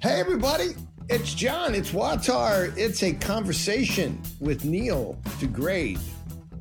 Hey, 0.00 0.20
everybody. 0.20 0.76
It's 1.08 1.34
John. 1.34 1.74
It's 1.74 1.90
Watar. 1.90 2.72
It's 2.78 3.02
a 3.02 3.12
conversation 3.14 4.22
with 4.38 4.64
Neil 4.64 5.18
DeGraide, 5.40 5.98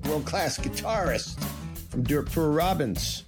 world 0.08 0.26
class 0.26 0.58
guitarist 0.58 1.40
from 1.92 2.02
Dirt 2.02 2.36
Robbins, 2.36 3.26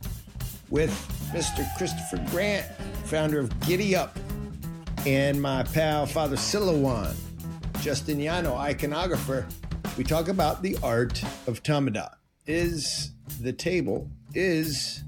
with 0.72 0.90
Mr. 1.32 1.64
Christopher 1.78 2.26
Grant, 2.32 2.66
founder 3.06 3.40
of 3.40 3.60
Giddy 3.60 3.96
Up, 3.96 4.18
and 5.06 5.40
my 5.40 5.62
pal, 5.62 6.08
Father 6.08 6.38
Silouan, 6.38 7.14
Justiniano, 7.73 8.57
iconographer. 8.57 9.46
We 9.96 10.04
talk 10.04 10.28
about 10.28 10.64
the 10.64 10.76
art 10.82 11.21
of 11.46 11.62
Tamada. 11.62 12.16
Is 12.48 13.12
the 13.41 13.54
table, 13.54 14.10
is 14.34 15.04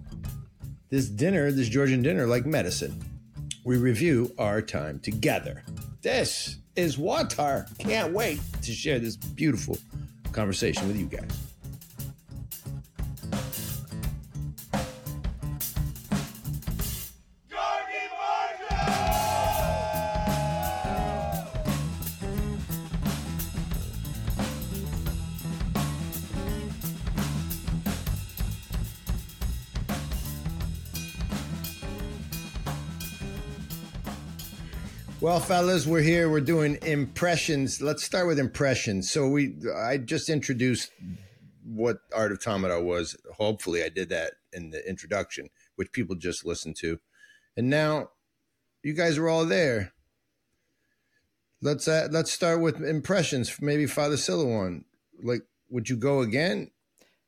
this 0.89 1.09
dinner, 1.09 1.51
this 1.51 1.69
Georgian 1.69 2.03
dinner, 2.03 2.27
like 2.27 2.45
medicine? 2.45 3.03
We 3.63 3.77
review 3.77 4.33
our 4.37 4.61
time 4.61 4.99
together. 4.99 5.63
This 6.01 6.57
is 6.75 6.97
Watar. 6.97 7.67
Can't 7.77 8.13
wait 8.13 8.39
to 8.63 8.71
share 8.71 8.99
this 8.99 9.15
beautiful 9.15 9.77
conversation 10.31 10.87
with 10.87 10.97
you 10.97 11.05
guys. 11.05 11.50
Well, 35.21 35.39
fellas, 35.39 35.85
we're 35.85 36.01
here. 36.01 36.31
We're 36.31 36.41
doing 36.41 36.79
impressions. 36.81 37.79
Let's 37.79 38.03
start 38.03 38.25
with 38.25 38.39
impressions. 38.39 39.11
So 39.11 39.27
we, 39.27 39.53
I 39.77 39.97
just 39.97 40.29
introduced 40.29 40.89
what 41.63 41.99
Art 42.11 42.31
of 42.31 42.39
Tamada 42.39 42.83
was. 42.83 43.15
Hopefully, 43.37 43.83
I 43.83 43.89
did 43.89 44.09
that 44.09 44.33
in 44.51 44.71
the 44.71 44.83
introduction, 44.89 45.49
which 45.75 45.91
people 45.91 46.15
just 46.15 46.43
listened 46.43 46.75
to, 46.77 46.99
and 47.55 47.69
now 47.69 48.09
you 48.81 48.93
guys 48.93 49.19
are 49.19 49.29
all 49.29 49.45
there. 49.45 49.93
Let's 51.61 51.87
uh, 51.87 52.07
let's 52.09 52.31
start 52.31 52.59
with 52.59 52.81
impressions. 52.81 53.61
Maybe 53.61 53.85
Father 53.85 54.15
Silouan. 54.15 54.85
Like, 55.21 55.43
would 55.69 55.87
you 55.87 55.97
go 55.97 56.21
again? 56.21 56.71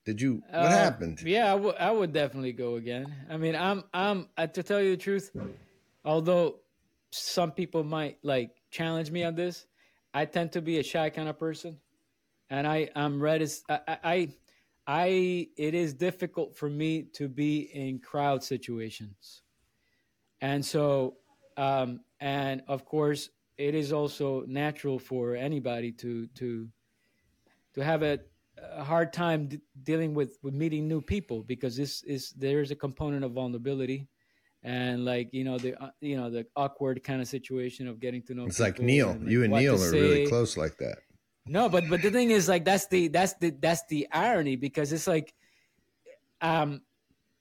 Did 0.03 0.19
you? 0.19 0.41
What 0.49 0.65
uh, 0.65 0.69
happened? 0.69 1.21
Yeah, 1.21 1.45
I, 1.45 1.57
w- 1.57 1.75
I 1.79 1.91
would 1.91 2.11
definitely 2.11 2.53
go 2.53 2.73
again. 2.73 3.13
I 3.29 3.37
mean, 3.37 3.55
I'm 3.55 3.83
I'm 3.93 4.29
to 4.35 4.63
tell 4.63 4.81
you 4.81 4.89
the 4.89 4.97
truth, 4.97 5.29
although 6.03 6.55
some 7.13 7.51
people 7.51 7.83
might 7.83 8.17
like 8.23 8.51
challenge 8.71 9.11
me 9.11 9.23
on 9.23 9.35
this. 9.35 9.65
I 10.13 10.25
tend 10.25 10.51
to 10.53 10.61
be 10.61 10.79
a 10.79 10.83
shy 10.83 11.09
kind 11.09 11.29
of 11.29 11.37
person, 11.37 11.77
and 12.49 12.67
I 12.67 12.89
I'm 12.95 13.21
ready. 13.21 13.47
I, 13.69 13.79
I 14.03 14.29
I 14.85 15.47
it 15.57 15.73
is 15.73 15.93
difficult 15.93 16.55
for 16.55 16.69
me 16.69 17.03
to 17.13 17.27
be 17.27 17.69
in 17.73 17.99
crowd 17.99 18.43
situations, 18.43 19.43
and 20.41 20.65
so 20.65 21.17
um, 21.57 22.01
and 22.19 22.63
of 22.67 22.85
course 22.85 23.29
it 23.57 23.75
is 23.75 23.93
also 23.93 24.43
natural 24.47 24.99
for 24.99 25.35
anybody 25.35 25.91
to 25.91 26.27
to 26.27 26.67
to 27.75 27.83
have 27.83 28.03
a, 28.03 28.19
a 28.57 28.83
hard 28.83 29.13
time 29.13 29.47
d- 29.47 29.59
dealing 29.83 30.13
with 30.13 30.37
with 30.41 30.53
meeting 30.53 30.87
new 30.87 31.01
people 31.01 31.43
because 31.43 31.75
this 31.75 32.03
is 32.03 32.31
there 32.31 32.61
is 32.61 32.71
a 32.71 32.75
component 32.75 33.23
of 33.23 33.31
vulnerability 33.31 34.07
and 34.63 35.03
like 35.03 35.29
you 35.33 35.43
know 35.43 35.57
the 35.57 35.81
uh, 35.81 35.89
you 35.99 36.15
know 36.17 36.29
the 36.29 36.45
awkward 36.55 37.03
kind 37.03 37.21
of 37.21 37.27
situation 37.27 37.87
of 37.87 37.99
getting 37.99 38.21
to 38.23 38.33
know. 38.33 38.45
It's 38.45 38.59
like 38.59 38.79
Neil, 38.79 39.09
and, 39.09 39.23
like, 39.23 39.31
you 39.31 39.43
and 39.43 39.53
Neil 39.53 39.75
are 39.75 39.77
say. 39.77 40.01
really 40.01 40.27
close 40.27 40.57
like 40.57 40.77
that. 40.77 40.99
No, 41.45 41.67
but 41.67 41.89
but 41.89 42.01
the 42.01 42.11
thing 42.11 42.31
is 42.31 42.47
like 42.47 42.63
that's 42.63 42.87
the 42.87 43.09
that's 43.09 43.33
the 43.35 43.49
that's 43.51 43.83
the 43.89 44.07
irony 44.11 44.55
because 44.55 44.93
it's 44.93 45.07
like, 45.07 45.33
um, 46.41 46.81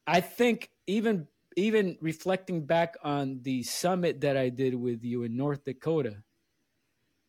I 0.06 0.20
think 0.20 0.70
even 0.86 1.28
even 1.56 1.96
reflecting 2.00 2.66
back 2.66 2.96
on 3.04 3.40
the 3.42 3.62
summit 3.62 4.22
that 4.22 4.36
I 4.36 4.48
did 4.48 4.74
with 4.74 5.04
you 5.04 5.22
in 5.22 5.36
North 5.36 5.64
Dakota, 5.64 6.16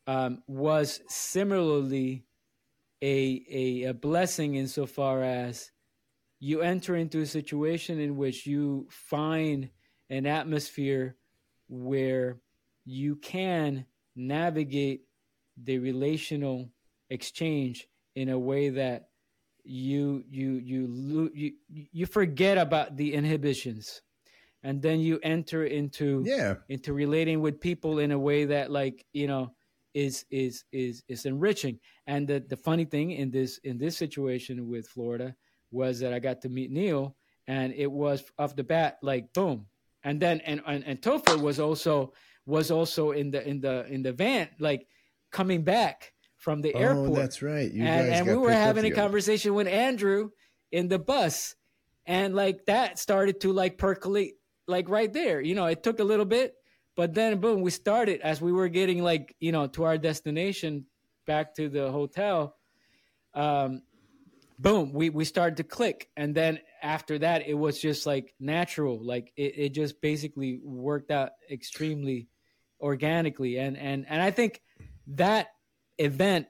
um, 0.08 0.42
was 0.48 1.02
similarly 1.08 2.26
a, 3.04 3.46
a 3.52 3.84
a 3.90 3.94
blessing 3.94 4.56
insofar 4.56 5.24
as 5.24 5.72
you 6.40 6.62
enter 6.62 6.96
into 6.96 7.20
a 7.20 7.26
situation 7.26 8.00
in 8.00 8.18
which 8.18 8.48
you 8.48 8.88
find 8.90 9.70
an 10.14 10.28
atmosphere 10.28 11.16
where 11.70 12.38
you 12.86 13.16
can 13.16 13.86
navigate 14.16 15.02
the 15.64 15.80
relational 15.80 16.70
exchange 17.10 17.88
in 18.16 18.30
a 18.30 18.38
way 18.38 18.70
that 18.70 19.10
you 19.64 20.24
you 20.30 20.62
you 20.64 21.32
you 21.34 21.52
you 21.68 22.06
forget 22.06 22.58
about 22.58 22.96
the 22.96 23.14
inhibitions. 23.14 24.02
And 24.66 24.82
then 24.82 25.00
you 25.00 25.20
enter 25.24 25.66
into 25.66 26.24
yeah. 26.26 26.56
into 26.70 26.94
relating 26.94 27.42
with 27.42 27.60
people 27.60 28.00
in 28.00 28.12
a 28.12 28.20
way 28.20 28.46
that 28.46 28.72
like 28.72 29.06
you 29.14 29.28
know 29.28 29.56
is 29.96 30.26
is 30.30 30.64
is 30.72 31.04
is 31.08 31.26
enriching. 31.26 31.80
And 32.06 32.28
the 32.28 32.40
the 32.48 32.58
funny 32.58 32.86
thing 32.86 33.12
in 33.12 33.32
this 33.32 33.58
in 33.64 33.80
this 33.80 33.98
situation 33.98 34.70
with 34.70 34.88
Florida 34.88 35.36
was 35.72 36.00
that 36.02 36.14
I 36.14 36.20
got 36.20 36.42
to 36.42 36.50
meet 36.50 36.72
Neil 36.72 37.16
and 37.48 37.74
it 37.74 37.92
was 37.92 38.24
off 38.38 38.56
the 38.56 38.64
bat 38.64 39.00
like 39.02 39.34
boom 39.34 39.66
and 40.04 40.20
then 40.20 40.42
and 40.42 40.62
and, 40.66 40.84
and 40.86 41.02
Topher 41.02 41.40
was 41.40 41.60
also 41.60 42.14
was 42.46 42.72
also 42.72 43.12
in 43.12 43.32
the 43.32 43.48
in 43.48 43.62
the 43.62 43.86
in 43.88 44.04
the 44.04 44.14
van 44.14 44.50
like 44.60 44.88
coming 45.32 45.64
back 45.64 46.14
from 46.38 46.62
the 46.62 46.74
oh, 46.74 46.80
airport. 46.80 47.16
That's 47.16 47.42
right. 47.42 47.72
You 47.72 47.84
and, 47.84 48.14
and 48.14 48.28
we 48.28 48.36
were 48.36 48.52
having 48.52 48.86
a 48.86 48.92
conversation 48.92 49.54
with 49.54 49.68
Andrew 49.68 50.30
in 50.72 50.90
the 50.90 51.00
bus, 51.00 51.56
and 52.06 52.36
like 52.36 52.66
that 52.66 53.00
started 53.00 53.42
to 53.42 53.54
like 53.54 53.78
percolate 53.78 54.34
like 54.68 54.90
right 54.90 55.12
there. 55.12 55.42
You 55.42 55.56
know, 55.56 55.66
it 55.68 55.84
took 55.84 56.00
a 56.00 56.04
little 56.04 56.26
bit, 56.26 56.54
but 56.96 57.14
then 57.14 57.40
boom, 57.40 57.62
we 57.62 57.72
started 57.72 58.20
as 58.22 58.42
we 58.42 58.52
were 58.52 58.68
getting 58.68 59.02
like 59.02 59.36
you 59.40 59.52
know 59.52 59.68
to 59.68 59.84
our 59.84 59.98
destination 59.98 60.86
back 61.26 61.56
to 61.56 61.70
the 61.70 61.92
hotel. 61.92 62.56
Um, 63.34 63.84
boom, 64.60 64.92
we 64.94 65.10
we 65.10 65.26
started 65.26 65.58
to 65.58 65.64
click, 65.64 66.10
and 66.18 66.36
then 66.36 66.60
after 66.84 67.18
that, 67.20 67.48
it 67.48 67.54
was 67.54 67.80
just 67.80 68.06
like 68.06 68.36
natural. 68.40 69.04
Like 69.04 69.32
it, 69.36 69.54
it 69.58 69.70
just 69.70 70.02
basically 70.02 70.60
worked 70.62 71.10
out 71.10 71.32
extremely 71.50 72.28
organically, 72.80 73.58
and 73.58 73.78
and 73.78 74.06
and 74.08 74.22
I 74.22 74.32
think 74.32 74.62
that 75.08 75.48
event 75.98 76.48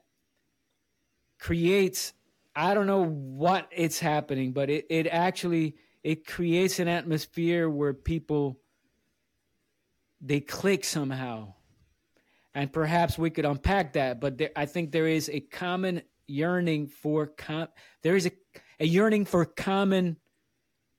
creates. 1.38 2.12
I 2.56 2.74
don't 2.74 2.86
know 2.86 3.04
what 3.04 3.68
it's 3.72 3.98
happening, 3.98 4.52
but 4.52 4.70
it, 4.70 4.86
it 4.88 5.06
actually 5.06 5.76
it 6.04 6.26
creates 6.26 6.78
an 6.78 6.86
atmosphere 6.86 7.68
where 7.68 7.94
people 7.94 8.60
they 10.20 10.40
click 10.40 10.84
somehow 10.84 11.52
and 12.54 12.72
perhaps 12.72 13.18
we 13.18 13.30
could 13.30 13.44
unpack 13.44 13.94
that 13.94 14.20
but 14.20 14.38
there, 14.38 14.50
i 14.54 14.64
think 14.64 14.92
there 14.92 15.08
is 15.08 15.28
a 15.28 15.40
common 15.40 16.00
yearning 16.26 16.86
for 16.86 17.26
com- 17.26 17.68
there 18.02 18.16
is 18.16 18.26
a, 18.26 18.32
a 18.80 18.86
yearning 18.86 19.24
for 19.24 19.44
common 19.44 20.16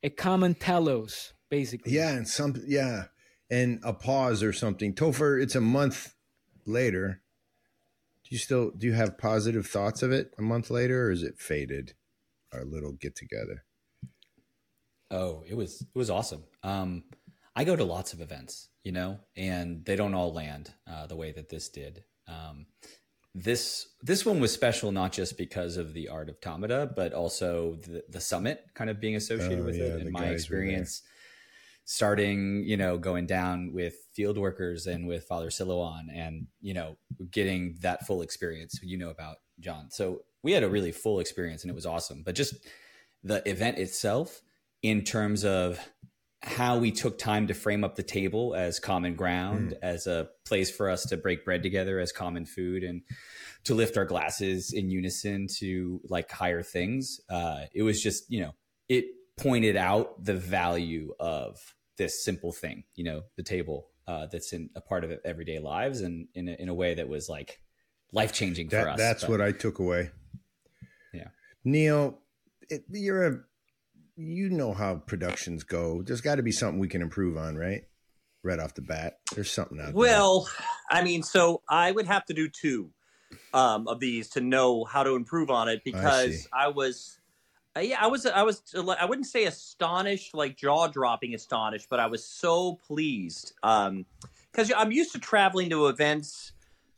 a 0.05 0.09
common 0.09 0.53
telos 0.53 1.33
basically. 1.49 1.91
Yeah 1.91 2.11
and 2.11 2.27
some 2.27 2.55
yeah 2.67 3.05
and 3.49 3.79
a 3.83 3.91
pause 3.91 4.43
or 4.43 4.53
something. 4.53 4.93
Topher 4.93 5.41
it's 5.41 5.55
a 5.55 5.61
month 5.61 6.13
later. 6.65 7.21
Do 8.23 8.29
you 8.29 8.37
still 8.37 8.71
do 8.71 8.87
you 8.87 8.93
have 8.93 9.17
positive 9.17 9.65
thoughts 9.65 10.03
of 10.03 10.11
it 10.11 10.31
a 10.37 10.43
month 10.43 10.69
later 10.69 11.07
or 11.07 11.11
is 11.11 11.23
it 11.23 11.39
faded 11.39 11.93
our 12.53 12.63
little 12.63 12.93
get 12.93 13.15
together 13.15 13.65
oh 15.11 15.43
it 15.47 15.55
was 15.55 15.81
it 15.81 15.97
was 15.97 16.09
awesome. 16.09 16.43
Um 16.63 17.03
i 17.55 17.63
go 17.63 17.75
to 17.75 17.83
lots 17.83 18.13
of 18.13 18.21
events 18.21 18.69
you 18.83 18.91
know 18.91 19.19
and 19.35 19.85
they 19.85 19.95
don't 19.95 20.13
all 20.13 20.33
land 20.33 20.71
uh, 20.87 21.07
the 21.07 21.15
way 21.15 21.31
that 21.31 21.49
this 21.49 21.69
did. 21.69 22.03
Um 22.27 22.67
this 23.37 23.89
this 24.01 24.25
one 24.25 24.39
was 24.39 24.53
special 24.53 24.93
not 24.93 25.11
just 25.11 25.37
because 25.37 25.75
of 25.75 25.93
the 25.93 26.07
art 26.07 26.29
of 26.29 26.39
Tamada, 26.39 26.95
but 26.95 27.13
also 27.13 27.75
the, 27.83 28.01
the 28.09 28.21
summit 28.21 28.63
kind 28.73 28.89
of 28.89 29.01
being 29.01 29.17
associated 29.17 29.59
oh, 29.59 29.65
with 29.65 29.77
yeah, 29.77 29.85
it 29.85 30.01
and 30.01 30.11
my 30.11 30.27
experience 30.27 31.01
starting, 31.83 32.63
you 32.65 32.77
know, 32.77 32.97
going 32.97 33.27
down 33.27 33.71
with 33.73 33.95
field 34.13 34.37
workers 34.37 34.87
and 34.87 35.05
with 35.05 35.25
Father 35.25 35.49
Silouan 35.49 36.05
and, 36.13 36.47
you 36.61 36.73
know, 36.73 36.97
getting 37.29 37.77
that 37.81 38.07
full 38.07 38.21
experience 38.21 38.79
you 38.81 38.97
know 38.97 39.09
about 39.09 39.37
John. 39.59 39.91
So 39.91 40.23
we 40.41 40.51
had 40.51 40.63
a 40.63 40.69
really 40.69 40.91
full 40.91 41.19
experience 41.19 41.63
and 41.63 41.69
it 41.69 41.75
was 41.75 41.85
awesome. 41.85 42.23
But 42.25 42.35
just 42.35 42.55
the 43.23 43.47
event 43.47 43.77
itself 43.77 44.41
in 44.81 45.03
terms 45.03 45.45
of 45.45 45.79
how 46.45 46.77
we 46.77 46.91
took 46.91 47.17
time 47.17 47.47
to 47.47 47.53
frame 47.55 47.83
up 47.83 47.95
the 47.95 48.03
table 48.03 48.53
as 48.53 48.79
common 48.79 49.15
ground, 49.15 49.71
mm. 49.71 49.77
as 49.81 50.05
a 50.05 50.29
place 50.45 50.69
for 50.69 50.89
us 50.89 51.03
to 51.07 51.17
break 51.17 51.43
bread 51.43 51.63
together 51.63 51.99
as 51.99 52.11
common 52.11 52.45
food 52.45 52.83
and 52.83 53.01
to 53.63 53.73
lift 53.73 53.97
our 53.97 54.05
glasses 54.05 54.71
in 54.71 54.91
unison 54.91 55.47
to 55.57 55.99
like 56.07 56.31
higher 56.31 56.61
things. 56.61 57.19
Uh, 57.29 57.61
it 57.73 57.81
was 57.81 58.01
just, 58.01 58.31
you 58.31 58.41
know, 58.41 58.53
it 58.87 59.05
pointed 59.37 59.75
out 59.75 60.23
the 60.23 60.35
value 60.35 61.13
of 61.19 61.75
this 61.97 62.23
simple 62.23 62.51
thing, 62.51 62.83
you 62.93 63.03
know, 63.03 63.23
the 63.37 63.43
table 63.43 63.87
uh, 64.07 64.27
that's 64.27 64.53
in 64.53 64.69
a 64.75 64.81
part 64.81 65.03
of 65.03 65.11
everyday 65.25 65.57
lives 65.57 66.01
and 66.01 66.27
in 66.35 66.47
a, 66.47 66.53
in 66.53 66.69
a 66.69 66.73
way 66.75 66.93
that 66.93 67.09
was 67.09 67.27
like 67.27 67.59
life 68.11 68.33
changing 68.33 68.69
for 68.69 68.87
us. 68.87 68.99
That's 68.99 69.23
but, 69.23 69.31
what 69.31 69.41
I 69.41 69.51
took 69.51 69.79
away. 69.79 70.11
Yeah, 71.11 71.29
Neil, 71.63 72.19
it, 72.69 72.83
you're 72.89 73.25
a 73.25 73.39
you 74.17 74.49
know 74.49 74.73
how 74.73 74.95
productions 74.95 75.63
go. 75.63 76.01
There's 76.01 76.21
got 76.21 76.35
to 76.35 76.43
be 76.43 76.51
something 76.51 76.79
we 76.79 76.87
can 76.87 77.01
improve 77.01 77.37
on, 77.37 77.55
right? 77.55 77.83
Right 78.43 78.59
off 78.59 78.75
the 78.75 78.81
bat, 78.81 79.17
there's 79.33 79.51
something 79.51 79.79
out 79.79 79.93
well, 79.93 80.43
there. 80.43 80.99
I 80.99 81.03
mean, 81.03 81.23
so 81.23 81.61
I 81.67 81.91
would 81.91 82.05
have 82.05 82.25
to 82.25 82.33
do 82.33 82.47
two 82.47 82.91
um, 83.53 83.87
of 83.87 83.99
these 83.99 84.29
to 84.31 84.41
know 84.41 84.83
how 84.83 85.01
to 85.01 85.15
improve 85.15 85.49
on 85.49 85.67
it 85.67 85.83
because 85.83 86.47
I, 86.53 86.65
I 86.65 86.67
was 86.67 87.19
uh, 87.75 87.81
yeah, 87.81 87.97
I 87.99 88.07
was 88.07 88.25
I 88.25 88.43
was 88.43 88.61
I 88.75 89.05
wouldn't 89.05 89.27
say 89.27 89.45
astonished, 89.45 90.33
like 90.33 90.57
jaw 90.57 90.87
dropping 90.87 91.33
astonished, 91.33 91.87
but 91.89 91.99
I 91.99 92.05
was 92.05 92.23
so 92.23 92.79
pleased 92.87 93.53
because 93.61 94.71
um, 94.71 94.77
I'm 94.77 94.91
used 94.91 95.11
to 95.13 95.19
traveling 95.19 95.69
to 95.71 95.87
events, 95.87 96.53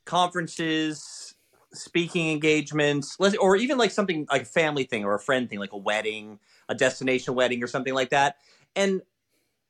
conferences, 0.06 1.34
speaking 1.74 2.32
engagements, 2.32 3.18
or 3.40 3.56
even 3.56 3.78
like 3.78 3.92
something 3.92 4.26
like 4.30 4.44
a 4.44 4.46
family 4.46 4.84
thing 4.84 5.04
or 5.06 5.16
a 5.16 5.20
friend 5.20 5.50
thing, 5.50 5.60
like 5.60 5.74
a 5.74 5.78
wedding, 5.78 6.40
a 6.70 6.76
destination 6.76 7.36
wedding, 7.36 7.64
or 7.64 7.68
something 7.68 7.94
like 7.94 8.10
that, 8.10 8.38
and 8.76 9.02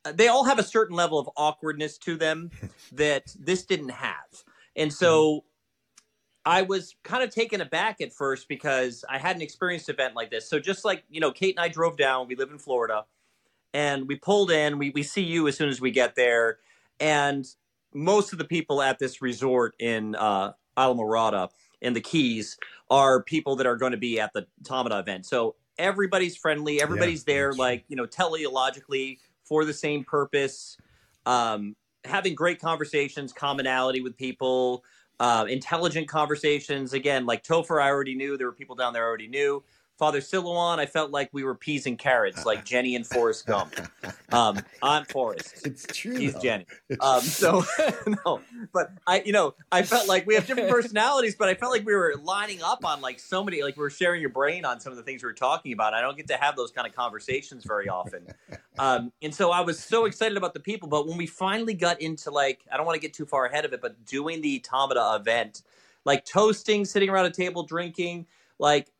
uh, 0.04 0.12
they 0.12 0.28
all 0.28 0.44
have 0.44 0.58
a 0.58 0.62
certain 0.62 0.96
level 0.96 1.18
of 1.18 1.28
awkwardness 1.36 1.98
to 1.98 2.16
them 2.16 2.50
that 2.92 3.34
this 3.38 3.64
didn't 3.64 3.90
have, 3.90 4.44
and 4.76 4.92
so 4.92 5.44
I 6.48 6.62
was 6.62 6.96
kind 7.04 7.22
of 7.22 7.28
taken 7.28 7.60
aback 7.60 8.00
at 8.00 8.10
first 8.10 8.48
because 8.48 9.04
I 9.06 9.18
hadn't 9.18 9.42
experienced 9.42 9.90
an 9.90 9.96
event 9.96 10.14
like 10.16 10.30
this. 10.30 10.48
So 10.48 10.58
just 10.58 10.82
like, 10.82 11.04
you 11.10 11.20
know, 11.20 11.30
Kate 11.30 11.54
and 11.54 11.62
I 11.62 11.68
drove 11.68 11.98
down, 11.98 12.26
we 12.26 12.36
live 12.36 12.50
in 12.50 12.58
Florida, 12.58 13.04
and 13.74 14.08
we 14.08 14.16
pulled 14.16 14.50
in, 14.50 14.78
we, 14.78 14.88
we 14.88 15.02
see 15.02 15.22
you 15.22 15.46
as 15.46 15.58
soon 15.58 15.68
as 15.68 15.78
we 15.78 15.90
get 15.90 16.14
there. 16.14 16.58
And 17.00 17.46
most 17.92 18.32
of 18.32 18.38
the 18.38 18.46
people 18.46 18.80
at 18.80 18.98
this 18.98 19.20
resort 19.20 19.74
in 19.78 20.14
uh, 20.14 20.52
Islamorada 20.76 21.50
in 21.80 21.92
the 21.92 22.00
Keys 22.00 22.58
are 22.90 23.22
people 23.22 23.56
that 23.56 23.66
are 23.66 23.76
going 23.76 23.92
to 23.92 23.98
be 23.98 24.20
at 24.20 24.32
the 24.32 24.46
Tamada 24.62 25.00
event. 25.00 25.26
So 25.26 25.56
everybody's 25.78 26.36
friendly, 26.36 26.80
everybody's 26.82 27.24
yeah, 27.26 27.34
there, 27.34 27.52
like, 27.52 27.84
you 27.88 27.96
know, 27.96 28.06
teleologically 28.06 29.18
for 29.44 29.64
the 29.64 29.72
same 29.72 30.04
purpose, 30.04 30.76
um, 31.26 31.76
having 32.04 32.34
great 32.34 32.60
conversations, 32.60 33.32
commonality 33.32 34.00
with 34.00 34.16
people 34.16 34.84
uh, 35.20 35.46
intelligent 35.48 36.08
conversations. 36.08 36.92
Again, 36.92 37.26
like 37.26 37.42
Topher, 37.42 37.82
I 37.82 37.88
already 37.88 38.14
knew. 38.14 38.36
There 38.36 38.46
were 38.46 38.52
people 38.52 38.76
down 38.76 38.92
there 38.92 39.04
I 39.04 39.08
already 39.08 39.28
knew. 39.28 39.62
Father 39.98 40.20
Silouan, 40.20 40.78
I 40.78 40.86
felt 40.86 41.10
like 41.10 41.28
we 41.32 41.42
were 41.42 41.56
peas 41.56 41.84
and 41.86 41.98
carrots, 41.98 42.46
like 42.46 42.64
Jenny 42.64 42.94
and 42.94 43.06
Forrest 43.06 43.46
Gump. 43.46 43.74
Um, 44.30 44.60
I'm 44.82 45.06
Forrest. 45.06 45.66
It's 45.66 45.86
true. 45.86 46.14
He's 46.14 46.34
though. 46.34 46.40
Jenny. 46.40 46.66
Um, 47.00 47.22
so 47.22 47.64
no, 48.26 48.42
but 48.74 48.92
I, 49.06 49.22
you 49.24 49.32
know, 49.32 49.54
I 49.72 49.80
felt 49.82 50.06
like 50.06 50.26
we 50.26 50.34
have 50.34 50.46
different 50.46 50.68
personalities, 50.68 51.34
but 51.34 51.48
I 51.48 51.54
felt 51.54 51.72
like 51.72 51.86
we 51.86 51.94
were 51.94 52.14
lining 52.22 52.62
up 52.62 52.84
on 52.84 53.00
like 53.00 53.20
so 53.20 53.42
many, 53.42 53.62
like 53.62 53.78
we 53.78 53.80
were 53.80 53.88
sharing 53.88 54.20
your 54.20 54.28
brain 54.28 54.66
on 54.66 54.80
some 54.80 54.92
of 54.92 54.98
the 54.98 55.02
things 55.02 55.22
we 55.22 55.28
were 55.28 55.32
talking 55.32 55.72
about. 55.72 55.94
I 55.94 56.02
don't 56.02 56.14
get 56.14 56.28
to 56.28 56.36
have 56.36 56.56
those 56.56 56.70
kind 56.70 56.86
of 56.86 56.94
conversations 56.94 57.64
very 57.64 57.88
often, 57.88 58.26
um, 58.78 59.12
and 59.22 59.34
so 59.34 59.50
I 59.50 59.62
was 59.62 59.82
so 59.82 60.04
excited 60.04 60.36
about 60.36 60.52
the 60.52 60.60
people. 60.60 60.90
But 60.90 61.08
when 61.08 61.16
we 61.16 61.26
finally 61.26 61.72
got 61.72 62.02
into 62.02 62.30
like, 62.30 62.60
I 62.70 62.76
don't 62.76 62.84
want 62.84 62.96
to 62.96 63.00
get 63.00 63.14
too 63.14 63.24
far 63.24 63.46
ahead 63.46 63.64
of 63.64 63.72
it, 63.72 63.80
but 63.80 64.04
doing 64.04 64.42
the 64.42 64.60
Tamada 64.60 65.18
event, 65.18 65.62
like 66.04 66.26
toasting, 66.26 66.84
sitting 66.84 67.08
around 67.08 67.24
a 67.24 67.30
table 67.30 67.62
drinking, 67.62 68.26
like 68.58 68.90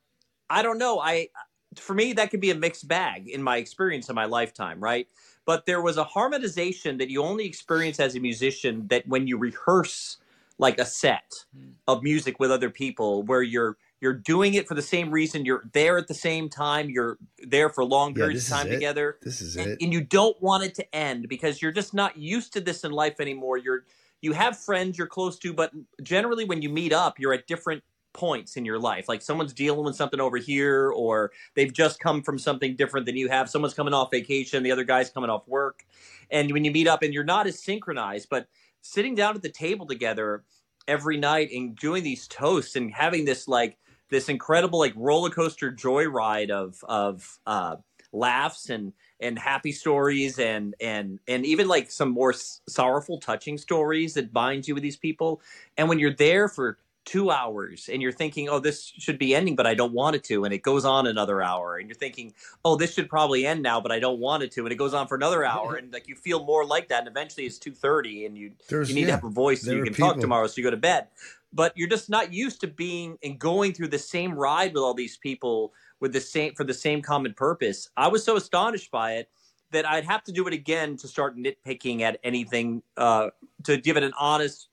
I 0.51 0.63
don't 0.63 0.79
know. 0.79 1.01
I 1.01 1.29
for 1.77 1.95
me 1.95 2.13
that 2.15 2.31
could 2.31 2.41
be 2.41 2.51
a 2.51 2.55
mixed 2.55 2.89
bag 2.89 3.29
in 3.29 3.43
my 3.43 3.59
experience 3.59 4.09
in 4.09 4.15
my 4.15 4.25
lifetime, 4.25 4.81
right? 4.81 5.07
But 5.45 5.67
there 5.67 5.81
was 5.81 5.97
a 5.97 6.05
harmonization 6.05 6.99
that 6.99 7.11
you 7.11 7.23
only 7.23 7.47
experience 7.47 8.01
as 8.01 8.15
a 8.15 8.21
musician 8.21 8.87
that 8.89 9.07
when 9.07 9.27
you 9.27 9.39
rehearse 9.39 10.19
like 10.59 10.79
a 10.79 10.85
set 10.85 11.45
hmm. 11.57 11.71
of 11.87 12.03
music 12.03 12.39
with 12.41 12.51
other 12.51 12.71
people 12.71 13.23
where 13.23 13.43
you're 13.43 13.77
you're 14.01 14.15
doing 14.15 14.55
it 14.55 14.69
for 14.69 14.75
the 14.75 14.83
same 14.83 15.11
reason 15.11 15.45
you're 15.45 15.65
there 15.73 15.99
at 15.99 16.09
the 16.09 16.15
same 16.15 16.49
time 16.49 16.91
you're 16.91 17.17
there 17.47 17.69
for 17.69 17.85
long 17.85 18.15
periods 18.15 18.49
yeah, 18.49 18.57
of 18.57 18.63
time 18.63 18.73
together 18.73 19.19
this 19.23 19.41
is 19.41 19.57
and, 19.57 19.73
it 19.73 19.79
and 19.81 19.93
you 19.93 20.01
don't 20.01 20.41
want 20.43 20.65
it 20.65 20.75
to 20.75 20.95
end 20.95 21.29
because 21.29 21.63
you're 21.63 21.73
just 21.73 21.95
not 21.95 22.17
used 22.17 22.53
to 22.53 22.61
this 22.61 22.85
in 22.85 22.93
life 22.93 23.21
anymore 23.21 23.57
you're 23.57 23.85
you 24.21 24.33
have 24.33 24.59
friends 24.59 24.99
you're 24.99 25.07
close 25.07 25.39
to 25.39 25.53
but 25.53 25.73
generally 26.03 26.45
when 26.45 26.61
you 26.61 26.69
meet 26.69 26.93
up 26.93 27.19
you're 27.19 27.33
at 27.33 27.47
different 27.47 27.83
points 28.19 28.57
in 28.57 28.65
your 28.65 28.81
life. 28.81 29.09
Like 29.09 29.23
someone's 29.23 29.53
dealing 29.53 29.85
with 29.85 29.95
something 29.95 30.21
over 30.21 30.39
here, 30.39 30.91
or 30.91 31.31
they've 31.55 31.73
just 31.73 32.01
come 32.01 32.21
from 32.21 32.37
something 32.37 32.75
different 32.75 33.07
than 33.07 33.17
you 33.17 33.29
have. 33.29 33.49
Someone's 33.49 33.75
coming 33.75 33.95
off 33.95 34.11
vacation, 34.11 34.65
the 34.65 34.73
other 34.73 34.83
guy's 34.83 35.09
coming 35.09 35.31
off 35.31 35.47
work. 35.47 35.87
And 36.29 36.51
when 36.53 36.65
you 36.65 36.73
meet 36.73 36.89
up 36.89 37.03
and 37.03 37.15
you're 37.15 37.23
not 37.23 37.47
as 37.47 37.63
synchronized, 37.63 38.29
but 38.29 38.49
sitting 38.83 39.15
down 39.15 39.37
at 39.37 39.43
the 39.43 39.49
table 39.49 39.87
together 39.87 40.43
every 40.89 41.17
night 41.17 41.51
and 41.53 41.77
doing 41.77 42.03
these 42.03 42.27
toasts 42.27 42.75
and 42.75 42.93
having 42.93 43.25
this 43.25 43.47
like 43.47 43.79
this 44.11 44.29
incredible 44.29 44.81
like 44.81 44.95
roller 44.97 45.31
coaster 45.31 45.71
joyride 45.71 46.51
of 46.51 46.77
of 46.89 47.39
uh, 47.47 47.77
laughs 48.13 48.69
and 48.69 48.93
and 49.21 49.39
happy 49.39 49.71
stories 49.71 50.41
and 50.41 50.75
and 50.81 51.21
and 51.29 51.47
even 51.47 51.69
like 51.69 51.89
some 51.89 52.09
more 52.09 52.33
sorrowful 52.33 53.21
touching 53.21 53.59
stories 53.59 54.15
that 54.15 54.33
binds 54.33 54.67
you 54.67 54.75
with 54.75 54.83
these 54.83 54.97
people 54.97 55.41
and 55.77 55.89
when 55.89 55.99
you're 55.99 56.15
there 56.15 56.49
for 56.49 56.79
two 57.05 57.31
hours 57.31 57.89
and 57.91 58.03
you're 58.03 58.13
thinking, 58.13 58.49
oh, 58.49 58.59
this 58.59 58.85
should 58.85 59.19
be 59.19 59.35
ending, 59.35 59.57
but 59.57 59.67
I 59.67 59.75
don't 59.75 59.93
want 59.93 60.17
it 60.17 60.25
to. 60.25 60.45
And 60.45 60.53
it 60.53 60.63
goes 60.63 60.85
on 60.85 61.07
another 61.07 61.41
hour. 61.41 61.77
And 61.79 61.89
you're 61.89 61.97
thinking, 61.97 62.35
oh, 62.65 62.77
this 62.77 62.93
should 62.93 63.09
probably 63.09 63.47
end 63.47 63.63
now, 63.63 63.81
but 63.81 63.91
I 63.91 63.99
don't 63.99 64.21
want 64.21 64.43
it 64.43 64.53
to. 64.53 64.65
And 64.65 64.73
it 64.73 64.77
goes 64.77 64.93
on 64.93 65.09
for 65.09 65.15
another 65.15 65.45
hour. 65.45 65.77
And 65.77 65.93
like 65.93 66.07
you 66.07 66.15
feel 66.15 66.45
more 66.45 66.67
like 66.67 66.89
that. 66.89 67.01
And 67.01 67.09
eventually 67.09 67.47
it's 67.47 67.59
2.30 67.59 68.27
and 68.27 68.37
you, 68.37 68.53
you 68.71 68.95
need 68.95 69.01
yeah, 69.01 69.07
to 69.07 69.13
have 69.13 69.25
a 69.25 69.31
voice 69.31 69.63
so 69.63 69.73
you 69.73 69.85
can 69.85 69.95
people. 69.95 70.11
talk 70.11 70.21
tomorrow 70.21 70.47
so 70.47 70.55
you 70.59 70.63
go 70.63 70.71
to 70.71 70.77
bed. 70.77 71.07
But 71.53 71.73
you're 71.77 71.89
just 71.89 72.11
not 72.11 72.33
used 72.33 72.61
to 72.61 72.67
being 72.67 73.17
and 73.23 73.39
going 73.39 73.73
through 73.73 73.89
the 73.89 73.99
same 73.99 74.35
ride 74.35 74.75
with 74.75 74.83
all 74.83 74.93
these 74.93 75.17
people 75.17 75.73
with 76.01 76.13
the 76.13 76.21
same 76.21 76.55
for 76.55 76.65
the 76.65 76.75
same 76.75 77.01
common 77.01 77.33
purpose. 77.33 77.89
I 77.97 78.09
was 78.09 78.23
so 78.23 78.37
astonished 78.37 78.91
by 78.91 79.15
it 79.15 79.31
that 79.71 79.87
I'd 79.87 80.05
have 80.05 80.25
to 80.25 80.33
do 80.33 80.47
it 80.47 80.53
again 80.53 80.97
to 80.99 81.09
start 81.09 81.37
nitpicking 81.37 82.03
at 82.03 82.19
anything 82.23 82.83
uh, 82.97 83.31
to 83.65 83.77
give 83.77 83.97
it 83.97 84.03
an 84.03 84.13
honest 84.19 84.69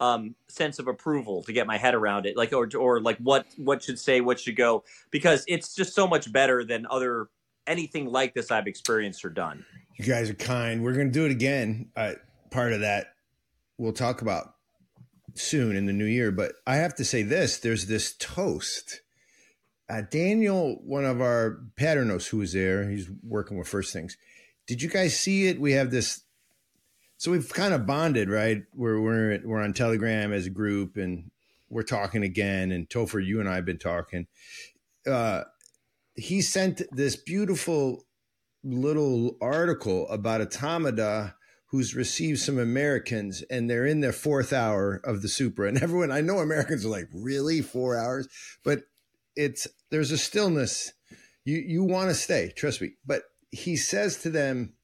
um, 0.00 0.34
sense 0.48 0.78
of 0.78 0.86
approval 0.86 1.42
to 1.44 1.52
get 1.52 1.66
my 1.66 1.76
head 1.76 1.94
around 1.94 2.26
it, 2.26 2.36
like 2.36 2.52
or 2.52 2.68
or 2.76 3.00
like 3.00 3.18
what 3.18 3.46
what 3.56 3.82
should 3.82 3.98
say, 3.98 4.20
what 4.20 4.40
should 4.40 4.56
go, 4.56 4.84
because 5.10 5.44
it's 5.48 5.74
just 5.74 5.94
so 5.94 6.06
much 6.06 6.32
better 6.32 6.64
than 6.64 6.86
other 6.90 7.28
anything 7.66 8.10
like 8.10 8.34
this 8.34 8.50
I've 8.50 8.66
experienced 8.66 9.24
or 9.24 9.30
done. 9.30 9.64
You 9.96 10.04
guys 10.04 10.30
are 10.30 10.34
kind. 10.34 10.82
We're 10.82 10.94
to 10.94 11.10
do 11.10 11.26
it 11.26 11.32
again. 11.32 11.90
Uh, 11.96 12.14
part 12.50 12.72
of 12.72 12.80
that 12.80 13.14
we'll 13.78 13.92
talk 13.92 14.20
about 14.20 14.54
soon 15.34 15.76
in 15.76 15.86
the 15.86 15.92
new 15.92 16.04
year. 16.04 16.30
But 16.30 16.54
I 16.66 16.76
have 16.76 16.94
to 16.96 17.04
say 17.04 17.22
this: 17.22 17.58
there's 17.58 17.86
this 17.86 18.14
toast. 18.18 19.00
Uh, 19.88 20.02
Daniel, 20.02 20.80
one 20.84 21.06
of 21.06 21.22
our 21.22 21.60
Padrnos 21.76 22.28
who 22.28 22.38
was 22.38 22.52
there, 22.52 22.90
he's 22.90 23.08
working 23.22 23.56
with 23.56 23.68
First 23.68 23.92
Things. 23.92 24.18
Did 24.66 24.82
you 24.82 24.90
guys 24.90 25.18
see 25.18 25.46
it? 25.46 25.58
We 25.58 25.72
have 25.72 25.90
this 25.90 26.24
so 27.18 27.32
we've 27.32 27.52
kind 27.52 27.74
of 27.74 27.84
bonded, 27.84 28.30
right? 28.30 28.62
We're 28.74 29.00
we're 29.00 29.40
we're 29.44 29.60
on 29.60 29.72
Telegram 29.72 30.32
as 30.32 30.46
a 30.46 30.50
group, 30.50 30.96
and 30.96 31.30
we're 31.68 31.82
talking 31.82 32.22
again. 32.22 32.70
And 32.70 32.88
Topher, 32.88 33.24
you 33.24 33.40
and 33.40 33.48
I 33.48 33.56
have 33.56 33.64
been 33.64 33.78
talking. 33.78 34.28
Uh, 35.06 35.42
he 36.14 36.40
sent 36.40 36.82
this 36.92 37.16
beautiful 37.16 38.06
little 38.62 39.36
article 39.40 40.08
about 40.08 40.40
a 40.40 40.46
Tamada 40.46 41.34
who's 41.66 41.94
received 41.94 42.38
some 42.38 42.58
Americans, 42.58 43.42
and 43.50 43.68
they're 43.68 43.84
in 43.84 44.00
their 44.00 44.12
fourth 44.12 44.52
hour 44.52 45.00
of 45.04 45.20
the 45.20 45.28
Supra. 45.28 45.68
And 45.68 45.82
everyone, 45.82 46.12
I 46.12 46.20
know 46.20 46.38
Americans 46.38 46.86
are 46.86 46.88
like, 46.88 47.08
really 47.12 47.62
four 47.62 47.96
hours, 47.96 48.28
but 48.62 48.84
it's 49.34 49.66
there's 49.90 50.12
a 50.12 50.18
stillness. 50.18 50.92
You 51.44 51.56
you 51.56 51.82
want 51.82 52.10
to 52.10 52.14
stay, 52.14 52.52
trust 52.56 52.80
me. 52.80 52.92
But 53.04 53.22
he 53.50 53.76
says 53.76 54.18
to 54.18 54.30
them, 54.30 54.74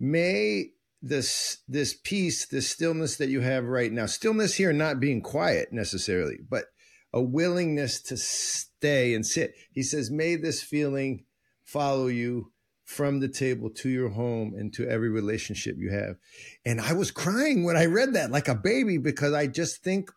"May 0.00 0.72
this 1.00 1.58
this 1.68 1.94
peace, 2.02 2.46
this 2.46 2.68
stillness 2.68 3.16
that 3.16 3.28
you 3.28 3.40
have 3.40 3.64
right 3.64 3.92
now. 3.92 4.06
Stillness 4.06 4.54
here, 4.54 4.72
not 4.72 5.00
being 5.00 5.22
quiet 5.22 5.72
necessarily, 5.72 6.38
but 6.48 6.66
a 7.12 7.22
willingness 7.22 8.02
to 8.02 8.16
stay 8.16 9.14
and 9.14 9.26
sit. 9.26 9.54
He 9.72 9.82
says, 9.82 10.10
"May 10.10 10.36
this 10.36 10.62
feeling 10.62 11.24
follow 11.64 12.06
you." 12.06 12.52
From 12.84 13.20
the 13.20 13.28
table 13.28 13.68
to 13.68 13.90
your 13.90 14.08
home 14.08 14.54
and 14.56 14.72
to 14.72 14.88
every 14.88 15.10
relationship 15.10 15.76
you 15.76 15.90
have. 15.90 16.16
And 16.64 16.80
I 16.80 16.94
was 16.94 17.10
crying 17.10 17.64
when 17.64 17.76
I 17.76 17.84
read 17.84 18.14
that 18.14 18.30
like 18.30 18.48
a 18.48 18.54
baby 18.54 18.96
because 18.96 19.34
I 19.34 19.46
just 19.46 19.84
think 19.84 20.10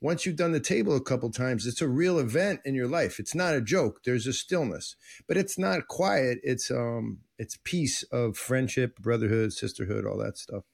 once 0.00 0.24
you've 0.24 0.36
done 0.36 0.52
the 0.52 0.60
table 0.60 0.96
a 0.96 1.00
couple 1.00 1.30
times, 1.30 1.66
it's 1.66 1.82
a 1.82 1.88
real 1.88 2.18
event 2.18 2.60
in 2.64 2.74
your 2.74 2.88
life. 2.88 3.18
It's 3.18 3.34
not 3.34 3.54
a 3.54 3.60
joke. 3.60 4.00
There's 4.04 4.26
a 4.26 4.32
stillness, 4.32 4.96
but 5.28 5.36
it's 5.36 5.58
not 5.58 5.88
quiet. 5.88 6.38
It's 6.42 6.70
um, 6.70 7.18
it's 7.38 7.58
peace 7.64 8.02
of 8.04 8.36
friendship, 8.36 8.98
brotherhood, 8.98 9.52
sisterhood, 9.52 10.06
all 10.06 10.18
that 10.18 10.38
stuff. 10.38 10.64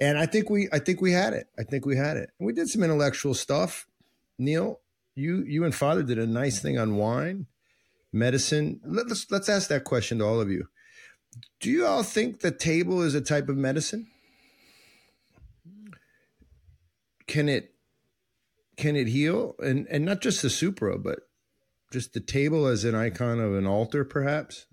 And 0.00 0.18
I 0.18 0.26
think 0.26 0.50
we, 0.50 0.68
I 0.72 0.78
think 0.78 1.00
we 1.00 1.12
had 1.12 1.32
it. 1.32 1.46
I 1.58 1.62
think 1.62 1.86
we 1.86 1.96
had 1.96 2.16
it. 2.16 2.30
We 2.38 2.52
did 2.52 2.68
some 2.68 2.82
intellectual 2.82 3.34
stuff. 3.34 3.86
Neil, 4.38 4.80
you, 5.14 5.44
you 5.46 5.64
and 5.64 5.74
Father 5.74 6.02
did 6.02 6.18
a 6.18 6.26
nice 6.26 6.60
thing 6.60 6.78
on 6.78 6.96
wine, 6.96 7.46
medicine. 8.12 8.80
Let's 8.84 9.30
let's 9.30 9.48
ask 9.48 9.68
that 9.68 9.84
question 9.84 10.18
to 10.18 10.24
all 10.24 10.40
of 10.40 10.50
you. 10.50 10.68
Do 11.60 11.70
you 11.70 11.86
all 11.86 12.04
think 12.04 12.40
the 12.40 12.52
table 12.52 13.02
is 13.02 13.14
a 13.14 13.20
type 13.20 13.48
of 13.48 13.56
medicine? 13.56 14.06
can 17.26 17.48
it 17.48 17.73
can 18.76 18.96
it 18.96 19.08
heal 19.08 19.54
and 19.58 19.86
and 19.88 20.04
not 20.04 20.20
just 20.20 20.42
the 20.42 20.50
supra 20.50 20.98
but 20.98 21.20
just 21.92 22.12
the 22.12 22.20
table 22.20 22.66
as 22.66 22.84
an 22.84 22.94
icon 22.94 23.40
of 23.40 23.54
an 23.54 23.66
altar 23.66 24.04
perhaps 24.04 24.66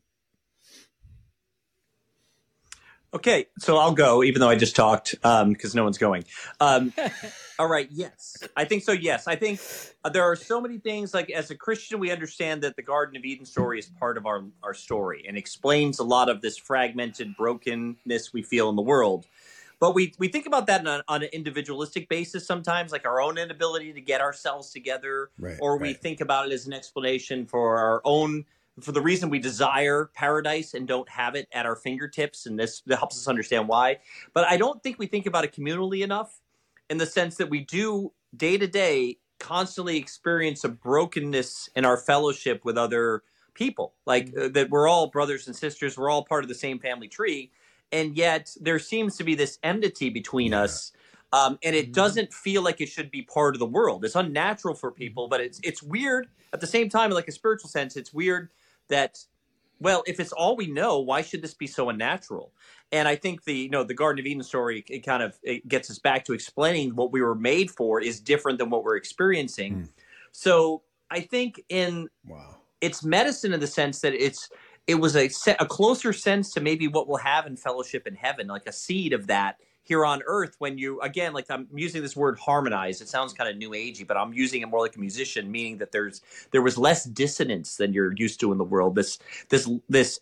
Okay, 3.13 3.47
so 3.59 3.75
I'll 3.75 3.93
go, 3.93 4.23
even 4.23 4.39
though 4.39 4.47
I 4.47 4.55
just 4.55 4.73
talked, 4.73 5.11
because 5.11 5.43
um, 5.43 5.75
no 5.75 5.83
one's 5.83 5.97
going. 5.97 6.23
Um, 6.61 6.93
all 7.59 7.67
right, 7.67 7.89
yes, 7.91 8.37
I 8.55 8.63
think 8.63 8.83
so. 8.83 8.93
Yes, 8.93 9.27
I 9.27 9.35
think 9.35 9.59
uh, 10.05 10.09
there 10.09 10.23
are 10.23 10.37
so 10.37 10.61
many 10.61 10.77
things. 10.77 11.13
Like 11.13 11.29
as 11.29 11.51
a 11.51 11.55
Christian, 11.55 11.99
we 11.99 12.09
understand 12.09 12.61
that 12.61 12.77
the 12.77 12.81
Garden 12.81 13.17
of 13.17 13.25
Eden 13.25 13.45
story 13.45 13.79
is 13.79 13.87
part 13.87 14.17
of 14.17 14.25
our 14.25 14.45
our 14.63 14.73
story 14.73 15.25
and 15.27 15.37
explains 15.37 15.99
a 15.99 16.05
lot 16.05 16.29
of 16.29 16.39
this 16.39 16.57
fragmented 16.57 17.35
brokenness 17.35 18.31
we 18.31 18.43
feel 18.43 18.69
in 18.69 18.77
the 18.77 18.81
world. 18.81 19.25
But 19.81 19.95
we 19.95 20.13
we 20.19 20.27
think 20.27 20.45
about 20.45 20.67
that 20.67 20.85
on, 20.87 21.01
on 21.07 21.23
an 21.23 21.29
individualistic 21.33 22.07
basis 22.07 22.45
sometimes, 22.45 22.91
like 22.91 23.03
our 23.03 23.19
own 23.19 23.39
inability 23.39 23.91
to 23.93 23.99
get 23.99 24.21
ourselves 24.21 24.69
together, 24.71 25.31
Right, 25.39 25.57
or 25.59 25.77
we 25.77 25.89
right. 25.89 26.01
think 26.01 26.21
about 26.21 26.47
it 26.47 26.53
as 26.53 26.67
an 26.67 26.73
explanation 26.73 27.47
for 27.47 27.79
our 27.79 27.99
own 28.05 28.45
for 28.79 28.91
the 28.91 29.01
reason 29.01 29.31
we 29.31 29.39
desire 29.39 30.11
paradise 30.13 30.75
and 30.75 30.87
don't 30.87 31.09
have 31.09 31.33
it 31.35 31.47
at 31.51 31.65
our 31.65 31.75
fingertips 31.75 32.45
and 32.45 32.59
this 32.59 32.81
that 32.85 32.97
helps 32.97 33.17
us 33.17 33.27
understand 33.27 33.67
why. 33.67 33.97
But 34.35 34.47
i 34.47 34.55
don't 34.55 34.81
think 34.83 34.99
we 34.99 35.07
think 35.07 35.25
about 35.25 35.45
it 35.45 35.51
communally 35.51 36.03
enough 36.03 36.39
in 36.91 36.99
the 36.99 37.07
sense 37.07 37.35
that 37.37 37.49
we 37.49 37.61
do 37.61 38.13
day 38.37 38.59
to 38.59 38.67
day 38.67 39.17
constantly 39.39 39.97
experience 39.97 40.63
a 40.63 40.69
brokenness 40.69 41.71
in 41.75 41.85
our 41.85 41.97
fellowship 41.97 42.63
with 42.63 42.77
other 42.77 43.23
people. 43.55 43.95
Like 44.05 44.31
uh, 44.39 44.49
that 44.49 44.69
we're 44.69 44.87
all 44.87 45.07
brothers 45.07 45.47
and 45.47 45.55
sisters 45.55 45.97
we're 45.97 46.11
all 46.11 46.23
part 46.23 46.43
of 46.43 46.49
the 46.49 46.55
same 46.55 46.77
family 46.77 47.07
tree 47.07 47.51
and 47.91 48.15
yet 48.15 48.55
there 48.59 48.79
seems 48.79 49.17
to 49.17 49.23
be 49.23 49.35
this 49.35 49.59
enmity 49.63 50.09
between 50.09 50.51
Yeah. 50.51 50.61
us 50.63 50.91
um, 51.33 51.57
and 51.63 51.75
it 51.75 51.89
Mhm. 51.89 51.93
doesn't 51.93 52.33
feel 52.33 52.61
like 52.61 52.81
it 52.81 52.89
should 52.89 53.09
be 53.09 53.21
part 53.21 53.55
of 53.55 53.59
the 53.59 53.65
world. 53.65 54.03
It's 54.03 54.15
unnatural 54.15 54.75
for 54.75 54.91
people, 54.91 55.29
but 55.29 55.39
it's 55.39 55.59
it's 55.63 55.81
weird 55.81 56.27
at 56.51 56.59
the 56.59 56.67
same 56.67 56.89
time. 56.89 57.09
Like 57.11 57.29
a 57.29 57.31
spiritual 57.31 57.69
sense, 57.69 57.95
it's 57.95 58.13
weird 58.13 58.49
that 58.89 59.25
well, 59.79 60.03
if 60.05 60.19
it's 60.19 60.31
all 60.31 60.55
we 60.55 60.67
know, 60.67 60.99
why 60.99 61.23
should 61.23 61.41
this 61.41 61.55
be 61.55 61.65
so 61.65 61.89
unnatural? 61.89 62.53
And 62.91 63.07
I 63.07 63.15
think 63.15 63.45
the 63.45 63.53
you 63.53 63.69
know 63.69 63.83
the 63.83 63.93
Garden 63.93 64.19
of 64.19 64.25
Eden 64.25 64.43
story 64.43 64.83
it 64.89 65.05
kind 65.05 65.23
of 65.23 65.39
it 65.41 65.67
gets 65.67 65.89
us 65.89 65.99
back 65.99 66.25
to 66.25 66.33
explaining 66.33 66.95
what 66.95 67.11
we 67.13 67.21
were 67.21 67.33
made 67.35 67.71
for 67.71 68.01
is 68.01 68.19
different 68.19 68.59
than 68.59 68.69
what 68.69 68.83
we're 68.83 68.97
experiencing. 68.97 69.73
Mm. 69.83 69.89
So 70.33 70.83
I 71.09 71.21
think 71.21 71.63
in 71.69 72.09
wow 72.27 72.57
it's 72.81 73.03
medicine 73.03 73.53
in 73.53 73.59
the 73.59 73.67
sense 73.67 74.01
that 74.01 74.13
it's 74.13 74.49
it 74.87 74.95
was 74.95 75.15
a 75.15 75.27
se- 75.29 75.57
a 75.59 75.65
closer 75.65 76.13
sense 76.13 76.51
to 76.53 76.61
maybe 76.61 76.87
what 76.87 77.07
we'll 77.07 77.17
have 77.17 77.45
in 77.45 77.55
fellowship 77.55 78.07
in 78.07 78.15
heaven, 78.15 78.47
like 78.47 78.67
a 78.67 78.73
seed 78.73 79.13
of 79.13 79.27
that 79.27 79.57
here 79.83 80.05
on 80.05 80.21
earth. 80.25 80.55
When 80.59 80.77
you 80.77 80.99
again, 81.01 81.33
like 81.33 81.45
I'm 81.49 81.67
using 81.73 82.01
this 82.01 82.15
word 82.15 82.39
harmonize. 82.39 83.01
It 83.01 83.09
sounds 83.09 83.33
kind 83.33 83.49
of 83.49 83.57
new 83.57 83.71
agey, 83.71 84.05
but 84.05 84.17
I'm 84.17 84.33
using 84.33 84.61
it 84.61 84.67
more 84.67 84.81
like 84.81 84.95
a 84.95 84.99
musician, 84.99 85.51
meaning 85.51 85.77
that 85.77 85.91
there's 85.91 86.21
there 86.51 86.61
was 86.61 86.77
less 86.77 87.05
dissonance 87.05 87.77
than 87.77 87.93
you're 87.93 88.13
used 88.15 88.39
to 88.41 88.51
in 88.51 88.57
the 88.57 88.63
world. 88.63 88.95
This 88.95 89.19
this 89.49 89.69
this 89.89 90.19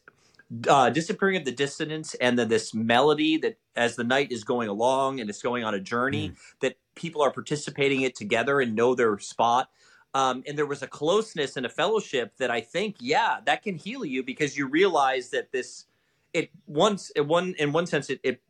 uh, 0.67 0.89
disappearing 0.89 1.37
of 1.37 1.45
the 1.45 1.51
dissonance 1.51 2.15
and 2.15 2.37
then 2.37 2.47
this 2.47 2.73
melody 2.73 3.37
that 3.37 3.57
as 3.75 3.95
the 3.95 4.03
night 4.03 4.31
is 4.31 4.43
going 4.43 4.67
along 4.67 5.19
and 5.19 5.29
it's 5.29 5.43
going 5.43 5.63
on 5.63 5.75
a 5.75 5.79
journey 5.79 6.33
that 6.59 6.75
people 6.95 7.21
are 7.21 7.31
participating 7.31 8.01
it 8.01 8.15
together 8.15 8.59
and 8.59 8.75
know 8.75 8.95
their 8.95 9.19
spot 9.19 9.69
um, 10.13 10.43
and 10.47 10.57
there 10.57 10.65
was 10.65 10.81
a 10.81 10.87
closeness 10.87 11.55
and 11.57 11.65
a 11.65 11.69
fellowship 11.69 12.35
that 12.37 12.49
I 12.51 12.61
think, 12.61 12.95
yeah, 12.99 13.39
that 13.45 13.61
can 13.63 13.75
heal 13.75 14.03
you 14.05 14.23
because 14.23 14.57
you 14.57 14.67
realize 14.67 15.29
that 15.29 15.51
this, 15.51 15.85
it 16.33 16.49
once, 16.67 17.11
it 17.15 17.25
one 17.27 17.53
in 17.59 17.71
one 17.71 17.85
sense, 17.85 18.09
it, 18.09 18.19
it 18.23 18.41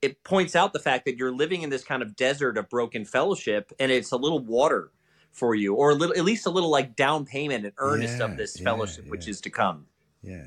it 0.00 0.24
points 0.24 0.56
out 0.56 0.72
the 0.72 0.80
fact 0.80 1.04
that 1.04 1.16
you're 1.16 1.30
living 1.32 1.62
in 1.62 1.70
this 1.70 1.84
kind 1.84 2.02
of 2.02 2.16
desert 2.16 2.58
of 2.58 2.68
broken 2.68 3.04
fellowship, 3.04 3.72
and 3.78 3.92
it's 3.92 4.10
a 4.10 4.16
little 4.16 4.40
water 4.40 4.90
for 5.30 5.54
you, 5.54 5.74
or 5.74 5.90
a 5.90 5.94
little, 5.94 6.16
at 6.16 6.24
least 6.24 6.44
a 6.46 6.50
little 6.50 6.70
like 6.70 6.96
down 6.96 7.24
payment 7.24 7.64
and 7.64 7.72
earnest 7.78 8.18
Yeah, 8.18 8.24
of 8.26 8.36
this 8.36 8.58
yeah, 8.58 8.64
fellowship 8.64 9.08
which 9.08 9.28
is 9.28 9.40
to 9.42 9.50
come. 9.50 9.86
yeah 10.22 10.46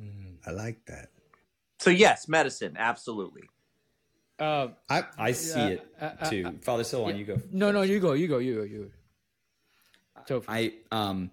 Mm. 0.00 0.36
i 0.46 0.50
like 0.50 0.84
that 0.86 1.10
So 1.78 1.90
yes, 1.90 2.26
medicine, 2.28 2.74
absolutely. 2.78 3.42
Uh, 4.38 4.68
i 4.88 5.04
I 5.18 5.32
see 5.32 5.58
Yeah, 5.60 5.66
it 5.68 5.86
I- 6.00 6.16
I- 6.20 6.30
too. 6.30 6.58
Father 6.62 6.82
Silouan, 6.82 7.10
yeah. 7.10 7.16
you 7.16 7.24
go. 7.26 7.40
no, 7.52 7.70
no, 7.70 7.82
you 7.82 8.00
go, 8.00 8.12
you 8.14 8.26
go, 8.28 8.38
you 8.38 8.56
go, 8.56 8.62
you 8.62 8.78
go. 8.84 8.90
I 10.48 10.74
um 10.90 11.30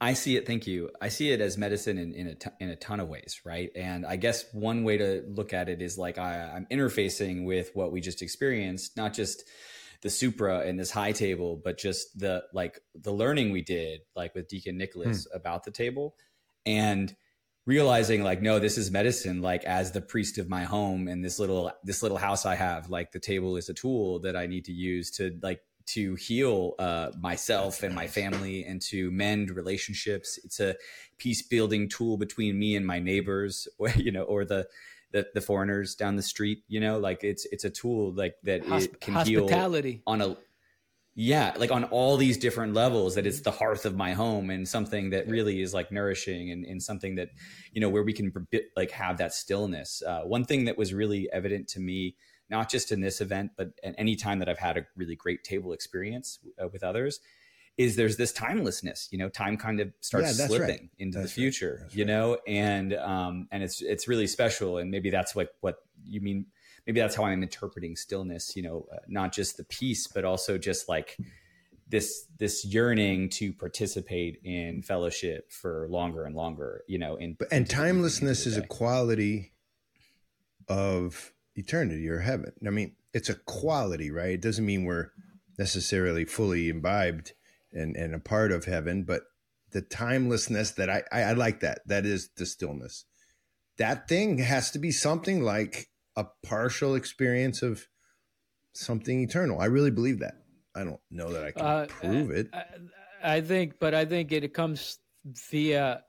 I 0.00 0.14
see 0.14 0.36
it. 0.36 0.46
Thank 0.46 0.66
you. 0.66 0.90
I 1.00 1.08
see 1.08 1.30
it 1.30 1.40
as 1.40 1.58
medicine 1.58 1.98
in 1.98 2.12
in 2.14 2.26
a 2.28 2.34
t- 2.34 2.50
in 2.60 2.70
a 2.70 2.76
ton 2.76 3.00
of 3.00 3.08
ways, 3.08 3.40
right? 3.44 3.70
And 3.74 4.06
I 4.06 4.16
guess 4.16 4.44
one 4.52 4.84
way 4.84 4.98
to 4.98 5.24
look 5.28 5.52
at 5.52 5.68
it 5.68 5.82
is 5.82 5.98
like 5.98 6.18
I, 6.18 6.52
I'm 6.54 6.66
interfacing 6.70 7.44
with 7.44 7.70
what 7.74 7.90
we 7.90 8.00
just 8.00 8.22
experienced, 8.22 8.96
not 8.96 9.12
just 9.12 9.44
the 10.02 10.10
supra 10.10 10.60
and 10.60 10.78
this 10.78 10.92
high 10.92 11.12
table, 11.12 11.60
but 11.62 11.78
just 11.78 12.18
the 12.18 12.44
like 12.52 12.80
the 12.94 13.12
learning 13.12 13.50
we 13.50 13.62
did, 13.62 14.00
like 14.14 14.34
with 14.34 14.48
Deacon 14.48 14.78
Nicholas 14.78 15.26
about 15.34 15.64
the 15.64 15.72
table, 15.72 16.14
and 16.64 17.14
realizing 17.68 18.22
like 18.22 18.40
no 18.40 18.58
this 18.58 18.78
is 18.78 18.90
medicine 18.90 19.42
like 19.42 19.62
as 19.64 19.92
the 19.92 20.00
priest 20.00 20.38
of 20.38 20.48
my 20.48 20.64
home 20.64 21.06
and 21.06 21.22
this 21.22 21.38
little 21.38 21.70
this 21.84 22.02
little 22.02 22.16
house 22.16 22.46
i 22.46 22.54
have 22.54 22.88
like 22.88 23.12
the 23.12 23.20
table 23.20 23.58
is 23.58 23.68
a 23.68 23.74
tool 23.74 24.20
that 24.20 24.34
i 24.34 24.46
need 24.46 24.64
to 24.64 24.72
use 24.72 25.10
to 25.10 25.38
like 25.42 25.60
to 25.88 26.14
heal 26.16 26.74
uh, 26.78 27.10
myself 27.18 27.82
and 27.82 27.94
my 27.94 28.06
family 28.06 28.64
and 28.64 28.80
to 28.82 29.10
mend 29.10 29.50
relationships. 29.50 30.38
It's 30.44 30.60
a 30.60 30.76
peace 31.18 31.42
building 31.42 31.88
tool 31.88 32.16
between 32.16 32.58
me 32.58 32.76
and 32.76 32.86
my 32.86 32.98
neighbors 32.98 33.68
or 33.78 33.90
you 33.90 34.12
know 34.12 34.22
or 34.22 34.44
the 34.44 34.66
the, 35.10 35.26
the 35.32 35.40
foreigners 35.40 35.94
down 35.94 36.16
the 36.16 36.22
street 36.22 36.62
you 36.68 36.80
know? 36.80 36.98
Like 36.98 37.24
it's 37.24 37.46
it's 37.46 37.64
a 37.64 37.70
tool 37.70 38.12
like 38.12 38.36
that 38.44 38.64
hosp- 38.64 38.94
it 38.94 39.00
can 39.00 39.26
heal 39.26 39.48
on 40.06 40.20
a 40.20 40.36
yeah 41.14 41.52
like 41.56 41.72
on 41.72 41.82
all 41.84 42.16
these 42.16 42.36
different 42.36 42.74
levels 42.74 43.16
that 43.16 43.26
it's 43.26 43.40
the 43.40 43.50
hearth 43.50 43.84
of 43.84 43.96
my 43.96 44.12
home 44.12 44.50
and 44.50 44.68
something 44.68 45.10
that 45.10 45.26
really 45.26 45.60
is 45.60 45.74
like 45.74 45.90
nourishing 45.90 46.52
and, 46.52 46.64
and 46.64 46.80
something 46.80 47.16
that 47.16 47.30
you 47.72 47.80
know 47.80 47.88
where 47.88 48.04
we 48.04 48.12
can 48.12 48.32
like 48.76 48.90
have 48.90 49.18
that 49.18 49.32
stillness. 49.32 50.02
Uh, 50.06 50.20
one 50.22 50.44
thing 50.44 50.66
that 50.66 50.78
was 50.78 50.94
really 50.94 51.28
evident 51.32 51.66
to 51.68 51.80
me 51.80 52.14
not 52.50 52.70
just 52.70 52.92
in 52.92 53.00
this 53.00 53.20
event 53.20 53.52
but 53.56 53.70
at 53.82 53.94
any 53.98 54.16
time 54.16 54.38
that 54.38 54.48
i've 54.48 54.58
had 54.58 54.76
a 54.76 54.86
really 54.96 55.16
great 55.16 55.44
table 55.44 55.72
experience 55.72 56.38
uh, 56.62 56.68
with 56.68 56.82
others 56.82 57.20
is 57.76 57.94
there's 57.96 58.16
this 58.16 58.32
timelessness 58.32 59.08
you 59.10 59.18
know 59.18 59.28
time 59.28 59.56
kind 59.56 59.80
of 59.80 59.92
starts 60.00 60.38
Yeah, 60.38 60.46
slipping 60.46 60.68
right. 60.68 60.90
into 60.98 61.18
That's 61.18 61.30
the 61.34 61.40
future 61.40 61.78
That's 61.82 61.94
you 61.94 62.04
right. 62.04 62.08
know 62.08 62.38
and 62.46 62.94
um 62.94 63.48
and 63.52 63.62
it's 63.62 63.80
it's 63.80 64.08
really 64.08 64.26
special 64.26 64.78
and 64.78 64.90
maybe 64.90 65.10
that's 65.10 65.36
like 65.36 65.50
what 65.60 65.76
you 66.04 66.20
mean 66.20 66.46
maybe 66.86 67.00
that's 67.00 67.14
how 67.14 67.24
i'm 67.24 67.42
interpreting 67.42 67.94
stillness 67.96 68.56
you 68.56 68.62
know 68.62 68.86
uh, 68.92 68.96
not 69.08 69.32
just 69.32 69.56
the 69.56 69.64
peace 69.64 70.06
but 70.06 70.24
also 70.24 70.58
just 70.58 70.88
like 70.88 71.16
this 71.90 72.26
this 72.38 72.64
yearning 72.66 73.28
to 73.30 73.52
participate 73.52 74.40
in 74.44 74.82
fellowship 74.82 75.50
for 75.50 75.86
longer 75.88 76.24
and 76.24 76.34
longer 76.34 76.82
you 76.88 76.98
know 76.98 77.14
in 77.16 77.22
and 77.22 77.30
into 77.30 77.46
the 77.48 77.54
evening, 77.54 77.66
timelessness 77.66 78.46
is 78.46 78.56
a 78.56 78.62
quality 78.62 79.52
of 80.68 81.32
eternity 81.58 82.08
or 82.08 82.20
heaven. 82.20 82.52
I 82.66 82.70
mean, 82.70 82.94
it's 83.12 83.28
a 83.28 83.34
quality, 83.34 84.10
right? 84.10 84.30
It 84.30 84.40
doesn't 84.40 84.64
mean 84.64 84.84
we're 84.84 85.10
necessarily 85.58 86.24
fully 86.24 86.68
imbibed 86.68 87.32
and, 87.72 87.96
and 87.96 88.14
a 88.14 88.20
part 88.20 88.52
of 88.52 88.64
heaven, 88.64 89.04
but 89.04 89.22
the 89.72 89.82
timelessness 89.82 90.70
that 90.72 90.88
I, 90.88 91.02
I, 91.12 91.22
I 91.22 91.32
like 91.32 91.60
that. 91.60 91.80
That 91.86 92.06
is 92.06 92.30
the 92.36 92.46
stillness. 92.46 93.04
That 93.76 94.08
thing 94.08 94.38
has 94.38 94.70
to 94.70 94.78
be 94.78 94.90
something 94.90 95.42
like 95.42 95.88
a 96.16 96.26
partial 96.42 96.94
experience 96.94 97.62
of 97.62 97.86
something 98.72 99.20
eternal. 99.20 99.60
I 99.60 99.66
really 99.66 99.90
believe 99.90 100.20
that. 100.20 100.34
I 100.74 100.84
don't 100.84 101.00
know 101.10 101.32
that 101.32 101.44
I 101.44 101.50
can 101.50 101.66
Uh, 101.66 101.86
prove 101.88 102.30
it. 102.30 102.48
I, 102.52 102.64
I 103.36 103.40
think, 103.40 103.78
but 103.80 103.94
I 103.94 104.04
think 104.04 104.32
it 104.32 104.54
comes 104.54 104.98
via 105.50 106.04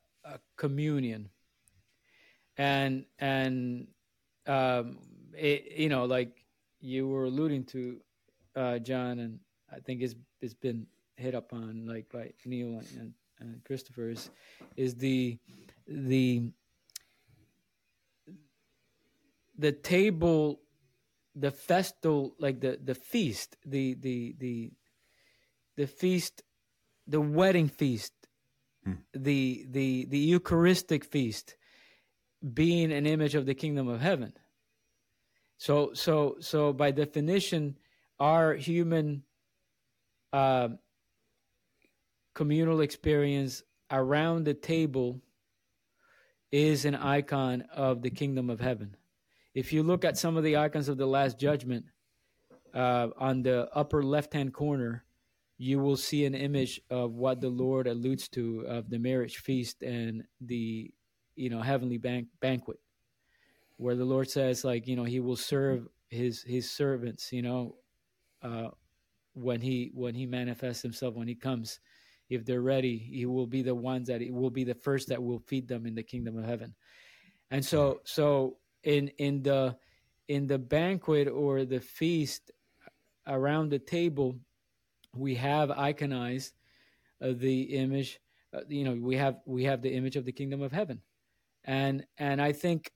communion, 0.58 1.29
and 2.56 3.06
and 3.18 3.88
um, 4.46 5.00
it, 5.38 5.72
you 5.78 5.90
know, 5.90 6.06
like 6.06 6.44
you 6.80 7.08
were 7.08 7.26
alluding 7.26 7.66
to, 7.66 7.98
uh, 8.56 8.80
John, 8.80 9.20
and 9.20 9.40
I 9.72 9.80
think 9.80 10.02
it's 10.02 10.16
it's 10.42 10.54
been 10.54 10.88
hit 11.16 11.36
upon 11.36 11.86
like 11.86 12.10
by 12.12 12.32
Neil 12.46 12.82
and, 12.98 13.14
and, 13.40 13.64
Christopher 13.66 14.10
is, 14.10 14.30
is 14.78 14.96
the 14.96 15.38
the 15.88 16.44
the 19.58 19.72
table 19.72 20.62
the 21.36 21.52
festal 21.52 22.36
like 22.40 22.60
the 22.62 22.80
the 22.84 22.96
feast 22.96 23.58
the 23.66 23.96
the 23.96 24.36
the 24.40 24.72
the 25.76 25.88
feast 25.88 26.44
the 27.08 27.22
wedding 27.22 27.68
feast 27.68 28.14
Hmm. 28.86 28.94
the 29.14 29.66
the 29.70 30.06
the 30.06 30.18
eucharistic 30.18 31.04
feast 31.04 31.58
being 32.54 32.94
an 32.94 33.06
image 33.06 33.36
of 33.36 33.46
the 33.46 33.54
kingdom 33.54 33.90
of 33.90 34.00
heaven 34.00 34.32
so 35.60 35.94
so 35.94 36.38
so 36.39 36.74
by 36.74 36.89
definition 36.89 37.78
our 38.20 38.56
human 38.56 39.24
uh, 40.34 40.70
communal 42.34 42.82
experience 42.82 43.62
around 43.92 44.46
the 44.46 44.54
table 44.54 45.22
is 46.51 46.86
an 46.86 46.96
icon 46.96 47.63
of 47.74 48.01
the 48.01 48.10
kingdom 48.10 48.50
of 48.50 48.60
heaven. 48.60 48.96
If 49.54 49.74
you 49.74 49.84
look 49.84 50.06
at 50.06 50.18
some 50.18 50.38
of 50.38 50.44
the 50.44 50.58
icons 50.58 50.89
of 50.89 50.98
the 50.98 51.06
last 51.06 51.39
judgment 51.39 51.86
uh, 52.74 53.10
on 53.18 53.44
the 53.44 53.70
upper 53.74 54.01
left 54.01 54.34
hand 54.34 54.54
corner, 54.54 55.04
you 55.58 55.80
will 55.80 55.98
see 55.98 56.25
an 56.25 56.36
image 56.36 56.80
of 56.89 57.16
what 57.16 57.42
the 57.42 57.50
Lord 57.50 57.86
alludes 57.88 58.30
to 58.30 58.62
of 58.62 58.89
the 58.89 59.00
marriage 59.00 59.38
feast 59.38 59.84
and 59.84 60.24
the 60.39 60.92
you 61.36 61.50
know 61.50 61.62
heavenly 61.62 61.98
bank- 61.98 62.30
banquet, 62.39 62.80
where 63.80 63.96
the 63.96 64.06
Lord 64.06 64.30
says 64.30 64.66
like 64.66 64.88
you 64.88 64.96
know 64.98 65.06
He 65.06 65.22
will 65.22 65.38
serve 65.38 65.88
His 66.10 66.44
His 66.44 66.70
servants, 66.70 67.32
you 67.32 67.42
know, 67.42 67.76
uh, 68.44 68.68
when 69.34 69.62
He 69.62 69.92
when 69.94 70.14
He 70.14 70.26
manifests 70.26 70.84
Himself 70.84 71.16
when 71.16 71.28
He 71.28 71.36
comes. 71.36 71.80
If 72.30 72.46
they're 72.46 72.62
ready, 72.62 72.98
He 72.98 73.26
will 73.26 73.48
be 73.48 73.64
the 73.64 73.74
ones 73.74 74.08
that 74.10 74.22
He 74.22 74.32
will 74.32 74.50
be 74.52 74.66
the 74.66 74.76
first 74.76 75.08
that 75.08 75.24
will 75.24 75.40
feed 75.48 75.68
them 75.68 75.86
in 75.86 75.96
the 75.96 76.04
kingdom 76.04 76.38
of 76.38 76.44
heaven. 76.44 76.76
And 77.52 77.64
so 77.64 78.02
so 78.04 78.58
in 78.84 79.08
in 79.18 79.42
the 79.42 79.78
in 80.28 80.46
the 80.46 80.60
banquet 80.60 81.30
or 81.30 81.64
the 81.64 81.80
feast 81.80 82.52
around 83.28 83.70
the 83.70 83.80
table, 83.80 84.36
we 85.16 85.36
have 85.36 85.70
iconized 85.70 86.52
uh, 87.22 87.32
the 87.34 87.62
image. 87.62 88.20
Uh, 88.54 88.60
you 88.68 88.84
know, 88.84 88.98
we 89.02 89.16
have 89.16 89.38
we 89.46 89.64
have 89.64 89.82
the 89.82 89.94
image 89.94 90.18
of 90.18 90.26
the 90.26 90.34
kingdom 90.34 90.62
of 90.62 90.74
heaven, 90.74 91.02
and 91.64 92.06
and 92.18 92.42
I 92.42 92.52
think 92.52 92.92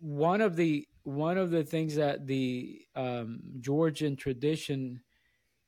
one 0.00 0.40
of 0.40 0.56
the 0.56 0.86
one 1.02 1.38
of 1.38 1.50
the 1.50 1.64
things 1.64 1.94
that 1.96 2.26
the 2.26 2.82
um, 2.94 3.40
Georgian 3.60 4.16
tradition, 4.16 5.00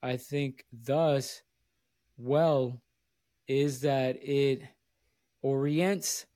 I 0.02 0.16
think, 0.16 0.64
does 0.82 1.42
well, 2.18 2.80
is 3.48 3.80
that 3.80 4.16
it 4.22 4.62
orients 5.42 6.26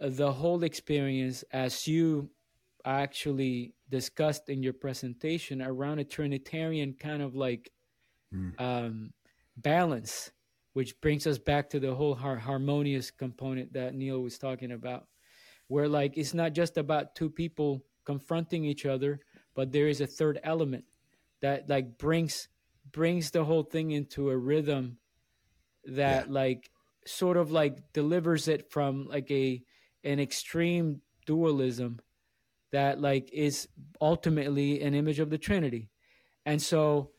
the 0.00 0.32
whole 0.32 0.62
experience 0.64 1.44
as 1.52 1.86
you 1.86 2.30
actually 2.84 3.74
discussed 3.90 4.48
in 4.48 4.62
your 4.62 4.72
presentation 4.72 5.62
around 5.62 5.98
a 5.98 6.04
Trinitarian 6.04 6.94
kind 6.94 7.22
of 7.22 7.34
like 7.34 7.70
mm. 8.34 8.58
um, 8.60 9.12
balance, 9.56 10.30
which 10.72 11.00
brings 11.00 11.26
us 11.26 11.38
back 11.38 11.70
to 11.70 11.80
the 11.80 11.94
whole 11.94 12.14
har- 12.14 12.36
harmonious 12.36 13.10
component 13.10 13.72
that 13.72 13.94
Neil 13.94 14.20
was 14.20 14.38
talking 14.38 14.72
about, 14.72 15.06
where 15.68 15.88
like 15.88 16.16
it's 16.16 16.34
not 16.34 16.52
just 16.52 16.76
about 16.76 17.14
two 17.14 17.30
people 17.30 17.84
confronting 18.04 18.64
each 18.64 18.86
other, 18.86 19.20
but 19.54 19.72
there 19.72 19.88
is 19.88 20.00
a 20.00 20.06
third 20.06 20.38
element 20.42 20.84
that 21.40 21.68
like 21.68 21.98
brings 21.98 22.48
brings 22.90 23.30
the 23.30 23.44
whole 23.44 23.62
thing 23.62 23.90
into 23.90 24.30
a 24.30 24.36
rhythm 24.36 24.98
that 25.84 26.26
yeah. 26.26 26.32
like 26.32 26.70
sort 27.06 27.36
of 27.36 27.50
like 27.50 27.92
delivers 27.92 28.48
it 28.48 28.70
from 28.70 29.06
like 29.08 29.30
a 29.30 29.62
an 30.04 30.20
extreme 30.20 31.00
dualism 31.26 32.00
that 32.72 33.00
like 33.00 33.30
is 33.32 33.68
ultimately 34.00 34.80
an 34.82 34.94
image 34.94 35.20
of 35.20 35.30
the 35.30 35.38
Trinity. 35.38 35.90
And 36.44 36.60
so 36.60 37.10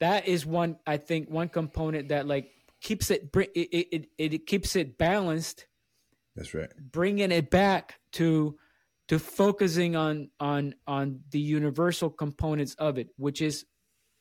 that 0.00 0.26
is 0.28 0.44
one 0.44 0.76
I 0.86 0.96
think 0.96 1.30
one 1.30 1.48
component 1.48 2.08
that 2.08 2.26
like 2.26 2.50
keeps 2.80 3.10
it 3.10 3.30
it 3.34 3.50
it, 3.54 4.08
it, 4.18 4.34
it 4.34 4.46
keeps 4.46 4.76
it 4.76 4.98
balanced. 4.98 5.66
That's 6.36 6.54
right. 6.54 6.70
Bringing 6.90 7.30
it 7.30 7.50
back 7.50 8.00
to 8.12 8.56
to 9.08 9.18
focusing 9.18 9.96
on 9.96 10.30
on 10.40 10.74
on 10.86 11.20
the 11.30 11.40
universal 11.40 12.10
components 12.10 12.74
of 12.78 12.98
it, 12.98 13.08
which 13.16 13.42
is 13.42 13.66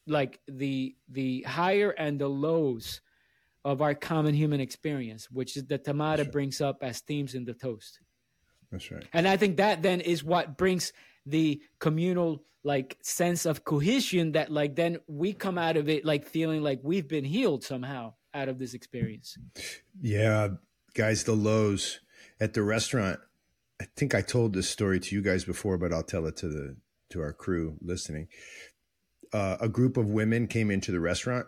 like 0.08 0.40
the 0.48 0.96
the 1.10 1.44
higher 1.44 1.92
and 1.92 2.20
the 2.20 2.28
lows 2.28 3.02
of 3.64 3.82
our 3.82 3.94
common 3.94 4.34
human 4.34 4.60
experience, 4.60 5.30
which 5.30 5.56
is 5.56 5.66
the 5.66 5.78
Tamada 5.78 6.24
sure. 6.24 6.32
brings 6.32 6.62
up 6.62 6.80
as 6.82 7.00
themes 7.02 7.36
in 7.36 7.46
the 7.46 7.54
toast. 7.54 8.00
That's 8.72 8.90
right. 8.92 9.06
And 9.14 9.28
I 9.28 9.38
think 9.38 9.58
that 9.58 9.82
then 9.82 10.02
is 10.02 10.24
what 10.24 10.58
brings 10.58 10.94
the 11.26 11.62
communal 11.80 12.44
like 12.64 12.98
sense 13.02 13.46
of 13.46 13.64
cohesion 13.64 14.34
that 14.34 14.52
like 14.52 14.76
then 14.76 14.98
we 15.08 15.34
come 15.34 15.58
out 15.58 15.78
of 15.78 15.90
it 15.90 16.06
like 16.06 16.26
feeling 16.26 16.62
like 16.62 16.80
we've 16.84 17.08
been 17.08 17.26
healed 17.26 17.64
somehow 17.64 18.14
out 18.34 18.50
of 18.50 18.60
this 18.60 18.74
experience. 18.74 19.38
Yeah, 20.02 20.50
guys, 20.94 21.24
the 21.24 21.36
lows 21.36 22.00
at 22.42 22.54
the 22.54 22.64
restaurant. 22.64 23.20
I 23.80 23.86
think 23.96 24.14
I 24.14 24.22
told 24.22 24.54
this 24.54 24.70
story 24.70 25.00
to 25.00 25.16
you 25.16 25.22
guys 25.22 25.46
before, 25.46 25.78
but 25.78 25.94
I'll 25.94 26.04
tell 26.04 26.26
it 26.26 26.36
to 26.38 26.50
the 26.50 26.76
to 27.12 27.22
our 27.22 27.32
crew 27.32 27.78
listening. 27.82 28.28
Uh, 29.34 29.58
a 29.62 29.70
group 29.70 29.96
of 29.96 30.10
women 30.10 30.48
came 30.48 30.72
into 30.72 30.92
the 30.92 31.00
restaurant. 31.00 31.46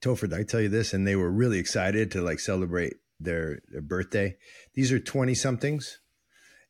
Topher, 0.00 0.32
I 0.32 0.42
tell 0.42 0.60
you 0.60 0.68
this, 0.68 0.92
and 0.92 1.06
they 1.06 1.16
were 1.16 1.30
really 1.30 1.58
excited 1.58 2.10
to 2.12 2.22
like 2.22 2.40
celebrate 2.40 2.94
their, 3.20 3.60
their 3.68 3.80
birthday. 3.80 4.36
These 4.74 4.92
are 4.92 5.00
20 5.00 5.34
somethings. 5.34 6.00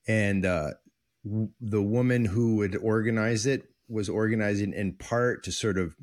And 0.06 0.46
uh, 0.46 0.70
w- 1.24 1.50
the 1.60 1.82
woman 1.82 2.24
who 2.24 2.56
would 2.56 2.76
organize 2.76 3.44
it 3.46 3.64
was 3.88 4.08
organizing 4.08 4.72
in 4.72 4.94
part 4.94 5.44
to 5.44 5.52
sort 5.52 5.78
of 5.78 5.94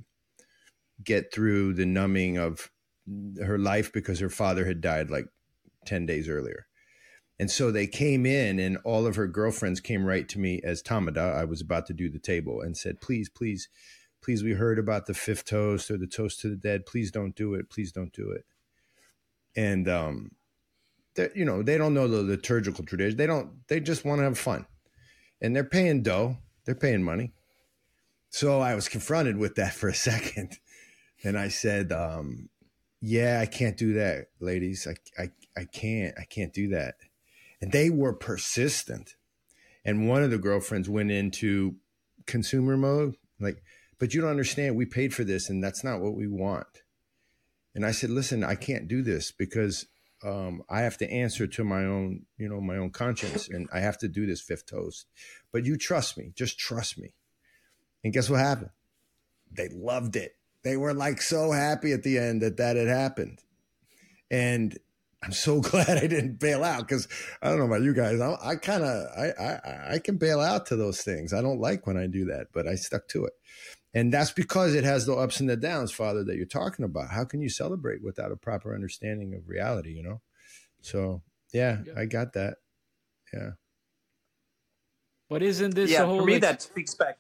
get 1.04 1.34
through 1.34 1.74
the 1.74 1.86
numbing 1.86 2.38
of 2.38 2.70
her 3.44 3.58
life 3.58 3.92
because 3.92 4.20
her 4.20 4.30
father 4.30 4.66
had 4.66 4.82
died 4.82 5.10
like 5.10 5.26
10 5.86 6.06
days 6.06 6.30
earlier. 6.30 6.68
And 7.38 7.52
so 7.52 7.70
they 7.70 7.88
came 7.88 8.26
in, 8.26 8.60
and 8.60 8.78
all 8.86 9.06
of 9.06 9.18
her 9.18 9.28
girlfriends 9.28 9.82
came 9.82 10.06
right 10.06 10.28
to 10.30 10.40
me 10.40 10.62
as 10.64 10.82
Tamada. 10.82 11.36
I 11.36 11.44
was 11.44 11.60
about 11.62 11.86
to 11.88 11.94
do 11.94 12.10
the 12.10 12.20
table 12.20 12.62
and 12.62 12.78
said, 12.78 13.02
Please, 13.02 13.28
please, 13.28 13.68
please, 14.22 14.44
we 14.44 14.54
heard 14.54 14.80
about 14.80 15.06
the 15.06 15.14
fifth 15.14 15.46
toast 15.46 15.92
or 15.92 15.98
the 15.98 16.08
toast 16.08 16.40
to 16.42 16.50
the 16.50 16.56
dead. 16.56 16.86
Please 16.86 17.12
don't 17.12 17.36
do 17.36 17.54
it. 17.54 17.70
Please 17.70 17.92
don't 17.92 18.14
do 18.14 18.32
it 18.32 18.46
and 19.56 19.88
um, 19.88 20.32
you 21.34 21.46
know 21.46 21.64
they 21.64 21.78
don't 21.78 21.94
know 21.94 22.08
the 22.08 22.22
liturgical 22.22 22.86
tradition. 22.86 23.18
They 23.18 23.28
don't. 23.28 23.68
They 23.68 23.80
just 23.80 24.06
want 24.06 24.20
to 24.20 24.24
have 24.24 24.38
fun, 24.38 24.66
and 25.42 25.56
they're 25.56 25.64
paying 25.64 26.04
dough. 26.04 26.38
They're 26.66 26.76
paying 26.76 27.04
money. 27.04 27.34
So 28.30 28.60
I 28.60 28.76
was 28.76 28.90
confronted 28.90 29.38
with 29.38 29.56
that 29.56 29.74
for 29.76 29.90
a 29.90 29.96
second, 29.96 30.60
and 31.24 31.38
I 31.38 31.48
said, 31.48 31.92
um, 31.92 32.50
"Yeah, 33.02 33.40
I 33.42 33.46
can't 33.46 33.78
do 33.78 33.94
that, 33.94 34.28
ladies. 34.40 34.88
I, 34.88 35.22
I, 35.22 35.30
I 35.58 35.66
can't. 35.66 36.16
I 36.20 36.26
can't 36.26 36.54
do 36.54 36.70
that." 36.70 36.96
And 37.62 37.72
they 37.72 37.90
were 37.90 38.14
persistent. 38.14 39.16
And 39.84 40.10
one 40.10 40.24
of 40.24 40.32
the 40.32 40.38
girlfriends 40.38 40.90
went 40.90 41.12
into 41.12 41.76
consumer 42.26 42.76
mode, 42.76 43.16
like, 43.40 43.64
"But 44.00 44.14
you 44.14 44.22
don't 44.22 44.30
understand. 44.32 44.76
We 44.76 44.86
paid 44.86 45.14
for 45.14 45.24
this, 45.24 45.50
and 45.50 45.64
that's 45.64 45.84
not 45.84 46.02
what 46.02 46.16
we 46.16 46.28
want." 46.28 46.82
And 47.76 47.86
I 47.86 47.92
said, 47.92 48.10
listen, 48.10 48.44
I 48.44 48.56
can't 48.56 48.88
do 48.88 49.02
this 49.02 49.32
because 49.32 49.86
um, 50.24 50.64
I 50.70 50.82
have 50.82 50.98
to 51.00 51.12
answer 51.12 51.46
to 51.46 51.64
my 51.66 51.84
own, 51.84 52.26
you 52.38 52.48
know, 52.48 52.62
my 52.62 52.78
own 52.78 52.90
conscience, 52.90 53.50
and 53.50 53.68
I 53.72 53.82
have 53.82 53.98
to 54.00 54.08
do 54.08 54.26
this 54.26 54.42
fifth 54.42 54.66
toast. 54.66 55.08
But 55.52 55.66
you 55.66 55.76
trust 55.76 56.18
me, 56.18 56.32
just 56.36 56.58
trust 56.58 56.98
me. 56.98 57.14
And 58.04 58.14
guess 58.14 58.30
what 58.30 58.40
happened? 58.40 58.70
They 59.52 59.68
loved 59.68 60.16
it. 60.16 60.38
They 60.64 60.78
were 60.78 60.94
like 60.94 61.22
so 61.22 61.52
happy 61.52 61.92
at 61.92 62.04
the 62.04 62.18
end 62.18 62.42
that 62.42 62.58
that 62.58 62.78
had 62.78 62.88
happened. 62.88 63.40
And 64.32 64.78
I'm 65.26 65.32
so 65.32 65.60
glad 65.62 65.90
I 65.90 66.08
didn't 66.08 66.40
bail 66.40 66.64
out 66.64 66.88
because 66.88 67.08
I 67.42 67.50
don't 67.50 67.60
know 67.60 67.66
about 67.66 67.82
you 67.82 67.94
guys. 67.94 68.22
I, 68.22 68.38
I 68.42 68.56
kind 68.56 68.84
of 68.84 69.08
I, 69.18 69.32
I 69.42 69.94
I 69.96 70.00
can 70.00 70.18
bail 70.18 70.40
out 70.40 70.68
to 70.68 70.76
those 70.76 71.02
things. 71.02 71.34
I 71.34 71.42
don't 71.42 71.60
like 71.60 71.88
when 71.88 71.98
I 71.98 72.08
do 72.08 72.26
that, 72.26 72.48
but 72.54 72.68
I 72.68 72.76
stuck 72.76 73.08
to 73.10 73.26
it. 73.26 73.34
And 73.96 74.12
that's 74.12 74.32
because 74.32 74.76
it 74.76 74.84
has 74.84 75.06
the 75.06 75.14
ups 75.16 75.40
and 75.40 75.50
the 75.50 75.56
downs, 75.56 75.92
Father, 75.92 76.24
that 76.26 76.36
you're 76.36 76.46
talking 76.46 76.84
about. 76.84 77.12
How 77.12 77.24
can 77.24 77.42
you 77.42 77.48
celebrate 77.48 78.04
without 78.04 78.32
a 78.32 78.36
proper 78.36 78.76
understanding 78.76 79.34
of 79.34 79.48
reality, 79.48 79.92
you 79.94 80.04
know? 80.04 80.22
So, 80.82 81.24
yeah, 81.54 81.78
yeah. 81.86 81.94
I 81.96 82.06
got 82.06 82.34
that. 82.34 82.58
Yeah. 83.34 83.52
But 85.30 85.44
isn't 85.44 85.76
this 85.76 85.92
yeah, 85.92 86.04
whole 86.06 86.20
for 86.20 86.26
me, 86.26 86.36
ex- 86.36 86.42
that 86.42 86.62
speaks 86.62 86.94
back. 86.94 87.20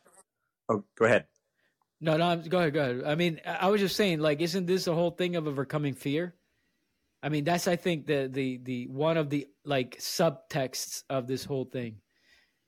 Oh, 0.67 0.83
go 0.97 1.05
ahead. 1.05 1.27
No, 2.01 2.17
no, 2.17 2.35
go 2.35 2.59
ahead, 2.59 2.73
go 2.73 2.81
ahead. 2.81 3.03
I 3.05 3.15
mean, 3.15 3.39
I 3.45 3.69
was 3.69 3.79
just 3.79 3.95
saying, 3.95 4.19
like, 4.19 4.41
isn't 4.41 4.65
this 4.65 4.83
the 4.83 4.93
whole 4.93 5.11
thing 5.11 5.37
of 5.37 5.47
overcoming 5.47 5.93
fear? 5.93 6.35
I 7.25 7.29
mean, 7.29 7.43
that's 7.43 7.67
I 7.67 7.75
think 7.75 8.05
the 8.05 8.29
the 8.31 8.59
the 8.63 8.87
one 8.87 9.17
of 9.17 9.31
the 9.31 9.47
like 9.65 9.97
subtexts 9.97 11.03
of 11.09 11.25
this 11.25 11.43
whole 11.43 11.65
thing. 11.65 11.97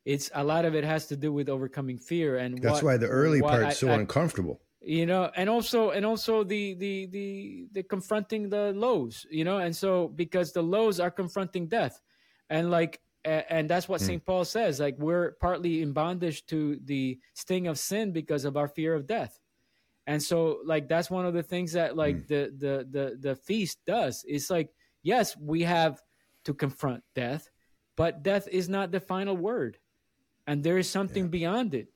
It's 0.04 0.32
a 0.34 0.44
lot 0.44 0.66
of 0.66 0.74
it 0.74 0.84
has 0.84 1.06
to 1.08 1.16
do 1.16 1.32
with 1.32 1.48
overcoming 1.48 2.00
fear 2.00 2.38
and 2.38 2.58
that's 2.58 2.82
what, 2.82 2.94
why 2.94 2.98
the 2.98 3.08
early 3.08 3.40
part's 3.40 3.78
so 3.78 3.90
I, 3.90 3.94
uncomfortable. 3.96 4.62
You 4.82 5.06
know 5.06 5.30
and 5.36 5.48
also 5.48 5.92
and 5.92 6.04
also 6.06 6.44
the 6.44 6.74
the 6.74 7.06
the 7.06 7.68
the 7.72 7.84
confronting 7.84 8.50
the 8.50 8.74
lows 8.74 9.28
you 9.30 9.44
know? 9.44 9.60
And 9.60 9.76
so 9.76 10.08
because 10.08 10.54
the 10.54 10.64
lows 10.64 11.00
are 11.00 11.12
confronting 11.12 11.68
death. 11.68 12.02
And 12.50 12.72
like 12.72 13.00
and 13.26 13.70
that's 13.70 13.88
what 13.88 14.02
mm. 14.02 14.06
st 14.06 14.26
paul 14.26 14.46
says 14.46 14.80
like 14.80 14.96
we're 14.98 15.34
partly 15.42 15.82
in 15.82 15.92
bondage 15.92 16.46
to 16.46 16.80
the 16.86 17.20
sting 17.34 17.68
of 17.68 17.78
sin 17.78 18.12
because 18.12 18.46
of 18.46 18.56
our 18.56 18.70
fear 18.70 18.94
of 18.94 19.06
death 19.06 19.38
and 20.08 20.22
so 20.22 20.60
like 20.66 20.88
that's 20.88 21.12
one 21.12 21.26
of 21.26 21.36
the 21.36 21.44
things 21.44 21.74
that 21.74 21.96
like 21.96 22.18
mm. 22.18 22.28
the 22.28 22.54
the 22.58 22.88
the 22.90 23.18
the 23.20 23.36
feast 23.36 23.80
does 23.86 24.26
it's 24.28 24.50
like 24.50 24.72
yes 25.04 25.38
we 25.38 25.62
have 25.62 26.02
to 26.44 26.54
confront 26.54 27.04
death 27.14 27.50
but 27.96 28.24
death 28.24 28.48
is 28.52 28.68
not 28.68 28.92
the 28.92 29.00
final 29.00 29.38
word 29.38 29.78
and 30.48 30.64
there 30.64 30.78
is 30.78 30.90
something 30.90 31.26
yeah. 31.26 31.30
beyond 31.30 31.76
it. 31.76 31.90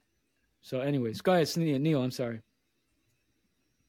So, 0.61 0.81
anyways, 0.81 1.21
go 1.21 1.33
ahead, 1.33 1.49
Neil. 1.57 2.03
I'm 2.03 2.11
sorry. 2.11 2.41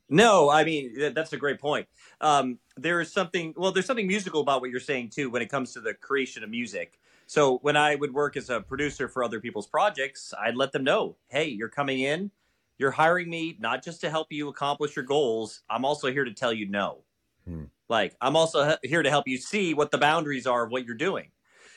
No, 0.09 0.51
I 0.51 0.65
mean 0.65 1.13
that's 1.15 1.33
a 1.33 1.37
great 1.37 1.61
point. 1.61 1.87
Um, 2.21 2.59
there 2.77 3.01
is 3.01 3.13
something. 3.13 3.53
Well, 3.57 3.73
there's 3.73 3.87
something 3.87 4.07
musical 4.07 4.41
about 4.41 4.61
what 4.61 4.71
you're 4.71 4.81
saying 4.81 5.11
too 5.11 5.29
when 5.31 5.43
it 5.43 5.49
comes 5.49 5.73
to 5.73 5.81
the 5.81 5.95
creation 5.95 6.45
of 6.45 6.51
music. 6.51 7.01
So 7.27 7.59
when 7.59 7.77
I 7.77 7.95
would 7.95 8.13
work 8.13 8.37
as 8.37 8.51
a 8.51 8.61
producer 8.61 9.09
for 9.09 9.25
other 9.25 9.41
people's 9.41 9.67
projects, 9.67 10.35
I'd 10.39 10.57
let 10.57 10.73
them 10.73 10.85
know, 10.85 11.17
"Hey, 11.29 11.49
you're 11.49 11.71
coming 11.71 12.01
in. 12.01 12.31
You're 12.79 12.91
hiring 12.91 13.31
me 13.31 13.57
not 13.59 13.85
just 13.85 14.01
to 14.01 14.11
help 14.11 14.29
you 14.31 14.49
accomplish 14.49 14.97
your 14.97 15.05
goals. 15.05 15.63
I'm 15.71 15.85
also 15.85 16.11
here 16.11 16.25
to 16.25 16.33
tell 16.33 16.53
you 16.53 16.69
no. 16.69 17.05
Hmm. 17.47 17.65
Like 17.89 18.17
I'm 18.21 18.37
also 18.37 18.77
here 18.83 19.03
to 19.03 19.11
help 19.11 19.29
you 19.29 19.39
see 19.39 19.75
what 19.75 19.91
the 19.91 19.99
boundaries 19.99 20.47
are 20.47 20.65
of 20.65 20.71
what 20.71 20.87
you're 20.87 20.95
doing. 20.95 21.31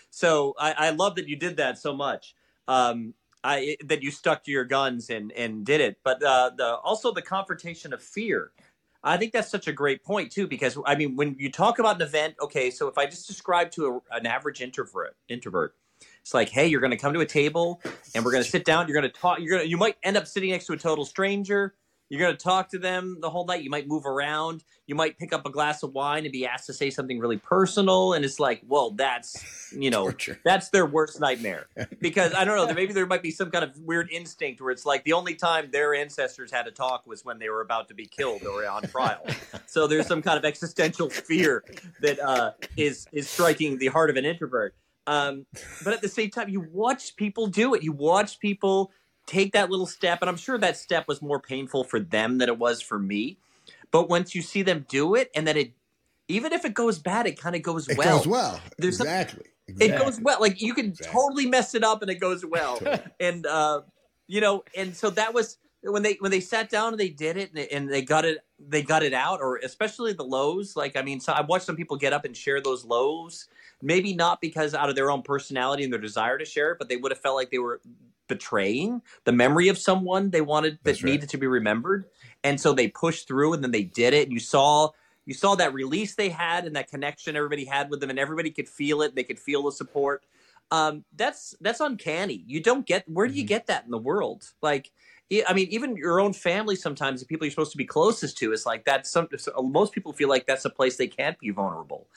So 0.09 0.53
I, 0.59 0.71
I 0.71 0.89
love 0.91 1.15
that 1.15 1.27
you 1.27 1.35
did 1.35 1.57
that 1.57 1.77
so 1.77 1.93
much. 1.93 2.35
Um, 2.67 3.13
I, 3.43 3.77
that 3.85 4.01
you 4.01 4.09
stuck 4.09 4.43
to 4.45 4.51
your 4.51 4.65
guns 4.65 5.09
and 5.09 5.31
and 5.33 5.65
did 5.65 5.81
it. 5.81 5.97
But 6.03 6.23
uh, 6.23 6.51
the 6.57 6.77
also 6.77 7.11
the 7.11 7.21
confrontation 7.21 7.93
of 7.93 8.01
fear. 8.01 8.51
I 9.03 9.17
think 9.17 9.33
that's 9.33 9.51
such 9.51 9.67
a 9.67 9.71
great 9.71 10.03
point 10.03 10.31
too, 10.31 10.47
because 10.47 10.79
I 10.83 10.95
mean, 10.95 11.15
when 11.15 11.35
you 11.37 11.51
talk 11.51 11.77
about 11.77 11.97
an 11.97 12.01
event, 12.01 12.35
okay, 12.41 12.71
so 12.71 12.87
if 12.87 12.97
I 12.97 13.05
just 13.05 13.27
describe 13.27 13.69
to 13.71 14.01
a, 14.11 14.15
an 14.15 14.25
average 14.25 14.61
introvert, 14.61 15.15
introvert, 15.29 15.75
it's 16.21 16.33
like, 16.33 16.49
hey, 16.49 16.67
you're 16.67 16.81
going 16.81 16.91
to 16.91 16.97
come 16.97 17.13
to 17.13 17.19
a 17.19 17.25
table 17.25 17.81
and 18.15 18.25
we're 18.25 18.31
going 18.31 18.43
to 18.43 18.49
sit 18.49 18.65
down. 18.65 18.87
You're 18.87 18.99
going 18.99 19.11
to 19.11 19.19
talk. 19.19 19.39
You're 19.39 19.51
going 19.51 19.63
to, 19.63 19.69
you 19.69 19.77
might 19.77 19.95
end 20.03 20.17
up 20.17 20.27
sitting 20.27 20.49
next 20.49 20.65
to 20.65 20.73
a 20.73 20.77
total 20.77 21.05
stranger. 21.05 21.75
You're 22.09 22.19
going 22.19 22.35
to 22.37 22.43
talk 22.43 22.69
to 22.69 22.79
them 22.79 23.17
the 23.19 23.29
whole 23.29 23.45
night. 23.45 23.63
You 23.63 23.69
might 23.71 23.87
move 23.87 24.05
around. 24.05 24.63
You 24.85 24.93
might 24.93 25.17
pick 25.17 25.33
up 25.33 25.45
a 25.45 25.49
glass 25.49 25.81
of 25.81 25.93
wine 25.93 26.23
and 26.23 26.31
be 26.31 26.45
asked 26.45 26.67
to 26.67 26.73
say 26.73 26.91
something 26.91 27.19
really 27.19 27.37
personal. 27.37 28.13
And 28.13 28.23
it's 28.23 28.39
like, 28.39 28.61
well, 28.67 28.91
that's, 28.91 29.71
you 29.71 29.89
know, 29.89 30.11
that's 30.43 30.69
their 30.69 30.85
worst 30.85 31.19
nightmare. 31.19 31.67
Because 31.99 32.33
I 32.35 32.45
don't 32.45 32.55
know, 32.55 32.71
maybe 32.73 32.93
there 32.93 33.05
might 33.05 33.23
be 33.23 33.31
some 33.31 33.49
kind 33.49 33.63
of 33.63 33.77
weird 33.79 34.09
instinct 34.11 34.61
where 34.61 34.69
it's 34.69 34.85
like 34.85 35.03
the 35.05 35.13
only 35.13 35.33
time 35.33 35.69
their 35.71 35.95
ancestors 35.95 36.51
had 36.51 36.63
to 36.63 36.71
talk 36.71 37.07
was 37.07 37.25
when 37.25 37.39
they 37.39 37.49
were 37.49 37.61
about 37.61 37.87
to 37.87 37.95
be 37.95 38.05
killed 38.05 38.43
or 38.45 38.67
on 38.67 38.83
trial. 38.83 39.25
so 39.65 39.87
there's 39.87 40.05
some 40.05 40.21
kind 40.21 40.37
of 40.37 40.45
existential 40.45 41.09
fear 41.09 41.63
that 42.01 42.19
uh, 42.19 42.51
is 42.77 43.07
is 43.11 43.27
striking 43.27 43.77
the 43.79 43.87
heart 43.87 44.09
of 44.09 44.17
an 44.17 44.25
introvert. 44.25 44.75
Um, 45.07 45.45
but 45.83 45.93
at 45.93 46.01
the 46.01 46.09
same 46.09 46.29
time, 46.29 46.49
you 46.49 46.67
watch 46.71 47.15
people 47.15 47.47
do 47.47 47.73
it. 47.73 47.83
You 47.83 47.91
watch 47.91 48.39
people 48.39 48.91
take 49.25 49.53
that 49.53 49.69
little 49.69 49.85
step, 49.85 50.19
and 50.21 50.29
I'm 50.29 50.37
sure 50.37 50.57
that 50.57 50.77
step 50.77 51.07
was 51.07 51.21
more 51.21 51.39
painful 51.39 51.83
for 51.83 51.99
them 51.99 52.37
than 52.37 52.49
it 52.49 52.57
was 52.57 52.81
for 52.81 52.99
me. 52.99 53.37
But 53.91 54.09
once 54.09 54.35
you 54.35 54.41
see 54.41 54.61
them 54.61 54.85
do 54.89 55.15
it, 55.15 55.31
and 55.35 55.47
then 55.47 55.57
it, 55.57 55.73
even 56.27 56.53
if 56.53 56.65
it 56.65 56.73
goes 56.73 56.99
bad, 56.99 57.27
it 57.27 57.39
kind 57.39 57.55
of 57.55 57.61
goes 57.61 57.87
it 57.87 57.97
well. 57.97 58.15
It 58.15 58.19
goes 58.19 58.27
well. 58.27 58.59
There's 58.77 58.99
exactly. 58.99 59.45
Exactly. 59.67 59.95
It 59.95 59.99
goes 59.99 60.19
well. 60.21 60.37
Like 60.39 60.61
you 60.61 60.73
can 60.73 60.87
exactly. 60.87 61.13
totally 61.13 61.45
mess 61.47 61.75
it 61.75 61.83
up, 61.83 62.01
and 62.01 62.11
it 62.11 62.19
goes 62.19 62.45
well. 62.45 62.79
and 63.19 63.45
uh, 63.45 63.81
you 64.27 64.41
know, 64.41 64.63
and 64.75 64.95
so 64.95 65.09
that 65.11 65.33
was 65.33 65.57
when 65.81 66.03
they 66.03 66.17
when 66.19 66.31
they 66.31 66.39
sat 66.39 66.69
down 66.69 66.93
and 66.93 66.99
they 66.99 67.09
did 67.09 67.37
it, 67.37 67.49
and 67.49 67.57
they, 67.57 67.67
and 67.69 67.89
they 67.89 68.01
got 68.01 68.25
it 68.25 68.39
they 68.59 68.81
got 68.81 69.03
it 69.03 69.13
out, 69.13 69.39
or 69.41 69.57
especially 69.57 70.13
the 70.13 70.23
lows. 70.23 70.75
Like 70.75 70.95
I 70.95 71.01
mean, 71.01 71.19
so 71.19 71.33
I 71.33 71.41
watched 71.41 71.65
some 71.65 71.75
people 71.75 71.97
get 71.97 72.13
up 72.13 72.25
and 72.25 72.35
share 72.35 72.61
those 72.61 72.85
lows. 72.85 73.47
Maybe 73.81 74.13
not 74.13 74.41
because 74.41 74.73
out 74.73 74.89
of 74.89 74.95
their 74.95 75.11
own 75.11 75.21
personality 75.21 75.83
and 75.83 75.91
their 75.91 75.99
desire 75.99 76.37
to 76.37 76.45
share 76.45 76.71
it, 76.71 76.79
but 76.79 76.89
they 76.89 76.97
would 76.97 77.11
have 77.11 77.19
felt 77.19 77.35
like 77.35 77.51
they 77.51 77.59
were 77.59 77.81
betraying 78.27 79.01
the 79.23 79.31
memory 79.31 79.67
of 79.67 79.77
someone 79.77 80.29
they 80.29 80.41
wanted 80.41 80.79
that 80.83 81.01
right. 81.03 81.11
needed 81.11 81.29
to 81.29 81.37
be 81.37 81.47
remembered. 81.47 82.05
And 82.43 82.59
so 82.59 82.73
they 82.73 82.87
pushed 82.87 83.27
through 83.27 83.53
and 83.53 83.63
then 83.63 83.71
they 83.71 83.83
did 83.83 84.13
it. 84.13 84.23
And 84.23 84.33
you 84.33 84.39
saw 84.39 84.89
you 85.25 85.33
saw 85.33 85.55
that 85.55 85.73
release 85.73 86.15
they 86.15 86.29
had 86.29 86.65
and 86.65 86.75
that 86.75 86.89
connection 86.89 87.35
everybody 87.35 87.65
had 87.65 87.89
with 87.89 87.99
them 87.99 88.09
and 88.09 88.19
everybody 88.19 88.51
could 88.51 88.69
feel 88.69 89.01
it. 89.01 89.15
They 89.15 89.23
could 89.23 89.39
feel 89.39 89.63
the 89.63 89.71
support. 89.71 90.23
Um, 90.71 91.03
that's 91.15 91.55
that's 91.61 91.79
uncanny. 91.79 92.43
You 92.47 92.61
don't 92.61 92.85
get 92.85 93.07
where 93.07 93.27
do 93.27 93.33
you 93.33 93.41
mm-hmm. 93.41 93.47
get 93.47 93.67
that 93.67 93.85
in 93.85 93.91
the 93.91 93.97
world? 93.97 94.51
Like 94.61 94.91
I 95.47 95.53
mean, 95.53 95.67
even 95.71 95.95
your 95.97 96.19
own 96.19 96.33
family 96.33 96.75
sometimes, 96.75 97.19
the 97.19 97.25
people 97.25 97.45
you're 97.45 97.51
supposed 97.51 97.71
to 97.71 97.77
be 97.77 97.85
closest 97.85 98.37
to, 98.37 98.53
is 98.53 98.63
like 98.63 98.85
that's 98.85 99.09
some. 99.09 99.27
Most 99.59 99.91
people 99.91 100.13
feel 100.13 100.29
like 100.29 100.45
that's 100.45 100.65
a 100.65 100.69
place 100.69 100.97
they 100.97 101.07
can't 101.07 101.37
be 101.39 101.49
vulnerable, 101.49 102.07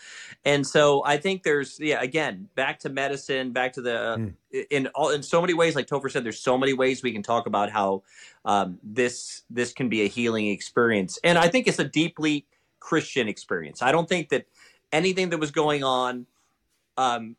and 0.45 0.67
so 0.67 1.03
I 1.07 1.17
think 1.17 1.43
there's 1.43 1.81
yeah. 1.81 2.03
Again, 2.03 2.49
back 2.55 2.79
to 2.81 2.91
medicine, 2.91 3.53
back 3.53 3.73
to 3.75 3.81
the 3.81 4.35
mm. 4.53 4.67
in 4.71 4.89
all 4.89 5.09
in 5.09 5.23
so 5.23 5.41
many 5.41 5.55
ways. 5.55 5.75
Like 5.75 5.87
Topher 5.87 6.11
said, 6.11 6.23
there's 6.23 6.41
so 6.41 6.59
many 6.59 6.75
ways 6.75 7.03
we 7.03 7.13
can 7.13 7.23
talk 7.23 7.47
about 7.47 7.71
how 7.71 8.03
um, 8.45 8.79
this 8.83 9.43
this 9.49 9.73
can 9.73 9.89
be 9.89 10.03
a 10.03 10.09
healing 10.09 10.49
experience, 10.49 11.19
and 11.25 11.39
I 11.39 11.49
think 11.49 11.67
it's 11.67 11.79
a 11.79 11.89
deeply 11.89 12.45
Christian 12.79 13.27
experience. 13.27 13.81
I 13.81 13.91
don't 13.91 14.09
think 14.09 14.29
that 14.29 14.47
anything 14.93 15.31
that 15.31 15.39
was 15.39 15.51
going 15.51 15.83
on 15.83 16.27
um, 16.99 17.37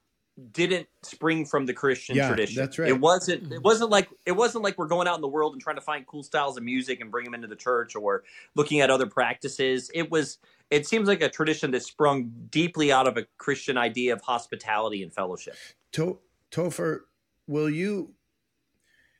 didn't 0.52 0.88
spring 1.04 1.46
from 1.46 1.66
the 1.66 1.74
Christian 1.74 2.16
yeah, 2.16 2.28
tradition. 2.28 2.62
That's 2.62 2.80
right. 2.80 2.90
It 2.90 3.00
wasn't. 3.00 3.44
It 3.44 3.50
mm-hmm. 3.50 3.62
wasn't 3.62 3.90
like 3.90 4.10
it 4.26 4.32
wasn't 4.32 4.64
like 4.64 4.78
we're 4.78 4.88
going 4.88 5.08
out 5.08 5.16
in 5.16 5.22
the 5.22 5.28
world 5.28 5.54
and 5.54 5.62
trying 5.62 5.76
to 5.76 5.82
find 5.82 6.06
cool 6.08 6.24
styles 6.24 6.58
of 6.58 6.64
music 6.64 7.02
and 7.02 7.12
bring 7.12 7.26
them 7.26 7.34
into 7.34 7.48
the 7.48 7.56
church 7.56 7.96
or 7.96 8.24
looking 8.56 8.80
at 8.80 8.90
other 8.90 9.08
practices. 9.08 9.92
It 9.94 10.10
was. 10.12 10.38
It 10.70 10.86
seems 10.86 11.08
like 11.08 11.22
a 11.22 11.30
tradition 11.30 11.72
that 11.72 11.82
sprung 11.82 12.32
deeply 12.52 12.92
out 12.92 13.08
of 13.08 13.18
a 13.18 13.26
Christian 13.38 13.78
idea 13.78 14.14
of 14.14 14.22
hospitality 14.22 15.02
and 15.02 15.12
fellowship. 15.12 15.56
To- 15.94 16.20
Topher, 16.52 17.00
will 17.48 17.70
you? 17.70 18.14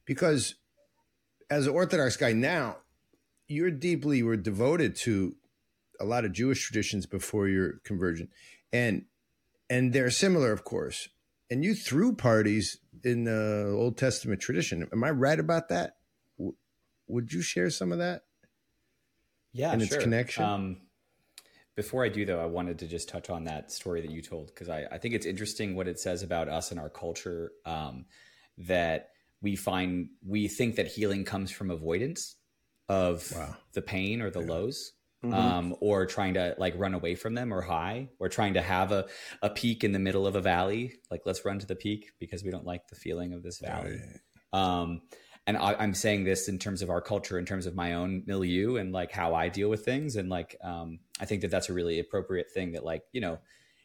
Because 0.06 0.56
as 1.50 1.66
an 1.66 1.74
Orthodox 1.74 2.18
guy 2.18 2.34
now, 2.34 2.78
you're 3.48 3.72
deeply 3.72 4.22
were 4.22 4.38
devoted 4.38 4.96
to 4.96 5.36
a 6.00 6.06
lot 6.06 6.24
of 6.24 6.32
Jewish 6.32 6.64
traditions 6.64 7.06
before 7.06 7.48
your 7.48 7.80
conversion, 7.84 8.30
and 8.72 9.06
and 9.70 9.94
they're 9.94 10.10
similar, 10.10 10.52
of 10.52 10.64
course. 10.64 11.10
And 11.50 11.64
you 11.64 11.74
threw 11.74 12.14
parties 12.16 12.78
in 13.04 13.24
the 13.24 13.74
Old 13.76 13.98
Testament 13.98 14.42
tradition. 14.42 14.88
Am 14.92 15.04
I 15.04 15.10
right 15.12 15.40
about 15.40 15.70
that? 15.70 15.98
W- 16.38 16.56
would 17.08 17.34
you 17.34 17.42
share 17.42 17.70
some 17.70 17.92
of 17.92 17.98
that? 18.00 18.24
Yeah, 19.52 19.72
and 19.72 19.82
sure. 19.82 19.96
its 19.96 20.04
connection. 20.04 20.44
Um, 20.44 20.78
before 21.76 22.04
I 22.04 22.10
do, 22.10 22.26
though, 22.26 22.42
I 22.42 22.46
wanted 22.46 22.80
to 22.80 22.88
just 22.88 23.10
touch 23.10 23.30
on 23.30 23.46
that 23.46 23.72
story 23.72 24.02
that 24.02 24.12
you 24.12 24.22
told 24.22 24.48
because 24.48 24.70
I, 24.70 24.86
I, 24.92 24.98
think 24.98 25.16
it's 25.16 25.26
interesting 25.26 25.76
what 25.76 25.88
it 25.88 25.98
says 25.98 26.24
about 26.24 26.50
us 26.50 26.72
and 26.72 26.80
our 26.80 26.90
culture 26.90 27.52
um, 27.66 28.06
that 28.58 29.12
we 29.42 29.56
find 29.56 30.10
we 30.26 30.48
think 30.48 30.76
that 30.76 30.88
healing 30.88 31.24
comes 31.24 31.52
from 31.52 31.72
avoidance 31.72 32.36
of 32.90 33.32
wow. 33.34 33.56
the 33.74 33.82
pain 33.82 34.22
or 34.22 34.30
the 34.30 34.42
yeah. 34.42 34.48
lows 34.48 34.92
Mm-hmm. 35.24 35.34
Um, 35.34 35.76
or 35.82 36.06
trying 36.06 36.36
to 36.36 36.56
like 36.58 36.76
run 36.78 36.94
away 36.94 37.14
from 37.16 37.34
them 37.34 37.54
or 37.54 37.60
high 37.60 38.08
or 38.20 38.30
trying 38.30 38.54
to 38.54 38.62
have 38.62 38.94
a, 38.94 39.06
a 39.42 39.50
peak 39.50 39.84
in 39.84 39.92
the 39.92 40.00
middle 40.00 40.26
of 40.26 40.38
a 40.38 40.42
valley. 40.42 40.94
Like 41.12 41.24
let's 41.26 41.44
run 41.44 41.60
to 41.60 41.66
the 41.66 41.76
peak 41.76 42.12
because 42.22 42.42
we 42.42 42.52
don't 42.52 42.66
like 42.66 42.88
the 42.88 42.96
feeling 42.96 43.34
of 43.34 43.44
this 43.44 43.60
valley. 43.60 44.00
Um, 44.54 45.02
and 45.46 45.58
I, 45.58 45.84
am 45.84 45.94
saying 45.94 46.24
this 46.24 46.48
in 46.48 46.60
terms 46.60 46.82
of 46.82 46.90
our 46.90 47.02
culture 47.02 47.40
in 47.40 47.46
terms 47.46 47.66
of 47.66 47.76
my 47.76 47.96
own 47.96 48.24
milieu 48.28 48.76
and 48.76 48.94
like 48.94 49.12
how 49.12 49.34
i 49.34 49.50
deal 49.50 49.68
with 49.68 49.84
things. 49.84 50.16
And 50.16 50.30
like 50.30 50.56
um, 50.64 51.00
i 51.20 51.26
think 51.26 51.42
that 51.42 51.52
that's 51.52 51.70
a 51.70 51.74
really 51.74 52.00
appropriate 52.00 52.52
thing 52.54 52.74
that 52.74 52.86
like 52.86 53.04
you 53.12 53.20
know 53.20 53.40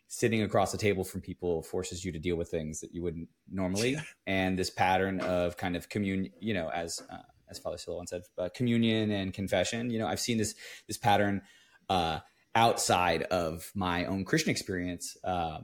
sitting 0.08 0.42
across 0.42 0.70
the 0.70 0.78
table 0.78 1.02
from 1.02 1.20
people 1.20 1.62
forces 1.62 2.04
you 2.04 2.12
to 2.12 2.18
deal 2.18 2.36
with 2.36 2.48
things 2.50 2.80
that 2.80 2.94
you 2.94 3.02
wouldn't 3.02 3.28
normally. 3.50 3.96
And 4.26 4.58
this 4.58 4.70
pattern 4.70 5.20
of 5.20 5.56
kind 5.56 5.74
of 5.76 5.88
commune 5.88 6.30
you 6.38 6.54
know 6.54 6.68
as 6.70 7.02
uh, 7.10 7.16
as 7.48 7.58
Father 7.58 7.76
Silouan 7.76 8.08
said, 8.08 8.22
uh, 8.38 8.48
communion 8.54 9.10
and 9.10 9.32
confession. 9.32 9.90
You 9.90 9.98
know, 9.98 10.06
I've 10.06 10.20
seen 10.20 10.38
this 10.38 10.54
this 10.86 10.96
pattern 10.96 11.42
uh, 11.88 12.20
outside 12.54 13.22
of 13.24 13.70
my 13.74 14.06
own 14.06 14.24
Christian 14.24 14.50
experience 14.50 15.16
uh, 15.24 15.58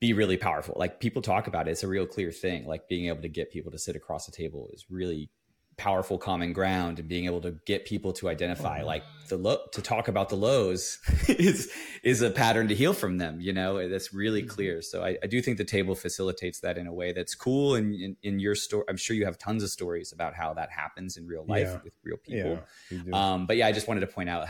be 0.00 0.12
really 0.12 0.36
powerful. 0.36 0.76
Like 0.78 1.00
people 1.00 1.22
talk 1.22 1.46
about 1.46 1.68
it; 1.68 1.72
it's 1.72 1.82
a 1.82 1.88
real 1.88 2.06
clear 2.06 2.30
thing. 2.30 2.66
Like 2.66 2.88
being 2.88 3.06
able 3.06 3.22
to 3.22 3.28
get 3.28 3.50
people 3.50 3.72
to 3.72 3.78
sit 3.78 3.96
across 3.96 4.26
the 4.26 4.32
table 4.32 4.70
is 4.72 4.86
really 4.90 5.30
powerful 5.78 6.16
common 6.16 6.52
ground 6.54 6.98
and 6.98 7.06
being 7.06 7.26
able 7.26 7.40
to 7.42 7.52
get 7.66 7.84
people 7.84 8.12
to 8.14 8.28
identify 8.28 8.82
like 8.82 9.02
the 9.28 9.36
low 9.36 9.58
to 9.72 9.82
talk 9.82 10.08
about 10.08 10.30
the 10.30 10.36
lows 10.36 10.98
is 11.28 11.70
is 12.02 12.22
a 12.22 12.30
pattern 12.30 12.68
to 12.68 12.74
heal 12.74 12.94
from 12.94 13.18
them 13.18 13.40
you 13.40 13.52
know 13.52 13.86
that's 13.88 14.14
really 14.14 14.40
mm-hmm. 14.40 14.48
clear 14.48 14.80
so 14.80 15.04
I, 15.04 15.18
I 15.22 15.26
do 15.26 15.42
think 15.42 15.58
the 15.58 15.64
table 15.64 15.94
facilitates 15.94 16.60
that 16.60 16.78
in 16.78 16.86
a 16.86 16.94
way 16.94 17.12
that's 17.12 17.34
cool 17.34 17.74
and 17.74 17.94
in, 17.94 18.16
in, 18.22 18.38
your 18.38 18.54
story 18.54 18.84
i'm 18.88 18.96
sure 18.96 19.14
you 19.14 19.26
have 19.26 19.36
tons 19.36 19.62
of 19.62 19.68
stories 19.68 20.12
about 20.12 20.34
how 20.34 20.54
that 20.54 20.70
happens 20.70 21.18
in 21.18 21.26
real 21.26 21.44
life 21.46 21.68
yeah. 21.68 21.80
with 21.84 21.92
real 22.02 22.16
people 22.16 22.58
yeah, 22.90 23.32
um, 23.34 23.46
but 23.46 23.56
yeah 23.56 23.66
i 23.66 23.72
just 23.72 23.86
wanted 23.86 24.00
to 24.00 24.06
point 24.06 24.30
out 24.30 24.46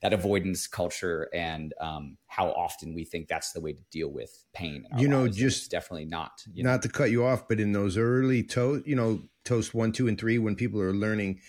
that 0.00 0.14
avoidance 0.14 0.66
culture 0.66 1.28
and 1.34 1.74
um, 1.80 2.16
how 2.26 2.50
often 2.52 2.94
we 2.94 3.04
think 3.04 3.28
that's 3.28 3.52
the 3.52 3.60
way 3.60 3.72
to 3.72 3.82
deal 3.90 4.08
with 4.08 4.46
pain 4.54 4.86
you 4.96 5.08
know 5.08 5.28
just 5.28 5.70
definitely 5.70 6.06
not 6.06 6.42
not 6.56 6.64
know? 6.64 6.78
to 6.78 6.88
cut 6.88 7.10
you 7.10 7.24
off 7.24 7.48
but 7.48 7.60
in 7.60 7.72
those 7.72 7.98
early 7.98 8.42
to 8.42 8.82
you 8.86 8.96
know 8.96 9.22
toast 9.44 9.74
one, 9.74 9.92
two, 9.92 10.08
and 10.08 10.18
three 10.18 10.38
when 10.38 10.56
people 10.56 10.80
are 10.80 10.92
learning 10.92 11.40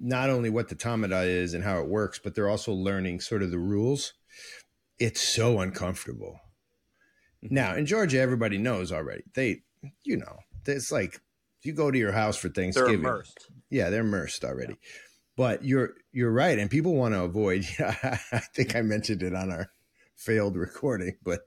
not 0.00 0.30
only 0.30 0.50
what 0.50 0.68
the 0.68 0.74
tamada 0.74 1.24
is 1.26 1.54
and 1.54 1.64
how 1.64 1.80
it 1.80 1.88
works, 1.88 2.18
but 2.22 2.34
they're 2.34 2.48
also 2.48 2.72
learning 2.72 3.20
sort 3.20 3.42
of 3.42 3.50
the 3.50 3.58
rules. 3.58 4.12
It's 4.98 5.20
so 5.20 5.60
uncomfortable. 5.60 6.40
Mm-hmm. 7.44 7.54
Now 7.54 7.74
in 7.74 7.86
Georgia, 7.86 8.20
everybody 8.20 8.58
knows 8.58 8.92
already. 8.92 9.22
They, 9.34 9.62
you 10.04 10.16
know, 10.16 10.38
it's 10.66 10.92
like 10.92 11.20
you 11.62 11.72
go 11.72 11.90
to 11.90 11.98
your 11.98 12.12
house 12.12 12.36
for 12.36 12.48
Thanksgiving. 12.48 13.02
They're 13.02 13.12
immersed. 13.12 13.50
Yeah, 13.70 13.90
they're 13.90 14.00
immersed 14.02 14.44
already. 14.44 14.74
Yeah. 14.74 14.90
But 15.36 15.64
you're 15.64 15.94
you're 16.12 16.32
right, 16.32 16.58
and 16.58 16.68
people 16.68 16.94
want 16.94 17.14
to 17.14 17.22
avoid. 17.22 17.64
I 17.78 18.40
think 18.54 18.74
I 18.74 18.82
mentioned 18.82 19.22
it 19.22 19.34
on 19.34 19.52
our 19.52 19.70
failed 20.16 20.56
recording, 20.56 21.16
but 21.22 21.42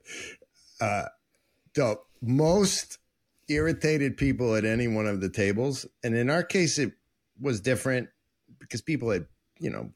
uh, 0.80 1.04
the 1.74 1.96
most 2.22 2.98
irritated 3.54 4.16
people 4.16 4.54
at 4.54 4.64
any 4.64 4.88
one 4.88 5.06
of 5.06 5.20
the 5.20 5.28
tables. 5.28 5.86
And 6.02 6.14
in 6.14 6.30
our 6.30 6.42
case, 6.42 6.78
it 6.78 6.92
was 7.40 7.60
different 7.60 8.08
because 8.58 8.82
people 8.82 9.10
had, 9.10 9.26
you 9.58 9.70
know, 9.70 9.90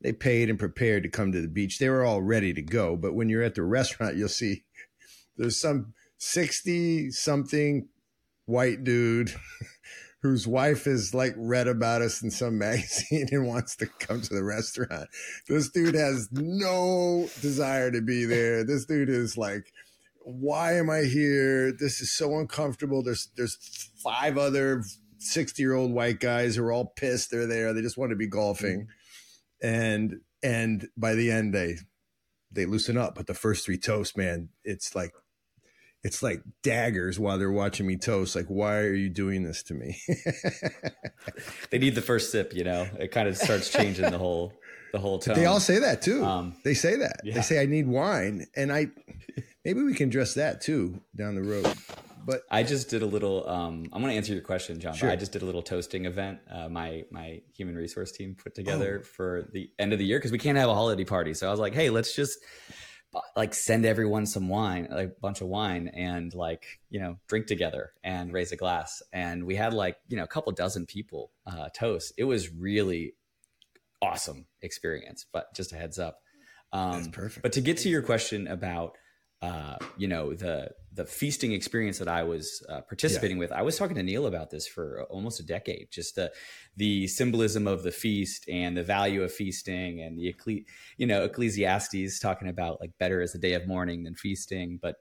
they 0.00 0.12
paid 0.12 0.48
and 0.48 0.58
prepared 0.58 1.02
to 1.02 1.08
come 1.08 1.32
to 1.32 1.40
the 1.40 1.48
beach. 1.48 1.78
They 1.78 1.88
were 1.88 2.04
all 2.04 2.22
ready 2.22 2.54
to 2.54 2.62
go. 2.62 2.96
But 2.96 3.14
when 3.14 3.28
you're 3.28 3.42
at 3.42 3.54
the 3.54 3.62
restaurant, 3.64 4.16
you'll 4.16 4.28
see 4.28 4.64
there's 5.36 5.60
some 5.60 5.94
60 6.18 7.10
something 7.12 7.88
white 8.46 8.84
dude 8.84 9.32
whose 10.22 10.46
wife 10.46 10.84
has 10.84 11.14
like 11.14 11.34
read 11.36 11.66
about 11.66 12.02
us 12.02 12.22
in 12.22 12.30
some 12.30 12.58
magazine 12.58 13.28
and 13.30 13.46
wants 13.46 13.76
to 13.76 13.86
come 13.86 14.20
to 14.20 14.34
the 14.34 14.44
restaurant. 14.44 15.08
This 15.48 15.70
dude 15.70 15.94
has 15.94 16.28
no 16.32 17.28
desire 17.40 17.90
to 17.90 18.02
be 18.02 18.24
there. 18.24 18.64
This 18.64 18.84
dude 18.84 19.08
is 19.08 19.36
like, 19.36 19.72
why 20.32 20.74
am 20.74 20.90
I 20.90 21.02
here? 21.02 21.72
This 21.72 22.00
is 22.00 22.14
so 22.14 22.38
uncomfortable. 22.38 23.02
There's 23.02 23.28
there's 23.36 23.90
five 24.02 24.38
other 24.38 24.82
60 25.18 25.62
year 25.62 25.74
old 25.74 25.92
white 25.92 26.20
guys 26.20 26.56
who 26.56 26.64
are 26.64 26.72
all 26.72 26.86
pissed 26.96 27.30
they're 27.30 27.46
there. 27.46 27.72
They 27.72 27.82
just 27.82 27.98
want 27.98 28.10
to 28.10 28.16
be 28.16 28.26
golfing. 28.26 28.88
And 29.62 30.20
and 30.42 30.88
by 30.96 31.14
the 31.14 31.30
end 31.30 31.54
they 31.54 31.76
they 32.50 32.66
loosen 32.66 32.96
up. 32.96 33.14
But 33.14 33.26
the 33.26 33.34
first 33.34 33.64
three 33.64 33.78
toasts, 33.78 34.16
man, 34.16 34.48
it's 34.64 34.94
like 34.94 35.12
it's 36.02 36.22
like 36.22 36.42
daggers 36.62 37.18
while 37.18 37.38
they're 37.38 37.52
watching 37.52 37.86
me 37.86 37.96
toast. 37.96 38.34
Like, 38.34 38.46
why 38.46 38.78
are 38.78 38.94
you 38.94 39.10
doing 39.10 39.42
this 39.42 39.62
to 39.64 39.74
me? 39.74 40.00
they 41.70 41.78
need 41.78 41.94
the 41.94 42.02
first 42.02 42.32
sip, 42.32 42.54
you 42.54 42.64
know. 42.64 42.88
It 42.98 43.08
kind 43.08 43.28
of 43.28 43.36
starts 43.36 43.68
changing 43.68 44.10
the 44.10 44.18
whole 44.18 44.54
the 44.92 44.98
whole 44.98 45.18
tone. 45.18 45.34
They 45.34 45.46
all 45.46 45.60
say 45.60 45.78
that 45.78 46.02
too. 46.02 46.24
Um, 46.24 46.56
they 46.64 46.74
say 46.74 46.96
that. 46.96 47.20
Yeah. 47.22 47.34
They 47.34 47.42
say 47.42 47.60
I 47.60 47.66
need 47.66 47.86
wine, 47.86 48.46
and 48.56 48.72
I 48.72 48.88
maybe 49.64 49.82
we 49.82 49.94
can 49.94 50.08
address 50.08 50.34
that 50.34 50.60
too 50.60 51.00
down 51.16 51.34
the 51.34 51.42
road. 51.42 51.66
But 52.24 52.42
I 52.50 52.62
just 52.62 52.90
did 52.90 53.02
a 53.02 53.06
little. 53.06 53.48
Um, 53.48 53.88
I'm 53.92 54.02
going 54.02 54.12
to 54.12 54.16
answer 54.16 54.32
your 54.32 54.42
question, 54.42 54.78
John. 54.78 54.94
Sure. 54.94 55.10
I 55.10 55.16
just 55.16 55.32
did 55.32 55.42
a 55.42 55.46
little 55.46 55.62
toasting 55.62 56.04
event. 56.04 56.38
Uh, 56.50 56.68
my 56.68 57.04
my 57.10 57.40
human 57.56 57.74
resource 57.74 58.12
team 58.12 58.36
put 58.40 58.54
together 58.54 59.00
oh. 59.00 59.04
for 59.04 59.48
the 59.52 59.70
end 59.78 59.92
of 59.92 59.98
the 59.98 60.04
year 60.04 60.18
because 60.18 60.32
we 60.32 60.38
can't 60.38 60.58
have 60.58 60.68
a 60.68 60.74
holiday 60.74 61.04
party. 61.04 61.34
So 61.34 61.48
I 61.48 61.50
was 61.50 61.60
like, 61.60 61.74
hey, 61.74 61.90
let's 61.90 62.14
just 62.14 62.38
like 63.34 63.54
send 63.54 63.86
everyone 63.86 64.26
some 64.26 64.48
wine, 64.48 64.86
like 64.90 65.08
a 65.08 65.20
bunch 65.20 65.40
of 65.40 65.48
wine, 65.48 65.88
and 65.88 66.32
like 66.34 66.80
you 66.90 67.00
know 67.00 67.16
drink 67.26 67.46
together 67.46 67.92
and 68.04 68.32
raise 68.32 68.52
a 68.52 68.56
glass. 68.56 69.02
And 69.12 69.44
we 69.44 69.56
had 69.56 69.72
like 69.72 69.96
you 70.08 70.16
know 70.16 70.24
a 70.24 70.28
couple 70.28 70.52
dozen 70.52 70.86
people 70.86 71.32
uh, 71.46 71.70
toast. 71.74 72.12
It 72.18 72.24
was 72.24 72.52
really 72.52 73.14
awesome 74.02 74.46
experience. 74.62 75.26
But 75.32 75.54
just 75.54 75.72
a 75.72 75.76
heads 75.76 75.98
up. 75.98 76.20
Um, 76.72 76.92
That's 76.92 77.08
perfect. 77.08 77.42
But 77.42 77.52
to 77.52 77.60
get 77.60 77.78
to 77.78 77.88
your 77.88 78.02
question 78.02 78.46
about 78.46 78.96
uh, 79.42 79.76
you 79.96 80.06
know 80.06 80.34
the 80.34 80.70
the 80.92 81.04
feasting 81.04 81.52
experience 81.52 81.98
that 81.98 82.08
I 82.08 82.24
was 82.24 82.64
uh, 82.68 82.80
participating 82.82 83.36
yeah. 83.36 83.42
with. 83.42 83.52
I 83.52 83.62
was 83.62 83.78
talking 83.78 83.96
to 83.96 84.02
Neil 84.02 84.26
about 84.26 84.50
this 84.50 84.66
for 84.66 85.04
almost 85.04 85.40
a 85.40 85.42
decade. 85.42 85.88
Just 85.90 86.14
the 86.14 86.32
the 86.76 87.06
symbolism 87.06 87.66
of 87.66 87.82
the 87.82 87.92
feast 87.92 88.48
and 88.48 88.76
the 88.76 88.82
value 88.82 89.22
of 89.22 89.32
feasting, 89.32 90.02
and 90.02 90.18
the 90.18 90.34
you 90.98 91.06
know 91.06 91.24
Ecclesiastes 91.24 92.18
talking 92.20 92.48
about 92.48 92.80
like 92.80 92.90
better 92.98 93.22
is 93.22 93.32
the 93.32 93.38
day 93.38 93.54
of 93.54 93.66
mourning 93.66 94.02
than 94.02 94.14
feasting, 94.14 94.78
but 94.80 94.96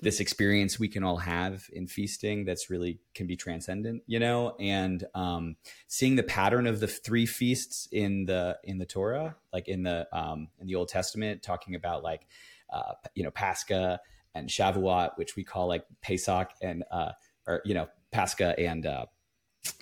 this 0.00 0.20
experience 0.20 0.78
we 0.78 0.88
can 0.88 1.04
all 1.04 1.16
have 1.16 1.64
in 1.72 1.86
feasting 1.86 2.44
that's 2.44 2.68
really 2.68 2.98
can 3.14 3.26
be 3.26 3.36
transcendent 3.36 4.02
you 4.06 4.18
know 4.18 4.54
and 4.58 5.04
um, 5.14 5.56
seeing 5.86 6.16
the 6.16 6.22
pattern 6.22 6.66
of 6.66 6.80
the 6.80 6.86
three 6.86 7.24
feasts 7.24 7.88
in 7.92 8.26
the 8.26 8.58
in 8.64 8.78
the 8.78 8.84
torah 8.84 9.36
like 9.52 9.68
in 9.68 9.82
the 9.82 10.06
um, 10.12 10.48
in 10.60 10.66
the 10.66 10.74
old 10.74 10.88
testament 10.88 11.42
talking 11.42 11.74
about 11.74 12.02
like 12.02 12.26
uh, 12.74 12.94
you 13.14 13.22
know, 13.22 13.30
Pascha 13.30 14.00
and 14.34 14.48
Shavuot, 14.48 15.10
which 15.16 15.36
we 15.36 15.44
call 15.44 15.68
like 15.68 15.84
Pesach 16.02 16.48
and, 16.60 16.84
uh, 16.90 17.12
or, 17.46 17.62
you 17.64 17.74
know, 17.74 17.86
Pascha 18.10 18.58
and, 18.58 18.84
uh, 18.84 19.06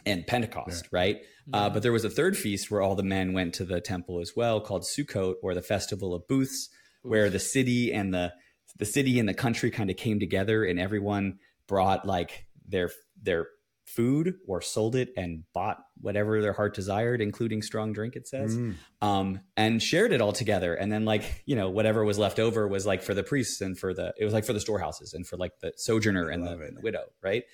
and 0.06 0.26
Pentecost, 0.26 0.84
yeah. 0.84 0.98
right? 0.98 1.16
Uh, 1.52 1.64
mm-hmm. 1.64 1.74
but 1.74 1.82
there 1.82 1.92
was 1.92 2.04
a 2.04 2.10
third 2.10 2.36
feast 2.36 2.70
where 2.70 2.80
all 2.80 2.94
the 2.94 3.02
men 3.02 3.32
went 3.32 3.54
to 3.54 3.64
the 3.64 3.80
temple 3.80 4.20
as 4.20 4.32
well, 4.36 4.60
called 4.60 4.82
Sukkot, 4.82 5.34
or 5.42 5.54
the 5.54 5.62
Festival 5.62 6.14
of 6.14 6.26
Booths, 6.28 6.68
Oof. 7.04 7.10
where 7.10 7.30
the 7.30 7.40
city 7.40 7.92
and 7.92 8.14
the 8.14 8.32
the 8.78 8.86
city 8.86 9.18
and 9.18 9.28
the 9.28 9.34
country 9.34 9.70
kind 9.70 9.90
of 9.90 9.96
came 9.96 10.18
together, 10.18 10.64
and 10.64 10.78
everyone 10.78 11.38
brought 11.66 12.06
like 12.06 12.46
their 12.66 12.90
their 13.20 13.48
food 13.84 14.36
or 14.46 14.60
sold 14.60 14.96
it 14.96 15.12
and 15.16 15.44
bought 15.52 15.78
whatever 16.00 16.40
their 16.40 16.52
heart 16.52 16.74
desired, 16.74 17.20
including 17.20 17.62
strong 17.62 17.92
drink, 17.92 18.16
it 18.16 18.26
says, 18.26 18.56
mm. 18.56 18.74
um, 19.00 19.40
and 19.56 19.82
shared 19.82 20.12
it 20.12 20.20
all 20.20 20.32
together. 20.32 20.74
And 20.74 20.90
then 20.90 21.04
like, 21.04 21.42
you 21.46 21.56
know, 21.56 21.68
whatever 21.70 22.04
was 22.04 22.18
left 22.18 22.38
over 22.38 22.66
was 22.68 22.86
like 22.86 23.02
for 23.02 23.14
the 23.14 23.22
priests 23.22 23.60
and 23.60 23.78
for 23.78 23.92
the, 23.92 24.14
it 24.18 24.24
was 24.24 24.32
like 24.32 24.44
for 24.44 24.52
the 24.52 24.60
storehouses 24.60 25.14
and 25.14 25.26
for 25.26 25.36
like 25.36 25.58
the 25.60 25.72
sojourner 25.76 26.28
and 26.28 26.46
the, 26.46 26.56
the, 26.56 26.80
widow. 26.80 27.04
Right. 27.22 27.44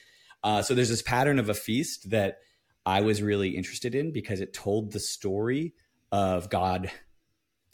Uh, 0.44 0.62
so 0.62 0.74
there's 0.74 0.90
this 0.90 1.02
pattern 1.02 1.38
of 1.38 1.48
a 1.48 1.54
feast 1.54 2.10
that 2.10 2.38
I 2.86 3.00
was 3.00 3.22
really 3.22 3.50
interested 3.50 3.94
in 3.94 4.12
because 4.12 4.40
it 4.40 4.52
told 4.52 4.92
the 4.92 5.00
story 5.00 5.74
of 6.12 6.48
God 6.48 6.90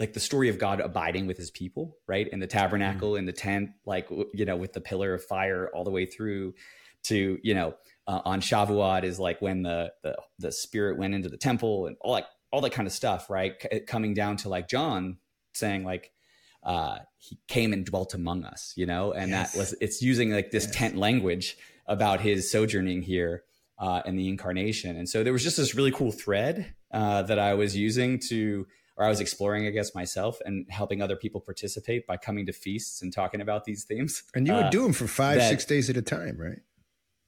like 0.01 0.13
the 0.13 0.21
story 0.21 0.49
of 0.49 0.59
God 0.59 0.81
abiding 0.81 1.27
with 1.29 1.37
his 1.37 1.53
people, 1.53 1.99
right? 2.09 2.27
In 2.29 2.41
the 2.41 2.49
tabernacle, 2.49 3.13
mm. 3.13 3.21
in 3.21 3.27
the 3.27 3.33
tent, 3.33 3.71
like, 3.87 4.09
you 4.33 4.45
know, 4.45 4.57
with 4.57 4.73
the 4.73 4.81
pillar 4.81 5.15
of 5.15 5.25
fire 5.25 5.71
all 5.73 5.85
the 5.85 5.91
way 5.91 6.05
through 6.05 6.55
to, 7.05 7.39
you 7.43 7.55
know, 7.55 7.75
uh, 8.07 8.21
on 8.25 8.41
Shavuot 8.41 9.05
is 9.05 9.19
like 9.19 9.41
when 9.41 9.63
the, 9.63 9.93
the 10.03 10.17
the 10.39 10.53
spirit 10.53 10.99
went 10.99 11.15
into 11.15 11.29
the 11.29 11.37
temple 11.37 11.87
and 11.87 11.97
all 12.01 12.13
like 12.13 12.27
all 12.51 12.61
that 12.61 12.73
kind 12.73 12.87
of 12.87 12.93
stuff, 12.93 13.31
right? 13.31 13.55
C- 13.61 13.81
coming 13.81 14.15
down 14.15 14.37
to 14.39 14.49
like 14.49 14.69
John 14.69 15.19
saying 15.55 15.85
like 15.85 16.13
uh, 16.63 16.99
he 17.19 17.39
came 17.49 17.73
and 17.73 17.85
dwelt 17.85 18.15
among 18.15 18.45
us, 18.45 18.73
you 18.77 18.87
know, 18.87 19.13
and 19.13 19.31
yes. 19.31 19.53
that 19.53 19.59
was 19.59 19.75
it's 19.81 20.03
using 20.03 20.31
like 20.31 20.51
this 20.51 20.67
yes. 20.67 20.75
tent 20.75 20.97
language 20.97 21.57
about 21.87 22.21
his 22.21 22.51
sojourning 22.51 23.03
here 23.03 23.45
uh, 23.79 24.03
in 24.07 24.17
the 24.17 24.29
incarnation, 24.29 24.97
and 24.97 25.09
so 25.09 25.25
there 25.25 25.33
was 25.33 25.43
just 25.43 25.57
this 25.57 25.75
really 25.75 25.91
cool 25.91 26.13
thread 26.13 26.75
uh, 26.93 27.23
that 27.23 27.39
I 27.39 27.55
was 27.55 27.77
using 27.77 28.19
to 28.29 28.67
or 28.97 29.05
I 29.05 29.09
was 29.09 29.21
exploring, 29.21 29.67
I 29.67 29.71
guess, 29.71 29.95
myself 29.95 30.39
and 30.45 30.67
helping 30.71 31.03
other 31.03 31.17
people 31.17 31.41
participate 31.41 32.07
by 32.07 32.17
coming 32.17 32.47
to 32.47 32.53
feasts 32.53 33.03
and 33.03 33.13
talking 33.13 33.41
about 33.41 33.65
these 33.65 33.83
themes. 33.83 34.23
And 34.35 34.47
you 34.47 34.53
would 34.53 34.67
uh, 34.67 34.71
do 34.71 34.83
them 34.85 34.93
for 34.93 35.09
five, 35.09 35.39
that, 35.39 35.49
six 35.49 35.65
days 35.65 35.91
at 35.91 35.97
a 35.97 36.03
time, 36.03 36.37
right? 36.39 36.61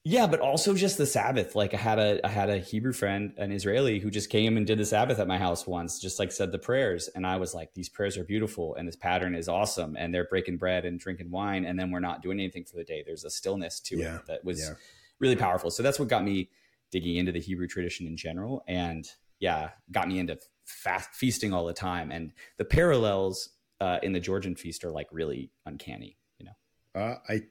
Yeah, 0.09 0.25
but 0.25 0.39
also 0.39 0.73
just 0.73 0.97
the 0.97 1.05
Sabbath. 1.05 1.53
Like 1.53 1.73
I 1.73 1.77
had 1.77 1.99
a 1.99 2.25
I 2.25 2.29
had 2.29 2.49
a 2.49 2.59
Hebrew 2.59 2.93
friend, 2.93 3.33
an 3.35 3.51
Israeli, 3.51 3.99
who 3.99 4.09
just 4.09 4.29
came 4.29 4.55
and 4.55 4.65
did 4.65 4.77
the 4.77 4.85
Sabbath 4.85 5.19
at 5.19 5.27
my 5.27 5.37
house 5.37 5.67
once, 5.67 5.99
just 5.99 6.17
like 6.17 6.31
said 6.31 6.53
the 6.53 6.57
prayers, 6.57 7.09
and 7.09 7.27
I 7.27 7.35
was 7.35 7.53
like, 7.53 7.73
these 7.73 7.89
prayers 7.89 8.15
are 8.15 8.23
beautiful, 8.23 8.73
and 8.75 8.87
this 8.87 8.95
pattern 8.95 9.35
is 9.35 9.49
awesome, 9.49 9.97
and 9.97 10.13
they're 10.13 10.23
breaking 10.23 10.55
bread 10.59 10.85
and 10.85 10.97
drinking 10.97 11.29
wine, 11.29 11.65
and 11.65 11.77
then 11.77 11.91
we're 11.91 11.99
not 11.99 12.21
doing 12.21 12.39
anything 12.39 12.63
for 12.63 12.77
the 12.77 12.85
day. 12.85 13.03
There's 13.05 13.25
a 13.25 13.29
stillness 13.29 13.81
to 13.81 13.97
yeah. 13.97 14.15
it 14.15 14.27
that 14.27 14.45
was 14.45 14.61
yeah. 14.61 14.75
really 15.19 15.35
powerful. 15.35 15.71
So 15.71 15.83
that's 15.83 15.99
what 15.99 16.07
got 16.07 16.23
me 16.23 16.51
digging 16.89 17.17
into 17.17 17.33
the 17.33 17.41
Hebrew 17.41 17.67
tradition 17.67 18.07
in 18.07 18.15
general, 18.15 18.63
and 18.65 19.05
yeah, 19.41 19.71
got 19.91 20.07
me 20.07 20.19
into 20.19 20.39
fast 20.63 21.09
feasting 21.15 21.51
all 21.51 21.65
the 21.65 21.73
time, 21.73 22.11
and 22.11 22.31
the 22.55 22.65
parallels 22.65 23.49
uh, 23.81 23.99
in 24.01 24.13
the 24.13 24.21
Georgian 24.21 24.55
feast 24.55 24.85
are 24.85 24.91
like 24.91 25.09
really 25.11 25.51
uncanny. 25.65 26.15
You 26.39 26.45
know, 26.45 27.01
uh, 27.01 27.15
I 27.27 27.41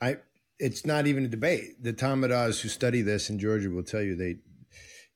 I 0.00 0.18
it's 0.62 0.86
not 0.86 1.08
even 1.08 1.24
a 1.24 1.28
debate. 1.28 1.82
The 1.82 1.92
Tamadas 1.92 2.60
who 2.60 2.68
study 2.68 3.02
this 3.02 3.28
in 3.28 3.40
Georgia 3.40 3.68
will 3.68 3.82
tell 3.82 4.00
you 4.00 4.14
they 4.14 4.36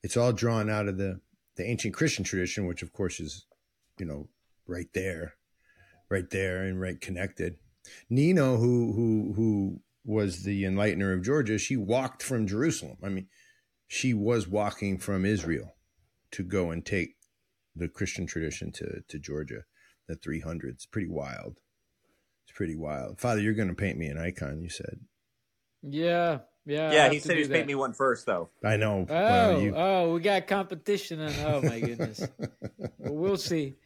it's 0.02 0.16
all 0.16 0.32
drawn 0.32 0.68
out 0.68 0.88
of 0.88 0.98
the 0.98 1.20
the 1.56 1.64
ancient 1.64 1.94
Christian 1.94 2.24
tradition, 2.24 2.66
which 2.66 2.82
of 2.82 2.92
course 2.92 3.20
is, 3.20 3.46
you 3.98 4.04
know, 4.04 4.28
right 4.66 4.88
there, 4.92 5.34
right 6.10 6.28
there 6.28 6.64
and 6.64 6.80
right 6.80 7.00
connected. 7.00 7.56
Nino, 8.10 8.56
who 8.56 8.92
who 8.92 9.32
who 9.36 9.80
was 10.04 10.42
the 10.42 10.64
enlightener 10.64 11.14
of 11.14 11.22
Georgia, 11.22 11.58
she 11.58 11.76
walked 11.76 12.24
from 12.24 12.48
Jerusalem. 12.48 12.96
I 13.02 13.08
mean, 13.08 13.28
she 13.86 14.12
was 14.12 14.48
walking 14.48 14.98
from 14.98 15.24
Israel 15.24 15.76
to 16.32 16.42
go 16.42 16.72
and 16.72 16.84
take 16.84 17.14
the 17.76 17.88
Christian 17.88 18.26
tradition 18.26 18.72
to 18.72 19.02
to 19.06 19.18
Georgia, 19.20 19.62
the 20.08 20.16
300s. 20.16 20.90
Pretty 20.90 21.08
wild. 21.08 21.60
It's 22.44 22.56
pretty 22.56 22.76
wild. 22.76 23.20
Father, 23.20 23.40
you're 23.40 23.54
going 23.54 23.68
to 23.68 23.74
paint 23.74 23.96
me 23.96 24.08
an 24.08 24.18
icon. 24.18 24.60
You 24.60 24.70
said. 24.70 24.98
Yeah, 25.88 26.38
yeah. 26.64 26.92
Yeah, 26.92 27.10
he 27.10 27.20
said 27.20 27.36
he's 27.36 27.48
paid 27.48 27.66
me 27.66 27.74
one 27.74 27.92
first, 27.92 28.26
though. 28.26 28.50
I 28.64 28.76
know. 28.76 29.06
Oh, 29.08 29.14
well, 29.14 29.60
you... 29.60 29.74
oh, 29.76 30.14
we 30.14 30.20
got 30.20 30.46
competition, 30.46 31.20
and 31.20 31.34
oh 31.46 31.62
my 31.62 31.80
goodness, 31.80 32.26
we'll 32.98 33.36
see. 33.36 33.76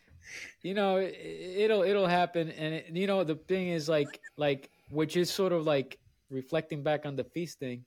You 0.62 0.74
know, 0.74 0.96
it, 0.96 1.70
will 1.70 1.82
it'll 1.82 2.06
happen, 2.06 2.50
and 2.50 2.74
it, 2.74 2.86
you 2.92 3.06
know 3.06 3.24
the 3.24 3.34
thing 3.34 3.68
is 3.68 3.88
like 3.88 4.20
like 4.36 4.70
which 4.90 5.16
is 5.16 5.30
sort 5.30 5.52
of 5.52 5.66
like 5.66 5.98
reflecting 6.30 6.82
back 6.82 7.06
on 7.06 7.16
the 7.16 7.24
feast 7.24 7.58
thing. 7.58 7.84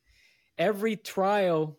Every 0.57 0.95
trial 0.95 1.77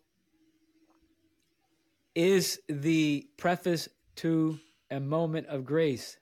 is 2.13 2.59
the 2.67 3.27
preface 3.37 3.87
to 4.17 4.59
a 4.91 4.99
moment 4.99 5.47
of 5.47 5.65
grace. 5.65 6.17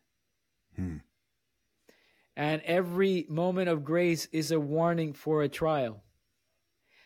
Hmm. 0.76 0.98
And 2.36 2.62
every 2.64 3.26
moment 3.30 3.70
of 3.70 3.84
grace 3.84 4.28
is 4.32 4.52
a 4.52 4.60
warning 4.60 5.14
for 5.14 5.44
a 5.44 5.50
trial. 5.50 6.04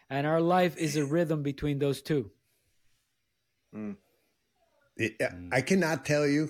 And 0.10 0.26
our 0.26 0.40
life 0.40 0.78
is 0.78 0.96
a 0.96 1.06
rhythm 1.06 1.44
between 1.44 1.80
those 1.80 2.02
two. 2.02 2.32
Mm. 3.76 3.98
It, 4.96 5.22
I 5.52 5.62
cannot 5.62 6.06
tell 6.06 6.26
you 6.26 6.50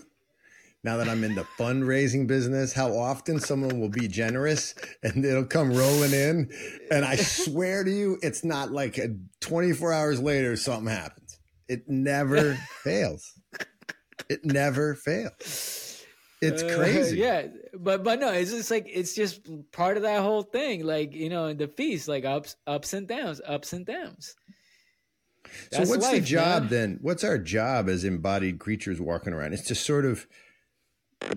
now 0.84 0.98
that 0.98 1.10
I'm 1.10 1.24
in 1.24 1.36
the 1.36 1.46
fundraising 1.60 2.28
business 2.28 2.72
how 2.72 2.96
often 2.96 3.40
someone 3.40 3.80
will 3.80 3.90
be 3.90 4.08
generous 4.08 4.76
and 5.04 5.26
it'll 5.26 5.44
come 5.44 5.74
rolling 5.74 6.13
in. 6.13 6.52
And 6.92 7.04
I 7.04 7.16
swear 7.16 7.84
to 7.84 7.92
you, 7.92 8.20
it's 8.22 8.44
not 8.44 8.72
like 8.72 8.98
a 8.98 9.16
24 9.42 9.92
hours 9.92 10.22
later 10.22 10.56
something 10.56 10.94
happens. 10.94 11.40
It 11.68 11.90
never 11.90 12.54
fails. 12.84 13.34
It 14.30 14.46
never 14.46 14.94
fails. 14.96 15.87
It's 16.41 16.63
uh, 16.63 16.76
crazy. 16.76 17.23
Uh, 17.23 17.26
yeah, 17.26 17.47
but 17.73 18.04
but 18.04 18.19
no, 18.19 18.32
it's 18.32 18.52
just 18.52 18.71
like 18.71 18.88
it's 18.91 19.15
just 19.15 19.47
part 19.71 19.97
of 19.97 20.04
that 20.04 20.21
whole 20.21 20.43
thing. 20.43 20.86
Like 20.86 21.13
you 21.13 21.30
know, 21.30 21.54
the 21.54 21.67
feast, 21.67 22.08
like 22.08 22.26
ups 22.26 22.56
ups 22.65 22.93
and 22.93 23.08
downs, 23.08 23.41
ups 23.45 23.73
and 23.73 23.86
downs. 23.86 24.36
so 25.71 25.80
what's 25.80 26.04
life, 26.04 26.15
the 26.15 26.21
job 26.21 26.63
man. 26.63 26.71
then? 26.71 27.00
What's 27.02 27.23
our 27.23 27.38
job 27.38 27.89
as 27.89 28.04
embodied 28.04 28.60
creatures 28.60 29.02
walking 29.02 29.34
around? 29.34 29.54
It's 29.54 29.67
to 29.67 29.76
sort 29.76 30.06
of 30.06 30.28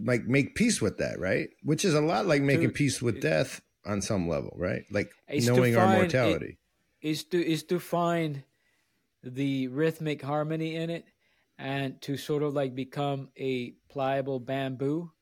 like 0.02 0.24
make 0.26 0.54
peace 0.54 0.82
with 0.82 0.98
that, 0.98 1.18
right? 1.18 1.48
Which 1.62 1.84
is 1.84 1.94
a 1.94 2.00
lot 2.00 2.26
like 2.26 2.42
making 2.42 2.68
to, 2.68 2.74
peace 2.74 3.00
with 3.00 3.20
death 3.20 3.62
on 3.86 4.02
some 4.02 4.28
level, 4.28 4.54
right? 4.56 4.84
Like 4.90 5.10
knowing 5.28 5.74
find, 5.74 5.76
our 5.76 5.96
mortality. 5.96 6.58
It, 7.00 7.08
is 7.08 7.24
to 7.24 7.44
is 7.44 7.62
to 7.64 7.80
find 7.80 8.42
the 9.22 9.68
rhythmic 9.68 10.22
harmony 10.22 10.76
in 10.76 10.90
it 10.90 11.04
and 11.60 12.00
to 12.00 12.16
sort 12.16 12.42
of 12.42 12.54
like 12.54 12.74
become 12.74 13.28
a 13.36 13.74
pliable 13.90 14.40
bamboo 14.40 15.12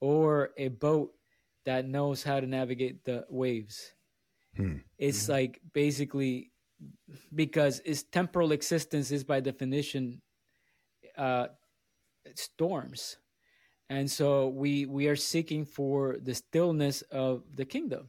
or 0.00 0.50
a 0.56 0.68
boat 0.68 1.12
that 1.66 1.88
knows 1.88 2.22
how 2.22 2.38
to 2.38 2.46
navigate 2.46 3.04
the 3.04 3.26
waves. 3.28 3.94
Hmm. 4.56 4.76
It's 4.96 5.26
hmm. 5.26 5.32
like 5.32 5.60
basically 5.72 6.52
because 7.34 7.80
its 7.84 8.04
temporal 8.04 8.52
existence 8.52 9.10
is 9.10 9.24
by 9.24 9.40
definition 9.40 10.22
uh, 11.16 11.48
storms, 12.36 13.16
and 13.90 14.08
so 14.08 14.48
we 14.48 14.86
we 14.86 15.08
are 15.08 15.16
seeking 15.16 15.64
for 15.64 16.18
the 16.22 16.34
stillness 16.34 17.02
of 17.10 17.42
the 17.56 17.64
kingdom, 17.64 18.08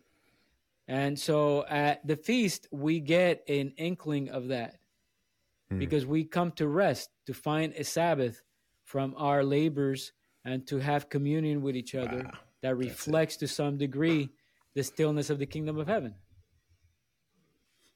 and 0.88 1.18
so 1.18 1.66
at 1.66 2.06
the 2.06 2.16
feast 2.16 2.68
we 2.72 3.00
get 3.00 3.44
an 3.50 3.74
inkling 3.78 4.30
of 4.30 4.50
that 4.50 4.76
hmm. 5.70 5.80
because 5.80 6.06
we 6.06 6.24
come 6.24 6.52
to 6.54 6.68
rest 6.68 7.10
to 7.26 7.34
find 7.34 7.74
a 7.74 7.84
Sabbath 7.84 8.42
from 8.84 9.14
our 9.18 9.44
labors 9.44 10.14
and 10.46 10.66
to 10.68 10.80
have 10.80 11.10
communion 11.10 11.62
with 11.62 11.76
each 11.76 11.96
other 11.96 12.24
wow. 12.24 12.32
that 12.62 12.76
reflects 12.76 13.38
to 13.38 13.48
some 13.48 13.78
degree 13.78 14.30
the 14.76 14.84
stillness 14.84 15.30
of 15.30 15.40
the 15.40 15.46
kingdom 15.46 15.78
of 15.78 15.88
heaven. 15.88 16.16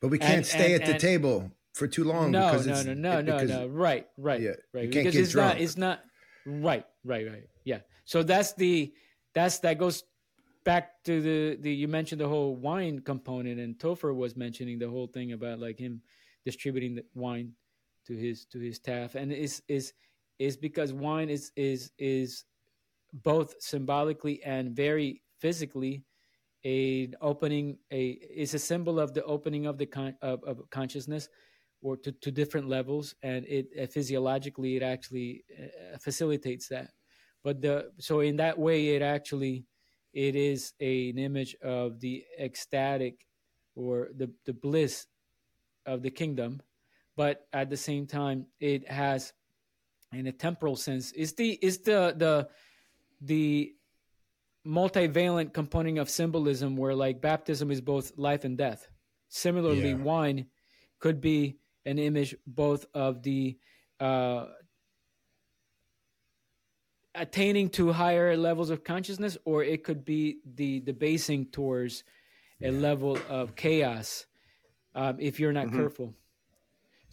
But 0.02 0.10
we 0.10 0.20
can't 0.20 0.34
and, 0.34 0.46
stay 0.46 0.74
and, 0.74 0.84
at 0.84 0.92
the 0.92 1.00
table 1.00 1.52
for 1.74 1.88
too 1.88 2.04
long. 2.04 2.32
No, 2.32 2.52
because 2.52 2.68
no, 2.68 2.94
no, 2.94 3.22
no, 3.22 3.38
no, 3.38 3.46
no. 3.46 3.68
Right, 3.68 4.08
right, 4.18 4.42
yeah, 4.42 4.52
right. 4.74 4.90
because 4.90 5.16
it's 5.16 5.32
drunk. 5.32 5.56
not. 5.56 5.62
It's 5.62 5.78
not. 5.78 6.02
Right, 6.46 6.86
right, 7.06 7.26
right. 7.26 7.48
Yeah. 7.64 7.80
So 8.06 8.22
that's 8.22 8.54
the 8.54 8.94
that's 9.34 9.60
that 9.60 9.78
goes 9.78 10.04
back 10.66 11.04
to 11.06 11.22
the 11.22 11.58
the 11.62 11.74
you 11.74 11.88
mentioned 11.88 12.20
the 12.20 12.28
whole 12.28 12.56
wine 12.56 13.00
component, 13.00 13.60
and 13.60 13.78
Topher 13.78 14.14
was 14.14 14.36
mentioning 14.36 14.78
the 14.78 14.90
whole 14.90 15.08
thing 15.08 15.32
about 15.32 15.60
like 15.60 15.80
him 15.80 16.02
distributing 16.46 16.96
the 16.96 17.06
wine 17.16 17.54
to 18.08 18.16
his 18.16 18.46
to 18.46 18.60
his 18.60 18.78
staff, 18.78 19.16
and 19.16 19.32
is 19.32 19.62
is 19.68 19.94
is 20.40 20.58
because 20.58 20.94
wine 20.94 21.30
is 21.30 21.52
is 21.56 21.92
is 21.98 22.46
both 23.14 23.62
symbolically 23.62 24.44
and 24.44 24.76
very 24.76 25.22
physically 25.40 26.04
a 26.66 27.12
opening 27.22 27.78
a 27.92 28.12
is 28.12 28.54
a 28.54 28.60
symbol 28.60 29.00
of 29.00 29.14
the 29.14 29.24
opening 29.24 29.66
of 29.66 29.78
the 29.78 29.86
con, 29.86 30.16
of, 30.22 30.44
of 30.44 30.70
consciousness 30.70 31.30
or 31.82 31.98
to, 31.98 32.12
to 32.14 32.32
different 32.32 32.70
levels. 32.70 33.14
And 33.22 33.46
it 33.46 33.68
uh, 33.80 33.88
physiologically 33.88 34.78
it 34.78 34.84
actually 34.84 35.44
uh, 35.60 35.98
facilitates 36.00 36.70
that. 36.70 36.92
But 37.44 37.62
the 37.62 37.92
so 38.00 38.22
in 38.22 38.38
that 38.38 38.58
way 38.58 38.96
it 38.96 39.02
actually 39.02 39.66
it 40.14 40.36
is 40.36 40.74
a, 40.80 41.10
an 41.10 41.18
image 41.18 41.56
of 41.62 42.00
the 42.00 42.24
ecstatic 42.40 43.26
or 43.76 44.10
the 44.16 44.32
the 44.46 44.54
bliss 44.54 45.06
of 45.86 46.02
the 46.02 46.12
kingdom 46.12 46.62
but 47.16 47.48
at 47.54 47.70
the 47.70 47.78
same 47.78 48.08
time 48.08 48.46
it 48.60 48.90
has 48.90 49.34
in 50.14 50.28
a 50.28 50.32
temporal 50.32 50.76
sense 50.76 51.12
is 51.12 51.34
the 51.34 51.58
is 51.62 51.80
the 51.80 52.14
the 52.18 52.48
the 53.22 53.74
multivalent 54.66 55.54
component 55.54 55.98
of 55.98 56.10
symbolism 56.10 56.78
where 56.78 56.96
like 56.96 57.22
baptism 57.22 57.72
is 57.72 57.82
both 57.82 58.12
life 58.18 58.46
and 58.46 58.58
death. 58.58 58.88
Similarly, 59.30 59.90
yeah. 59.90 59.96
wine 59.96 60.46
could 61.00 61.20
be 61.20 61.58
an 61.86 62.00
image 62.00 62.36
both 62.48 62.86
of 62.94 63.24
the 63.24 63.58
uh, 64.00 64.46
attaining 67.16 67.70
to 67.70 67.92
higher 67.92 68.38
levels 68.38 68.70
of 68.70 68.84
consciousness, 68.84 69.38
or 69.46 69.64
it 69.64 69.84
could 69.84 70.06
be 70.06 70.38
the 70.56 70.80
debasing 70.82 71.46
towards 71.48 72.04
a 72.62 72.72
level 72.72 73.18
of 73.30 73.56
chaos 73.56 74.26
um, 74.96 75.18
if 75.20 75.40
you're 75.40 75.52
not 75.52 75.68
mm-hmm. 75.68 75.78
careful. 75.78 76.14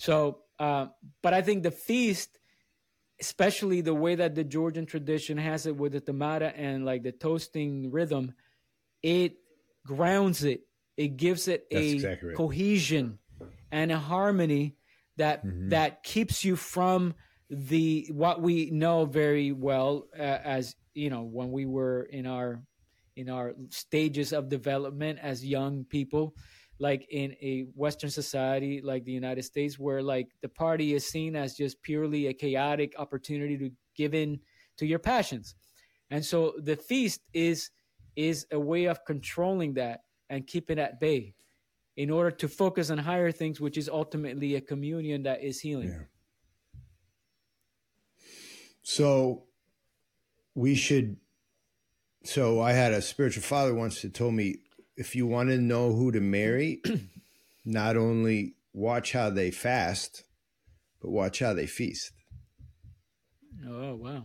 So, 0.01 0.39
uh, 0.59 0.87
but 1.23 1.35
I 1.35 1.43
think 1.43 1.63
the 1.63 1.71
feast 1.71 2.39
especially 3.21 3.83
the 3.83 3.95
way 3.95 4.15
that 4.15 4.35
the 4.35 4.45
Georgian 4.45 4.87
tradition 4.87 5.37
has 5.37 5.67
it 5.67 5.77
with 5.77 5.93
the 5.93 6.01
Tamada 6.01 6.55
and 6.57 6.87
like 6.87 7.03
the 7.03 7.13
toasting 7.13 7.91
rhythm, 7.91 8.33
it 9.03 9.35
grounds 9.87 10.43
it. 10.43 10.63
It 10.97 11.19
gives 11.19 11.49
it 11.49 11.67
That's 11.71 11.85
a 11.85 11.91
exactly 11.93 12.29
right. 12.31 12.37
cohesion 12.37 13.19
and 13.71 13.93
a 13.93 13.99
harmony 13.99 14.77
that 15.19 15.45
mm-hmm. 15.45 15.69
that 15.69 16.03
keeps 16.03 16.45
you 16.45 16.57
from 16.57 17.15
the 17.51 18.09
what 18.11 18.41
we 18.41 18.71
know 18.71 19.05
very 19.05 19.53
well 19.53 20.07
uh, 20.19 20.23
as 20.23 20.75
you 20.95 21.11
know 21.11 21.23
when 21.23 21.51
we 21.53 21.67
were 21.67 22.05
in 22.05 22.27
our 22.27 22.63
in 23.17 23.29
our 23.29 23.55
stages 23.69 24.33
of 24.33 24.49
development 24.49 25.19
as 25.21 25.45
young 25.45 25.85
people 25.85 26.35
like 26.81 27.07
in 27.11 27.37
a 27.43 27.66
western 27.75 28.11
society 28.11 28.81
like 28.83 29.05
the 29.05 29.12
united 29.12 29.45
states 29.45 29.79
where 29.79 30.03
like 30.03 30.29
the 30.40 30.49
party 30.49 30.95
is 30.95 31.07
seen 31.07 31.37
as 31.37 31.55
just 31.55 31.81
purely 31.83 32.27
a 32.27 32.33
chaotic 32.33 32.95
opportunity 32.99 33.57
to 33.57 33.71
give 33.95 34.14
in 34.14 34.40
to 34.77 34.87
your 34.87 34.99
passions 34.99 35.55
and 36.11 36.25
so 36.25 36.55
the 36.64 36.75
feast 36.75 37.21
is 37.33 37.71
is 38.16 38.47
a 38.51 38.59
way 38.59 38.87
of 38.87 39.05
controlling 39.05 39.75
that 39.75 40.01
and 40.31 40.47
keeping 40.47 40.79
at 40.79 40.99
bay 40.99 41.35
in 41.97 42.11
order 42.11 42.31
to 42.31 42.49
focus 42.49 42.90
on 42.90 42.99
higher 42.99 43.31
things 43.31 43.61
which 43.61 43.77
is 43.77 43.88
ultimately 43.88 44.57
a 44.57 44.61
communion 44.61 45.23
that 45.23 45.43
is 45.43 45.61
healing 45.61 45.88
yeah. 45.88 46.81
so 48.83 49.45
we 50.55 50.75
should 50.75 51.19
so 52.25 52.61
i 52.61 52.73
had 52.73 52.93
a 52.93 53.03
spiritual 53.03 53.43
father 53.43 53.75
once 53.75 54.01
that 54.01 54.14
told 54.14 54.33
me 54.33 54.57
if 54.96 55.14
you 55.14 55.26
want 55.26 55.48
to 55.50 55.59
know 55.59 55.92
who 55.92 56.12
to 56.12 56.20
marry, 56.20 56.83
not 57.64 57.96
only 57.96 58.55
watch 58.72 59.12
how 59.12 59.31
they 59.31 59.50
fast, 59.50 60.24
but 61.00 61.11
watch 61.11 61.38
how 61.38 61.55
they 61.55 61.66
feast. 61.66 62.12
Oh 63.66 63.94
wow! 63.94 64.24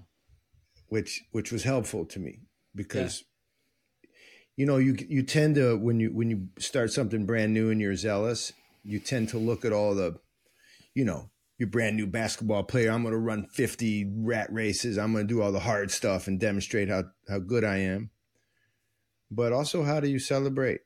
Which 0.88 1.24
which 1.32 1.52
was 1.52 1.64
helpful 1.64 2.06
to 2.06 2.20
me 2.20 2.42
because 2.74 3.24
yeah. 4.04 4.10
you 4.58 4.66
know 4.66 4.78
you 4.78 4.96
you 5.08 5.24
tend 5.24 5.56
to 5.56 5.78
when 5.78 6.00
you 6.00 6.10
when 6.14 6.30
you 6.30 6.48
start 6.60 6.92
something 6.92 7.26
brand 7.26 7.54
new 7.54 7.70
and 7.70 7.82
you're 7.82 7.96
zealous, 7.96 8.54
you 8.84 9.00
tend 9.00 9.30
to 9.30 9.38
look 9.38 9.66
at 9.66 9.74
all 9.74 9.96
the, 9.96 10.20
you 10.94 11.04
know, 11.04 11.30
you're 11.58 11.70
brand 11.70 11.98
new 11.98 12.08
basketball 12.08 12.64
player. 12.64 12.92
I'm 12.92 13.02
going 13.02 13.14
to 13.14 13.20
run 13.20 13.48
50 13.48 14.12
rat 14.18 14.52
races. 14.52 14.98
I'm 14.98 15.12
going 15.12 15.28
to 15.28 15.34
do 15.34 15.42
all 15.42 15.52
the 15.52 15.60
hard 15.60 15.92
stuff 15.92 16.28
and 16.28 16.40
demonstrate 16.40 16.90
how 16.90 17.06
how 17.28 17.40
good 17.40 17.64
I 17.64 17.78
am 17.78 18.12
but 19.36 19.52
also 19.52 19.84
how 19.84 20.00
do 20.00 20.08
you 20.10 20.20
celebrate? 20.20 20.82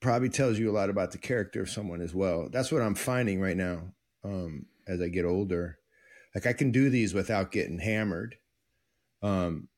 Probably 0.00 0.28
tells 0.28 0.58
you 0.58 0.70
a 0.70 0.72
lot 0.72 0.90
about 0.90 1.12
the 1.12 1.18
character 1.18 1.62
of 1.62 1.70
someone 1.70 2.00
as 2.00 2.14
well. 2.14 2.48
That's 2.50 2.70
what 2.70 2.82
I'm 2.82 2.94
finding 2.94 3.40
right 3.40 3.56
now 3.56 3.92
um, 4.24 4.66
as 4.86 5.00
I 5.00 5.08
get 5.08 5.24
older. 5.24 5.78
Like 6.34 6.46
I 6.46 6.52
can 6.52 6.70
do 6.70 6.90
these 6.90 7.12
without 7.12 7.52
getting 7.52 7.78
hammered, 7.78 8.36
um, 9.22 9.68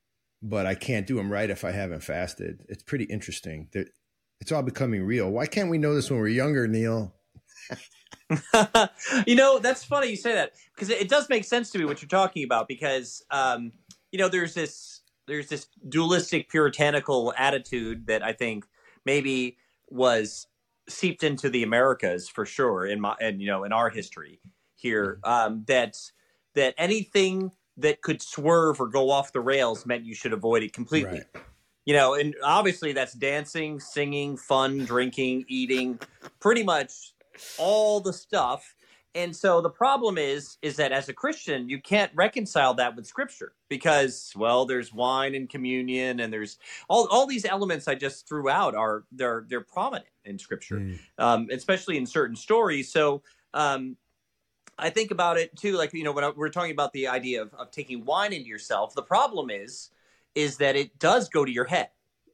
but 0.41 0.65
I 0.65 0.75
can't 0.75 1.07
do 1.07 1.15
them 1.15 1.31
right 1.31 1.49
if 1.49 1.63
I 1.63 1.71
haven't 1.71 2.03
fasted. 2.03 2.63
It's 2.69 2.83
pretty 2.83 3.05
interesting. 3.05 3.69
That 3.73 3.87
it's 4.39 4.51
all 4.51 4.61
becoming 4.61 5.03
real. 5.03 5.29
Why 5.31 5.45
can't 5.45 5.69
we 5.69 5.77
know 5.77 5.95
this 5.95 6.11
when 6.11 6.19
we're 6.19 6.27
younger, 6.27 6.67
Neil? 6.67 7.15
you 9.25 9.35
know, 9.35 9.59
that's 9.59 9.83
funny 9.83 10.09
you 10.09 10.15
say 10.15 10.33
that 10.33 10.51
because 10.75 10.89
it 10.89 11.09
does 11.09 11.29
make 11.29 11.43
sense 11.43 11.71
to 11.71 11.79
me 11.79 11.85
what 11.85 12.01
you're 12.01 12.09
talking 12.09 12.43
about. 12.43 12.67
Because 12.67 13.23
um, 13.31 13.71
you 14.11 14.19
know, 14.19 14.29
there's 14.29 14.53
this 14.53 15.01
there's 15.27 15.47
this 15.47 15.67
dualistic 15.87 16.49
puritanical 16.49 17.33
attitude 17.37 18.07
that 18.07 18.23
I 18.23 18.33
think 18.33 18.65
maybe 19.05 19.57
was 19.89 20.47
seeped 20.89 21.23
into 21.23 21.49
the 21.49 21.63
Americas 21.63 22.27
for 22.27 22.45
sure 22.45 22.85
in 22.85 22.99
my 22.99 23.15
and 23.21 23.41
you 23.41 23.47
know 23.47 23.63
in 23.63 23.71
our 23.71 23.89
history 23.89 24.41
here 24.75 25.19
mm-hmm. 25.23 25.53
um, 25.53 25.63
that 25.67 25.97
that 26.55 26.73
anything 26.77 27.51
that 27.77 28.01
could 28.01 28.21
swerve 28.21 28.79
or 28.79 28.87
go 28.87 29.09
off 29.09 29.33
the 29.33 29.39
rails 29.39 29.85
meant 29.85 30.05
you 30.05 30.13
should 30.13 30.33
avoid 30.33 30.63
it 30.63 30.73
completely. 30.73 31.23
Right. 31.33 31.43
You 31.85 31.95
know, 31.95 32.13
and 32.13 32.35
obviously 32.43 32.93
that's 32.93 33.13
dancing, 33.13 33.79
singing, 33.79 34.37
fun, 34.37 34.85
drinking, 34.85 35.45
eating, 35.47 35.99
pretty 36.39 36.63
much 36.63 37.13
all 37.57 37.99
the 37.99 38.13
stuff 38.13 38.75
and 39.15 39.35
so 39.35 39.61
the 39.61 39.69
problem 39.69 40.17
is 40.17 40.57
is 40.61 40.75
that 40.75 40.91
as 40.91 41.09
a 41.09 41.13
christian 41.13 41.69
you 41.69 41.79
can't 41.79 42.11
reconcile 42.15 42.73
that 42.73 42.95
with 42.95 43.05
scripture 43.05 43.53
because 43.69 44.33
well 44.35 44.65
there's 44.65 44.93
wine 44.93 45.35
and 45.35 45.49
communion 45.49 46.19
and 46.19 46.31
there's 46.31 46.57
all, 46.89 47.07
all 47.11 47.27
these 47.27 47.45
elements 47.45 47.87
i 47.87 47.95
just 47.95 48.27
threw 48.27 48.49
out 48.49 48.75
are 48.75 49.03
they're 49.11 49.45
they're 49.47 49.61
prominent 49.61 50.07
in 50.25 50.37
scripture 50.37 50.79
mm. 50.79 50.99
um, 51.17 51.47
especially 51.51 51.97
in 51.97 52.05
certain 52.05 52.35
stories 52.35 52.91
so 52.91 53.21
um, 53.53 53.95
i 54.77 54.89
think 54.89 55.11
about 55.11 55.37
it 55.37 55.55
too 55.55 55.77
like 55.77 55.93
you 55.93 56.03
know 56.03 56.11
when 56.11 56.23
I, 56.23 56.29
we're 56.29 56.49
talking 56.49 56.71
about 56.71 56.93
the 56.93 57.07
idea 57.07 57.41
of, 57.41 57.53
of 57.53 57.71
taking 57.71 58.05
wine 58.05 58.33
into 58.33 58.47
yourself 58.47 58.93
the 58.93 59.03
problem 59.03 59.49
is 59.49 59.89
is 60.35 60.57
that 60.57 60.75
it 60.75 60.97
does 60.97 61.29
go 61.29 61.45
to 61.45 61.51
your 61.51 61.65
head 61.65 61.89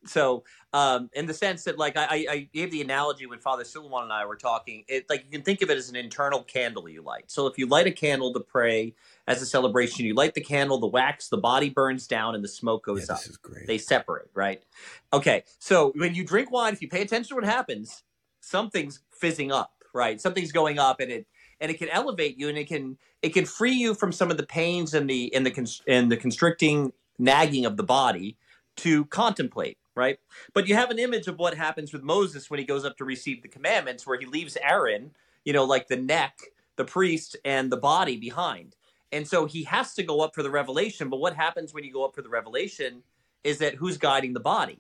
So, 0.06 0.44
um, 0.72 1.10
in 1.14 1.26
the 1.26 1.34
sense 1.34 1.66
that, 1.66 1.78
like, 1.78 1.98
I, 1.98 2.26
I 2.30 2.50
gave 2.54 2.72
the 2.72 2.82
analogy 2.82 3.26
when 3.26 3.40
Father 3.40 3.64
Silouan 3.64 4.04
and 4.04 4.14
I 4.14 4.26
were 4.26 4.38
talking, 4.38 4.86
it 4.88 5.06
like 5.10 5.26
you 5.26 5.32
can 5.32 5.42
think 5.42 5.62
of 5.62 5.70
it 5.70 5.78
as 5.78 5.90
an 5.90 5.96
internal 5.96 6.42
candle 6.44 6.88
you 6.88 7.02
light. 7.02 7.26
So, 7.28 7.48
if 7.48 7.58
you 7.58 7.68
light 7.68 7.86
a 7.86 7.92
candle 7.92 8.34
to 8.34 8.40
pray 8.40 8.96
as 9.28 9.42
a 9.42 9.46
celebration, 9.46 10.06
you 10.06 10.14
light 10.14 10.36
the 10.36 10.42
candle, 10.42 10.80
the 10.80 10.88
wax, 10.88 11.28
the 11.28 11.38
body 11.38 11.70
burns 11.70 12.08
down, 12.08 12.34
and 12.34 12.44
the 12.44 12.48
smoke 12.48 12.86
goes 12.86 13.08
yeah, 13.10 13.16
up. 13.16 13.22
Is 13.22 13.38
great. 13.38 13.68
They 13.68 13.78
separate, 13.78 14.30
right? 14.34 14.64
Okay, 15.12 15.44
so 15.60 15.92
when 15.96 16.16
you 16.16 16.24
drink 16.24 16.50
wine, 16.50 16.74
if 16.74 16.82
you 16.82 16.88
pay 16.88 17.02
attention 17.02 17.30
to 17.30 17.36
what 17.36 17.44
happens, 17.44 18.04
something's 18.42 19.02
fizzing 19.12 19.52
up, 19.52 19.84
right? 19.94 20.22
Something's 20.22 20.54
going 20.54 20.80
up, 20.80 21.02
and 21.02 21.12
it 21.12 21.28
and 21.60 21.70
it 21.70 21.78
can 21.78 21.90
elevate 21.90 22.38
you, 22.38 22.48
and 22.48 22.58
it 22.58 22.68
can 22.68 22.98
it 23.22 23.34
can 23.34 23.46
free 23.46 23.74
you 23.74 23.94
from 23.94 24.14
some 24.14 24.32
of 24.32 24.38
the 24.38 24.46
pains 24.46 24.94
and 24.94 25.10
the 25.10 25.34
and 25.36 25.46
the 25.46 25.82
and 25.88 26.10
the 26.10 26.18
constricting 26.18 26.94
nagging 27.18 27.66
of 27.66 27.76
the 27.76 27.84
body 27.84 28.38
to 28.78 29.04
contemplate 29.06 29.78
right? 30.00 30.18
But 30.54 30.68
you 30.68 30.76
have 30.76 30.90
an 30.90 30.98
image 30.98 31.28
of 31.28 31.38
what 31.38 31.54
happens 31.54 31.92
with 31.92 32.02
Moses 32.02 32.50
when 32.50 32.60
he 32.60 32.66
goes 32.66 32.86
up 32.86 32.98
to 32.98 33.06
receive 33.06 33.42
the 33.42 33.50
commandments, 33.50 34.08
where 34.08 34.18
he 34.18 34.26
leaves 34.26 34.58
Aaron, 34.64 35.12
you 35.44 35.52
know, 35.52 35.66
like 35.66 35.90
the 35.90 35.98
neck, 35.98 36.40
the 36.78 36.86
priest, 36.86 37.36
and 37.44 37.70
the 37.70 37.78
body 37.78 38.16
behind. 38.16 38.78
And 39.12 39.28
so 39.28 39.46
he 39.46 39.64
has 39.64 39.94
to 39.96 40.04
go 40.04 40.22
up 40.22 40.34
for 40.34 40.42
the 40.42 40.50
revelation. 40.50 41.10
But 41.10 41.20
what 41.20 41.36
happens 41.36 41.74
when 41.74 41.84
you 41.84 41.92
go 41.92 42.06
up 42.06 42.16
for 42.16 42.22
the 42.22 42.30
revelation 42.30 43.04
is 43.44 43.58
that 43.58 43.76
who's 43.76 43.98
guiding 43.98 44.34
the 44.34 44.40
body? 44.40 44.80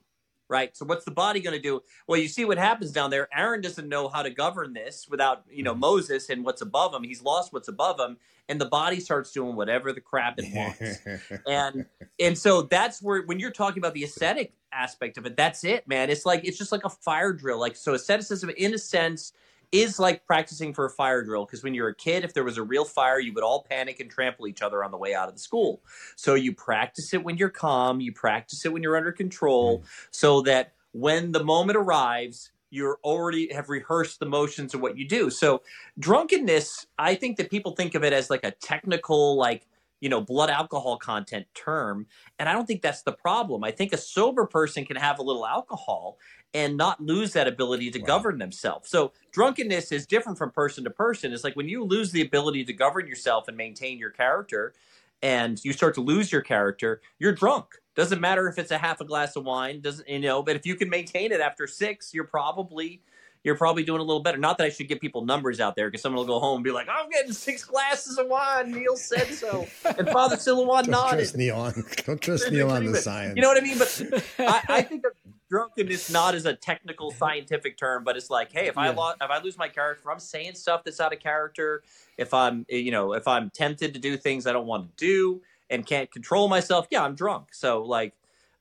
Right? 0.49 0.75
So 0.75 0.85
what's 0.85 1.05
the 1.05 1.11
body 1.11 1.39
going 1.39 1.55
to 1.55 1.61
do? 1.61 1.81
Well, 2.07 2.19
you 2.19 2.27
see 2.27 2.43
what 2.43 2.57
happens 2.57 2.91
down 2.91 3.11
there. 3.11 3.29
Aaron 3.33 3.61
doesn't 3.61 3.87
know 3.87 4.09
how 4.09 4.23
to 4.23 4.29
govern 4.29 4.73
this 4.73 5.07
without, 5.09 5.45
you 5.49 5.63
know, 5.63 5.71
mm-hmm. 5.71 5.81
Moses 5.81 6.29
and 6.29 6.43
what's 6.43 6.61
above 6.61 6.93
him. 6.93 7.03
He's 7.03 7.21
lost 7.21 7.53
what's 7.53 7.67
above 7.67 7.99
him, 7.99 8.17
and 8.49 8.59
the 8.59 8.65
body 8.65 8.99
starts 8.99 9.31
doing 9.31 9.55
whatever 9.55 9.93
the 9.93 10.01
crap 10.01 10.35
it 10.37 10.45
wants. 10.53 11.31
and 11.47 11.85
and 12.19 12.37
so 12.37 12.63
that's 12.63 13.01
where 13.01 13.21
when 13.21 13.39
you're 13.39 13.51
talking 13.51 13.79
about 13.79 13.93
the 13.93 14.03
ascetic 14.03 14.53
aspect 14.71 15.17
of 15.17 15.25
it, 15.25 15.37
that's 15.37 15.63
it, 15.63 15.87
man. 15.87 16.09
It's 16.09 16.25
like 16.25 16.43
it's 16.43 16.57
just 16.57 16.71
like 16.71 16.83
a 16.83 16.89
fire 16.89 17.31
drill. 17.31 17.59
Like 17.59 17.75
so 17.75 17.93
asceticism 17.93 18.49
in 18.57 18.73
a 18.73 18.79
sense 18.79 19.33
is 19.71 19.99
like 19.99 20.25
practicing 20.25 20.73
for 20.73 20.85
a 20.85 20.89
fire 20.89 21.23
drill 21.23 21.45
because 21.45 21.63
when 21.63 21.73
you're 21.73 21.89
a 21.89 21.95
kid, 21.95 22.23
if 22.23 22.33
there 22.33 22.43
was 22.43 22.57
a 22.57 22.63
real 22.63 22.85
fire, 22.85 23.19
you 23.19 23.33
would 23.33 23.43
all 23.43 23.63
panic 23.63 23.99
and 23.99 24.09
trample 24.09 24.47
each 24.47 24.61
other 24.61 24.83
on 24.83 24.91
the 24.91 24.97
way 24.97 25.13
out 25.13 25.27
of 25.27 25.35
the 25.35 25.39
school. 25.39 25.81
So 26.15 26.35
you 26.35 26.53
practice 26.53 27.13
it 27.13 27.23
when 27.23 27.37
you're 27.37 27.49
calm, 27.49 28.01
you 28.01 28.11
practice 28.11 28.65
it 28.65 28.73
when 28.73 28.81
you're 28.81 28.97
under 28.97 29.11
control, 29.11 29.79
mm. 29.79 29.83
so 30.11 30.41
that 30.41 30.73
when 30.91 31.31
the 31.31 31.43
moment 31.43 31.77
arrives, 31.77 32.51
you're 32.71 32.99
already 33.03 33.51
have 33.53 33.69
rehearsed 33.69 34.19
the 34.19 34.25
motions 34.25 34.73
of 34.73 34.81
what 34.81 34.97
you 34.97 35.07
do. 35.07 35.29
So 35.29 35.61
drunkenness, 35.97 36.87
I 36.97 37.15
think 37.15 37.37
that 37.37 37.49
people 37.49 37.71
think 37.71 37.95
of 37.95 38.03
it 38.03 38.13
as 38.13 38.29
like 38.29 38.43
a 38.43 38.51
technical, 38.51 39.37
like 39.37 39.65
you 39.99 40.09
know, 40.09 40.21
blood 40.21 40.49
alcohol 40.49 40.97
content 40.97 41.45
term. 41.53 42.07
And 42.37 42.47
I 42.47 42.53
don't 42.53 42.65
think 42.65 42.81
that's 42.81 43.01
the 43.01 43.11
problem. 43.11 43.63
I 43.63 43.71
think 43.71 43.91
a 43.93 43.97
sober 43.97 44.45
person 44.45 44.85
can 44.85 44.95
have 44.95 45.19
a 45.19 45.23
little 45.23 45.45
alcohol 45.45 46.17
and 46.53 46.77
not 46.77 47.01
lose 47.01 47.33
that 47.33 47.47
ability 47.47 47.91
to 47.91 47.99
wow. 47.99 48.05
govern 48.07 48.39
themselves. 48.39 48.89
So 48.89 49.11
drunkenness 49.31 49.91
is 49.91 50.07
different 50.07 50.37
from 50.37 50.51
person 50.51 50.83
to 50.85 50.89
person. 50.89 51.31
It's 51.31 51.43
like 51.43 51.55
when 51.55 51.69
you 51.69 51.83
lose 51.83 52.11
the 52.11 52.21
ability 52.21 52.65
to 52.65 52.73
govern 52.73 53.07
yourself 53.07 53.47
and 53.47 53.55
maintain 53.55 53.97
your 53.97 54.09
character 54.09 54.73
and 55.21 55.63
you 55.63 55.73
start 55.73 55.95
to 55.95 56.01
lose 56.01 56.31
your 56.31 56.41
character, 56.41 57.01
you're 57.19 57.33
drunk. 57.33 57.75
Doesn't 57.95 58.21
matter 58.21 58.47
if 58.47 58.57
it's 58.57 58.71
a 58.71 58.77
half 58.77 59.01
a 59.01 59.05
glass 59.05 59.35
of 59.35 59.43
wine, 59.45 59.81
doesn't 59.81 60.07
you 60.07 60.19
know, 60.19 60.41
but 60.41 60.55
if 60.55 60.65
you 60.65 60.75
can 60.75 60.89
maintain 60.89 61.31
it 61.31 61.41
after 61.41 61.67
6, 61.67 62.13
you're 62.13 62.23
probably 62.23 63.01
you're 63.43 63.55
probably 63.55 63.83
doing 63.83 64.01
a 64.01 64.03
little 64.03 64.21
better. 64.21 64.37
Not 64.37 64.57
that 64.57 64.65
I 64.65 64.69
should 64.69 64.87
give 64.87 64.99
people 64.99 65.23
numbers 65.23 65.59
out 65.59 65.75
there 65.75 65.87
because 65.87 66.01
someone 66.01 66.27
will 66.27 66.33
go 66.33 66.39
home 66.39 66.57
and 66.57 66.63
be 66.63 66.71
like, 66.71 66.87
I'm 66.89 67.09
getting 67.09 67.31
six 67.31 67.63
glasses 67.63 68.17
of 68.17 68.27
wine. 68.27 68.71
Neil 68.71 68.97
said 68.97 69.27
so. 69.27 69.65
And 69.85 70.09
Father 70.09 70.35
Silouan 70.35 70.87
nodded. 70.87 71.19
Trust 71.19 71.37
Neil 71.37 71.55
on, 71.55 71.85
don't 72.05 72.21
trust 72.21 72.51
Neil 72.51 72.69
on 72.69 72.85
the 72.85 72.97
science. 72.97 73.35
You 73.37 73.41
know 73.41 73.47
what 73.47 73.57
I 73.57 73.65
mean? 73.65 73.77
But 73.77 74.23
I, 74.39 74.63
I 74.69 74.81
think 74.81 75.03
drunkenness 75.49 76.09
not 76.09 76.35
as 76.35 76.45
a 76.45 76.53
technical 76.53 77.11
scientific 77.11 77.77
term, 77.77 78.03
but 78.03 78.15
it's 78.15 78.29
like, 78.29 78.51
hey, 78.51 78.67
if 78.67 78.77
I 78.77 78.89
lo- 78.89 79.13
if 79.19 79.29
I 79.29 79.41
lose 79.41 79.57
my 79.57 79.67
character, 79.67 80.03
if 80.05 80.07
I'm 80.07 80.19
saying 80.19 80.55
stuff 80.55 80.83
that's 80.83 80.99
out 80.99 81.13
of 81.13 81.19
character, 81.19 81.83
if 82.17 82.33
I'm 82.33 82.65
eh, 82.69 82.77
you 82.77 82.91
know 82.91 83.13
if 83.13 83.27
I'm 83.27 83.49
tempted 83.49 83.93
to 83.93 83.99
do 83.99 84.15
things 84.17 84.47
I 84.47 84.53
don't 84.53 84.67
want 84.67 84.95
to 84.97 85.05
do 85.05 85.41
and 85.69 85.85
can't 85.85 86.11
control 86.11 86.47
myself, 86.47 86.87
yeah, 86.89 87.03
I'm 87.03 87.15
drunk. 87.15 87.53
So 87.53 87.83
like, 87.83 88.13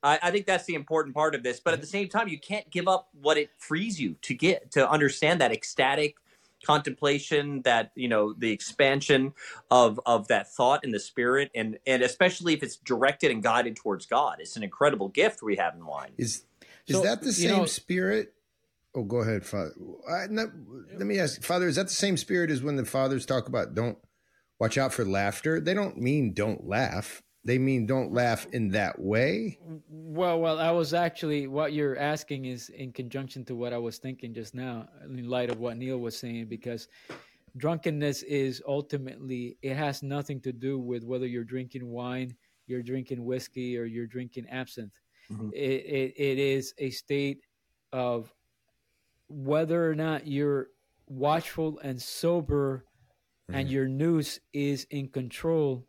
I, 0.03 0.19
I 0.23 0.31
think 0.31 0.47
that's 0.47 0.65
the 0.65 0.75
important 0.75 1.15
part 1.15 1.35
of 1.35 1.43
this. 1.43 1.61
But 1.61 1.75
at 1.75 1.81
the 1.81 1.87
same 1.87 2.09
time, 2.09 2.29
you 2.29 2.39
can't 2.39 2.69
give 2.71 2.89
up 2.89 3.09
what 3.21 3.37
it 3.37 3.51
frees 3.57 4.01
you 4.01 4.17
to 4.23 4.35
get 4.35 4.71
to 4.73 4.89
understand 4.89 5.41
that 5.41 5.53
ecstatic 5.53 6.17
contemplation 6.65 7.63
that 7.63 7.93
you 7.95 8.09
know 8.09 8.33
the 8.33 8.51
expansion 8.51 9.33
of 9.71 10.01
of 10.07 10.27
that 10.29 10.53
thought 10.53 10.83
in 10.83 10.91
the 10.91 10.99
spirit 10.99 11.51
and 11.55 11.79
and 11.87 12.03
especially 12.03 12.53
if 12.53 12.65
it's 12.65 12.77
directed 12.77 13.31
and 13.31 13.45
guided 13.45 13.77
towards 13.77 14.07
god 14.07 14.39
it's 14.41 14.57
an 14.57 14.65
incredible 14.65 15.09
gift 15.09 15.41
we 15.41 15.55
have 15.55 15.77
in 15.77 15.87
wine 15.87 16.11
is 16.19 16.43
is 16.89 16.97
so, 16.97 17.03
that 17.03 17.23
the 17.23 17.33
same 17.33 17.51
know, 17.51 17.67
spirit? 17.67 18.33
Oh, 18.95 19.05
go 19.05 19.19
ahead, 19.19 19.45
Father. 19.45 19.73
I, 20.11 20.27
no, 20.29 20.51
let 20.97 21.07
me 21.07 21.19
ask, 21.19 21.43
Father. 21.43 21.69
Is 21.69 21.77
that 21.77 21.89
the 21.89 21.93
same 21.95 22.17
spirit 22.17 22.51
as 22.51 22.63
when 22.63 22.77
the 22.77 22.85
fathers 22.85 23.27
talk 23.27 23.47
about 23.47 23.75
don't 23.75 23.99
watch 24.59 24.79
out 24.79 24.93
for 24.93 25.05
laughter? 25.05 25.61
They 25.61 25.75
don't 25.75 25.99
mean 25.99 26.33
don't 26.33 26.67
laugh. 26.67 27.23
They 27.45 27.59
mean 27.59 27.87
don't 27.87 28.13
laugh 28.13 28.47
in 28.53 28.71
that 28.71 28.99
way. 28.99 29.59
Well, 29.89 30.41
well, 30.41 30.59
I 30.59 30.71
was 30.71 30.93
actually 30.95 31.47
what 31.47 31.73
you're 31.73 31.97
asking 31.97 32.47
is 32.47 32.69
in 32.71 32.93
conjunction 32.93 33.45
to 33.47 33.55
what 33.55 33.73
I 33.73 33.79
was 33.79 33.99
thinking 33.99 34.35
just 34.35 34.55
now, 34.55 34.89
in 35.05 35.29
light 35.29 35.51
of 35.51 35.61
what 35.61 35.77
Neil 35.77 35.99
was 35.99 36.19
saying, 36.19 36.47
because 36.47 36.89
drunkenness 37.57 38.23
is 38.25 38.63
ultimately 38.67 39.57
it 39.63 39.77
has 39.77 40.03
nothing 40.03 40.41
to 40.41 40.53
do 40.53 40.79
with 40.79 41.05
whether 41.05 41.27
you're 41.27 41.45
drinking 41.45 41.87
wine, 41.87 42.35
you're 42.67 42.83
drinking 42.83 43.25
whiskey, 43.25 43.79
or 43.79 43.85
you're 43.85 44.07
drinking 44.07 44.47
absinthe 44.51 44.99
Mm-hmm. 45.33 45.51
It, 45.53 45.59
it, 45.59 46.15
it 46.17 46.39
is 46.39 46.75
a 46.79 46.91
state 46.91 47.43
of 47.93 48.33
whether 49.29 49.91
or 49.91 49.95
not 49.95 50.27
you're 50.27 50.69
watchful 51.07 51.79
and 51.83 52.01
sober 52.01 52.85
mm-hmm. 53.49 53.61
and 53.61 53.69
your 53.69 53.87
nous 53.87 54.41
is 54.53 54.87
in 54.91 55.09
control 55.09 55.87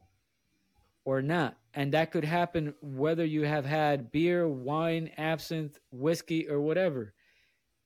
or 1.06 1.22
not. 1.22 1.58
And 1.74 1.94
that 1.94 2.12
could 2.12 2.26
happen 2.26 2.74
whether 2.82 3.24
you 3.24 3.46
have 3.46 3.66
had 3.66 4.12
beer, 4.12 4.48
wine, 4.48 5.12
absinthe, 5.18 5.78
whiskey, 5.92 6.50
or 6.50 6.60
whatever. 6.60 7.14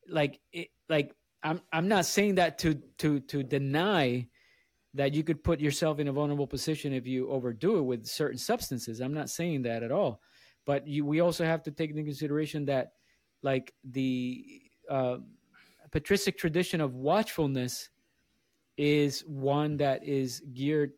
Like 0.08 0.40
it, 0.52 0.70
like 0.90 1.14
I'm 1.44 1.62
I'm 1.72 1.88
not 1.88 2.06
saying 2.06 2.36
that 2.36 2.58
to 2.60 2.76
to 3.00 3.20
to 3.22 3.44
deny 3.44 4.28
that 4.94 5.14
you 5.14 5.24
could 5.24 5.44
put 5.44 5.60
yourself 5.60 6.00
in 6.00 6.08
a 6.08 6.14
vulnerable 6.14 6.48
position 6.48 6.94
if 6.94 7.08
you 7.08 7.30
overdo 7.30 7.78
it 7.78 7.82
with 7.82 8.06
certain 8.06 8.38
substances. 8.38 9.00
I'm 9.00 9.14
not 9.14 9.30
saying 9.30 9.64
that 9.64 9.84
at 9.84 9.92
all. 9.92 10.22
But 10.66 10.88
you, 10.88 11.06
we 11.06 11.20
also 11.20 11.46
have 11.46 11.64
to 11.64 11.72
take 11.72 11.90
into 11.90 12.04
consideration 12.04 12.66
that, 12.66 12.94
like 13.42 13.74
the 13.84 14.62
uh, 14.90 15.18
patristic 15.92 16.38
tradition 16.38 16.82
of 16.82 16.96
watchfulness, 16.96 17.90
is 18.78 19.22
one 19.28 19.78
that 19.78 20.04
is 20.04 20.42
geared 20.54 20.94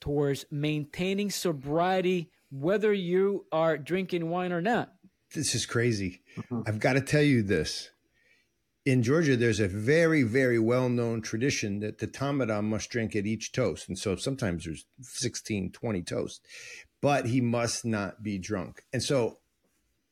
towards 0.00 0.44
maintaining 0.50 1.30
sobriety, 1.30 2.30
whether 2.50 2.92
you 2.92 3.44
are 3.52 3.76
drinking 3.76 4.28
wine 4.28 4.52
or 4.52 4.60
not. 4.60 4.92
This 5.34 5.54
is 5.54 5.66
crazy. 5.66 6.22
Mm-hmm. 6.36 6.62
I've 6.66 6.80
got 6.80 6.94
to 6.94 7.00
tell 7.00 7.22
you 7.22 7.42
this. 7.42 7.90
In 8.86 9.02
Georgia, 9.02 9.36
there's 9.36 9.60
a 9.60 9.68
very, 9.68 10.22
very 10.22 10.58
well 10.58 10.88
known 10.88 11.20
tradition 11.20 11.80
that 11.80 11.98
the 11.98 12.06
Tamada 12.06 12.64
must 12.64 12.88
drink 12.88 13.14
at 13.14 13.26
each 13.26 13.52
toast. 13.52 13.86
And 13.88 13.98
so 13.98 14.16
sometimes 14.16 14.64
there's 14.64 14.86
16, 15.02 15.72
20 15.72 16.02
toasts 16.02 16.40
but 17.00 17.26
he 17.26 17.40
must 17.40 17.84
not 17.84 18.22
be 18.22 18.38
drunk. 18.38 18.84
And 18.92 19.02
so 19.02 19.38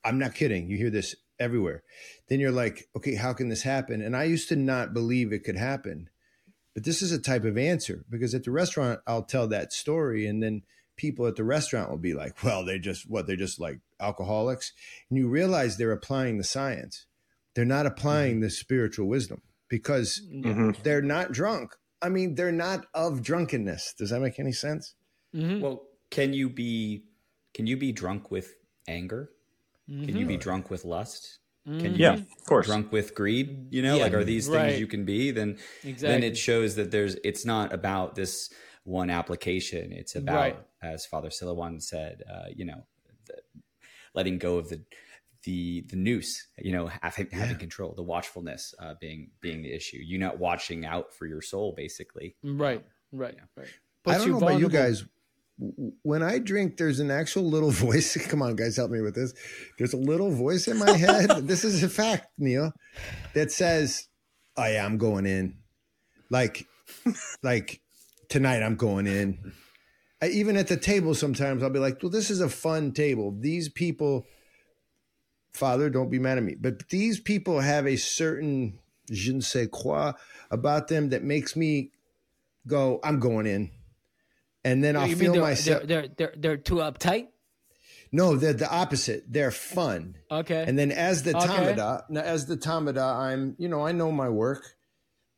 I'm 0.04 0.18
not 0.18 0.34
kidding. 0.34 0.68
You 0.68 0.76
hear 0.76 0.90
this 0.90 1.16
everywhere. 1.38 1.82
Then 2.28 2.40
you're 2.40 2.52
like, 2.52 2.88
okay, 2.96 3.14
how 3.14 3.32
can 3.32 3.48
this 3.48 3.62
happen? 3.62 4.00
And 4.00 4.16
I 4.16 4.24
used 4.24 4.48
to 4.48 4.56
not 4.56 4.94
believe 4.94 5.32
it 5.32 5.44
could 5.44 5.56
happen. 5.56 6.08
But 6.74 6.84
this 6.84 7.02
is 7.02 7.12
a 7.12 7.18
type 7.18 7.44
of 7.44 7.56
answer 7.56 8.04
because 8.10 8.34
at 8.34 8.44
the 8.44 8.50
restaurant, 8.50 9.00
I'll 9.06 9.22
tell 9.22 9.48
that 9.48 9.72
story. 9.72 10.26
And 10.26 10.42
then 10.42 10.62
people 10.96 11.26
at 11.26 11.36
the 11.36 11.44
restaurant 11.44 11.90
will 11.90 11.98
be 11.98 12.14
like, 12.14 12.42
well, 12.44 12.64
they 12.64 12.78
just, 12.78 13.08
what, 13.08 13.26
they're 13.26 13.36
just 13.36 13.58
like 13.58 13.80
alcoholics. 13.98 14.72
And 15.08 15.18
you 15.18 15.28
realize 15.28 15.76
they're 15.76 15.92
applying 15.92 16.38
the 16.38 16.44
science. 16.44 17.06
They're 17.54 17.64
not 17.64 17.86
applying 17.86 18.34
mm-hmm. 18.34 18.42
the 18.42 18.50
spiritual 18.50 19.08
wisdom 19.08 19.40
because 19.68 20.20
mm-hmm. 20.30 20.72
they're 20.82 21.02
not 21.02 21.32
drunk. 21.32 21.74
I 22.02 22.10
mean, 22.10 22.34
they're 22.34 22.52
not 22.52 22.86
of 22.92 23.22
drunkenness. 23.22 23.94
Does 23.96 24.10
that 24.10 24.20
make 24.20 24.38
any 24.38 24.52
sense? 24.52 24.94
Mm-hmm. 25.34 25.62
Well, 25.62 25.82
can 26.10 26.32
you 26.32 26.48
be 26.48 27.04
can 27.54 27.66
you 27.66 27.76
be 27.76 27.92
drunk 27.92 28.30
with 28.30 28.54
anger? 28.86 29.30
Mm-hmm. 29.90 30.04
Can 30.04 30.16
you 30.16 30.26
be 30.26 30.34
mm-hmm. 30.34 30.42
drunk 30.42 30.70
with 30.70 30.84
lust? 30.84 31.38
Can 31.66 31.94
you 31.94 31.96
yeah, 31.96 32.12
of 32.14 32.44
course. 32.46 32.66
drunk 32.66 32.92
with 32.92 33.12
greed? 33.14 33.66
You 33.70 33.82
know, 33.82 33.96
yeah, 33.96 34.04
like 34.04 34.14
are 34.14 34.22
these 34.22 34.46
things 34.46 34.56
right. 34.56 34.78
you 34.78 34.86
can 34.86 35.04
be? 35.04 35.32
Then 35.32 35.58
exactly. 35.82 36.08
then 36.08 36.22
it 36.22 36.36
shows 36.36 36.76
that 36.76 36.92
there's 36.92 37.16
it's 37.24 37.44
not 37.44 37.72
about 37.72 38.14
this 38.14 38.50
one 38.84 39.10
application. 39.10 39.90
It's 39.90 40.14
about, 40.14 40.36
right. 40.36 40.58
as 40.80 41.06
Father 41.06 41.28
Silouan 41.28 41.82
said, 41.82 42.22
uh, 42.32 42.44
you 42.54 42.66
know, 42.66 42.86
the, 43.26 43.34
letting 44.14 44.38
go 44.38 44.58
of 44.58 44.68
the 44.68 44.80
the 45.42 45.80
the 45.88 45.96
nous 45.96 46.46
You 46.58 46.72
know, 46.72 46.90
having, 47.02 47.28
yeah. 47.32 47.38
having 47.38 47.56
control, 47.56 47.94
the 47.94 48.02
watchfulness 48.04 48.72
uh, 48.78 48.94
being 49.00 49.30
being 49.40 49.62
the 49.62 49.72
issue. 49.72 49.98
You're 50.00 50.20
not 50.20 50.38
watching 50.38 50.86
out 50.86 51.12
for 51.12 51.26
your 51.26 51.42
soul, 51.42 51.74
basically. 51.76 52.36
Right, 52.44 52.84
right, 53.10 53.34
yeah. 53.36 53.44
right. 53.56 53.68
I 54.06 54.18
don't 54.18 54.28
know 54.28 54.38
vulnerable. 54.38 54.48
about 54.48 54.60
you 54.60 54.68
guys 54.68 55.04
when 55.58 56.22
I 56.22 56.38
drink, 56.38 56.76
there's 56.76 57.00
an 57.00 57.10
actual 57.10 57.44
little 57.44 57.70
voice. 57.86 58.16
Come 58.28 58.42
on, 58.42 58.56
guys, 58.56 58.76
help 58.76 58.90
me 58.90 59.00
with 59.00 59.14
this. 59.14 59.34
There's 59.78 59.92
a 59.92 59.98
little 59.98 60.30
voice 60.30 60.68
in 60.68 60.78
my 60.78 60.96
head. 60.96 61.30
this 61.46 61.64
is 61.64 61.82
a 61.82 61.88
fact, 61.88 62.28
Neil, 62.38 62.72
that 63.34 63.52
says, 63.52 64.08
"Oh 64.56 64.62
I'm 64.62 64.98
going 64.98 65.26
in." 65.26 65.58
Like, 66.30 66.66
like 67.42 67.80
tonight, 68.28 68.62
I'm 68.62 68.76
going 68.76 69.06
in. 69.06 69.52
I, 70.20 70.28
even 70.28 70.56
at 70.56 70.68
the 70.68 70.76
table, 70.76 71.14
sometimes 71.14 71.62
I'll 71.62 71.70
be 71.70 71.78
like, 71.78 72.02
"Well, 72.02 72.10
this 72.10 72.30
is 72.30 72.40
a 72.40 72.48
fun 72.48 72.92
table. 72.92 73.34
These 73.38 73.68
people." 73.68 74.26
Father, 75.52 75.88
don't 75.88 76.10
be 76.10 76.18
mad 76.18 76.36
at 76.36 76.44
me. 76.44 76.54
But 76.54 76.90
these 76.90 77.18
people 77.18 77.60
have 77.60 77.86
a 77.86 77.96
certain 77.96 78.78
je 79.10 79.32
ne 79.32 79.40
sais 79.40 79.68
quoi 79.72 80.12
about 80.50 80.88
them 80.88 81.10
that 81.10 81.22
makes 81.22 81.56
me 81.56 81.92
go, 82.66 83.00
I'm 83.02 83.20
going 83.20 83.46
in. 83.46 83.70
And 84.66 84.82
then 84.82 84.96
I'll 84.96 85.06
You 85.06 85.14
mean 85.14 85.18
feel 85.18 85.32
they're, 85.34 85.42
myself. 85.42 85.82
They're, 85.86 86.02
they're 86.02 86.08
they're 86.16 86.34
they're 86.36 86.56
too 86.56 86.76
uptight. 86.76 87.28
No, 88.10 88.34
they're 88.36 88.52
the 88.52 88.68
opposite. 88.70 89.24
They're 89.28 89.52
fun. 89.52 90.16
Okay. 90.30 90.64
And 90.66 90.76
then 90.78 90.90
as 90.90 91.22
the 91.22 91.34
Okay. 91.34 91.46
Tamada, 91.46 92.02
now 92.08 92.20
as 92.22 92.46
the 92.46 92.56
Tamada, 92.56 93.14
I'm, 93.14 93.54
you 93.58 93.68
know, 93.68 93.86
I 93.86 93.92
know 93.92 94.10
my 94.10 94.28
work, 94.28 94.74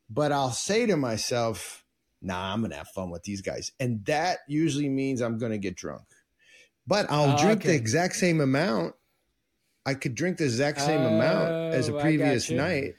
but 0.08 0.32
I'll 0.32 0.50
say 0.50 0.86
to 0.86 0.96
myself, 0.96 1.84
nah, 2.22 2.52
I'm 2.52 2.60
going 2.60 2.70
to 2.70 2.76
have 2.78 2.88
fun 2.94 3.10
with 3.10 3.22
these 3.24 3.42
guys. 3.42 3.72
And 3.78 4.04
that 4.06 4.38
usually 4.48 4.88
means 4.88 5.20
I'm 5.20 5.38
going 5.38 5.52
to 5.52 5.58
get 5.58 5.76
drunk. 5.76 6.04
But 6.86 7.10
I'll 7.10 7.34
Oh, 7.34 7.42
drink 7.44 7.62
the 7.64 7.74
exact 7.74 8.16
same 8.16 8.40
amount. 8.40 8.94
I 9.84 9.94
could 9.94 10.14
drink 10.14 10.38
the 10.38 10.44
exact 10.44 10.80
same 10.80 11.04
amount 11.04 11.74
as 11.74 11.88
a 11.88 11.92
Oh, 11.92 11.96
I 11.96 12.00
got 12.00 12.02
previous 12.02 12.50
you. 12.50 12.56
night. 12.56 12.94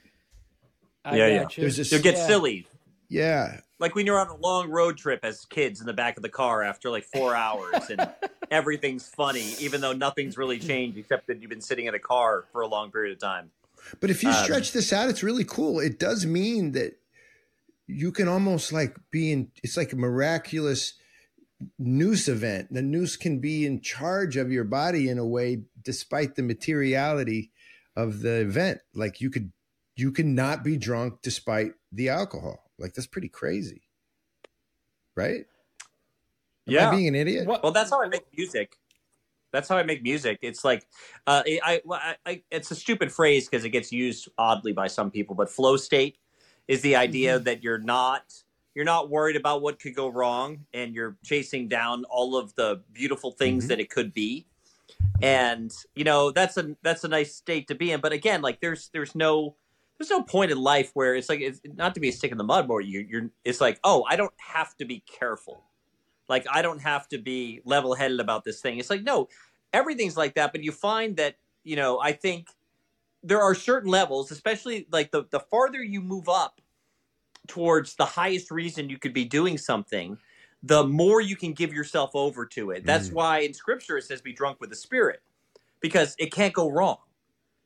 I 1.05 1.17
Yeah, 1.17 1.27
yeah. 1.27 1.43
got 1.43 1.57
you. 1.57 1.61
There's 1.61 1.79
a 1.79 1.95
You'll 1.95 2.03
get 2.03 2.15
Yeah. 2.15 2.27
silly. 2.27 2.67
Yeah. 3.09 3.59
Like 3.79 3.95
when 3.95 4.05
you're 4.05 4.19
on 4.19 4.27
a 4.27 4.35
long 4.35 4.69
road 4.69 4.97
trip 4.97 5.21
as 5.23 5.45
kids 5.45 5.79
in 5.79 5.87
the 5.87 5.93
back 5.93 6.17
of 6.17 6.23
the 6.23 6.29
car 6.29 6.63
after 6.63 6.89
like 6.89 7.05
four 7.05 7.33
hours 7.33 7.89
and 7.89 8.09
everything's 8.51 9.07
funny, 9.07 9.53
even 9.59 9.79
though 9.79 9.93
nothing's 9.93 10.37
really 10.37 10.59
changed 10.59 10.97
except 10.97 11.27
that 11.27 11.41
you've 11.41 11.49
been 11.49 11.61
sitting 11.61 11.85
in 11.85 11.95
a 11.95 11.99
car 11.99 12.45
for 12.51 12.61
a 12.61 12.67
long 12.67 12.91
period 12.91 13.13
of 13.13 13.19
time. 13.19 13.51
But 14.01 14.09
if 14.09 14.21
you 14.21 14.29
Um, 14.29 14.43
stretch 14.43 14.73
this 14.73 14.91
out, 14.91 15.09
it's 15.09 15.23
really 15.23 15.45
cool. 15.45 15.79
It 15.79 15.97
does 15.97 16.25
mean 16.25 16.73
that 16.73 16.99
you 17.87 18.11
can 18.11 18.27
almost 18.27 18.73
like 18.73 18.97
be 19.11 19.31
in, 19.31 19.51
it's 19.63 19.77
like 19.77 19.93
a 19.93 19.95
miraculous 19.95 20.93
nous 21.77 22.27
event. 22.27 22.73
The 22.73 22.81
nous 22.81 23.15
can 23.15 23.39
be 23.39 23.65
in 23.65 23.81
charge 23.81 24.35
of 24.35 24.51
your 24.51 24.65
body 24.65 25.09
in 25.09 25.17
a 25.17 25.25
way, 25.25 25.63
despite 25.81 26.35
the 26.35 26.43
materiality 26.43 27.51
of 27.95 28.21
the 28.21 28.41
event. 28.41 28.81
Like 28.93 29.21
you 29.21 29.29
could, 29.29 29.53
you 29.95 30.11
can 30.11 30.35
not 30.35 30.63
be 30.63 30.77
drunk 30.77 31.19
despite 31.23 31.71
the 31.91 32.09
alcohol. 32.09 32.68
Like 32.79 32.93
that's 32.93 33.07
pretty 33.07 33.29
crazy. 33.29 33.81
Right? 35.15 35.45
Am 36.67 36.87
I 36.87 36.91
being 36.91 37.07
an 37.07 37.15
idiot? 37.15 37.47
Well, 37.47 37.71
that's 37.71 37.89
how 37.89 38.01
I 38.01 38.07
make 38.07 38.25
music. 38.35 38.77
That's 39.51 39.67
how 39.67 39.77
I 39.77 39.83
make 39.83 40.03
music. 40.03 40.39
It's 40.43 40.63
like, 40.63 40.85
uh, 41.25 41.41
I, 41.45 41.59
I, 41.63 41.81
I, 41.91 42.15
I, 42.25 42.43
it's 42.51 42.69
a 42.69 42.75
stupid 42.75 43.11
phrase 43.11 43.49
because 43.49 43.65
it 43.65 43.69
gets 43.69 43.91
used 43.91 44.29
oddly 44.37 44.73
by 44.73 44.87
some 44.87 45.09
people. 45.09 45.35
But 45.35 45.49
flow 45.49 45.75
state 45.77 46.17
is 46.67 46.81
the 46.81 46.95
idea 46.95 47.39
that 47.39 47.63
you're 47.63 47.79
not, 47.79 48.31
you're 48.75 48.85
not 48.85 49.09
worried 49.09 49.35
about 49.35 49.63
what 49.63 49.79
could 49.79 49.95
go 49.95 50.07
wrong, 50.07 50.65
and 50.73 50.93
you're 50.93 51.17
chasing 51.23 51.67
down 51.67 52.03
all 52.05 52.37
of 52.37 52.53
the 52.55 52.83
beautiful 52.93 53.31
things 53.31 53.65
Mhm. 53.65 53.67
that 53.69 53.79
it 53.79 53.89
could 53.89 54.13
be. 54.13 54.45
And 55.21 55.73
you 55.95 56.03
know 56.05 56.31
that's 56.31 56.55
a 56.55 56.77
that's 56.81 57.03
a 57.03 57.07
nice 57.07 57.35
state 57.35 57.67
to 57.67 57.75
be 57.75 57.91
in. 57.91 57.99
But 57.99 58.13
again, 58.13 58.41
like 58.41 58.61
there's 58.61 58.89
there's 58.93 59.15
no 59.15 59.55
there's 59.99 60.09
no 60.09 60.23
point 60.23 60.51
in 60.51 60.59
life 60.59 60.91
where 60.95 61.15
it's 61.15 61.29
like 61.29 61.41
it's 61.41 61.61
not 61.75 61.93
to 61.95 62.01
be 62.01 62.09
a 62.09 62.13
stick 62.13 62.31
in 62.31 62.37
the 62.39 62.43
mud, 62.45 62.67
where 62.69 62.81
you, 62.81 63.05
you're 63.09 63.29
it's 63.45 63.61
like 63.61 63.79
oh 63.83 64.05
I 64.09 64.15
don't 64.15 64.33
have 64.37 64.75
to 64.77 64.85
be 64.85 65.01
careful. 65.01 65.65
Like 66.29 66.45
i 66.51 66.61
don't 66.61 66.81
have 66.81 67.07
to 67.09 67.17
be 67.19 67.61
level-headed 67.65 68.19
about 68.19 68.43
this 68.45 68.61
thing. 68.61 68.79
It's 68.79 68.89
like 68.89 69.03
no 69.03 69.29
everything's 69.73 70.17
like 70.17 70.35
that 70.35 70.51
but 70.51 70.63
you 70.63 70.71
find 70.71 71.17
that 71.17 71.35
you 71.63 71.75
know 71.75 71.99
i 72.01 72.11
think 72.11 72.47
there 73.23 73.41
are 73.41 73.53
certain 73.53 73.91
levels 73.91 74.31
especially 74.31 74.87
like 74.91 75.11
the, 75.11 75.25
the 75.31 75.39
farther 75.39 75.83
you 75.83 76.01
move 76.01 76.29
up 76.29 76.61
towards 77.47 77.95
the 77.95 78.05
highest 78.05 78.51
reason 78.51 78.89
you 78.89 78.97
could 78.97 79.13
be 79.13 79.25
doing 79.25 79.57
something 79.57 80.17
the 80.63 80.83
more 80.85 81.21
you 81.21 81.35
can 81.35 81.53
give 81.53 81.73
yourself 81.73 82.11
over 82.15 82.45
to 82.45 82.71
it. 82.71 82.85
That's 82.85 83.09
Mm. 83.09 83.13
why 83.13 83.39
in 83.39 83.53
scripture 83.53 83.97
it 83.97 84.03
says 84.03 84.21
be 84.21 84.33
drunk 84.33 84.59
with 84.59 84.69
the 84.69 84.75
spirit 84.75 85.21
because 85.81 86.15
it 86.19 86.31
can't 86.31 86.53
go 86.53 86.69
wrong 86.69 86.97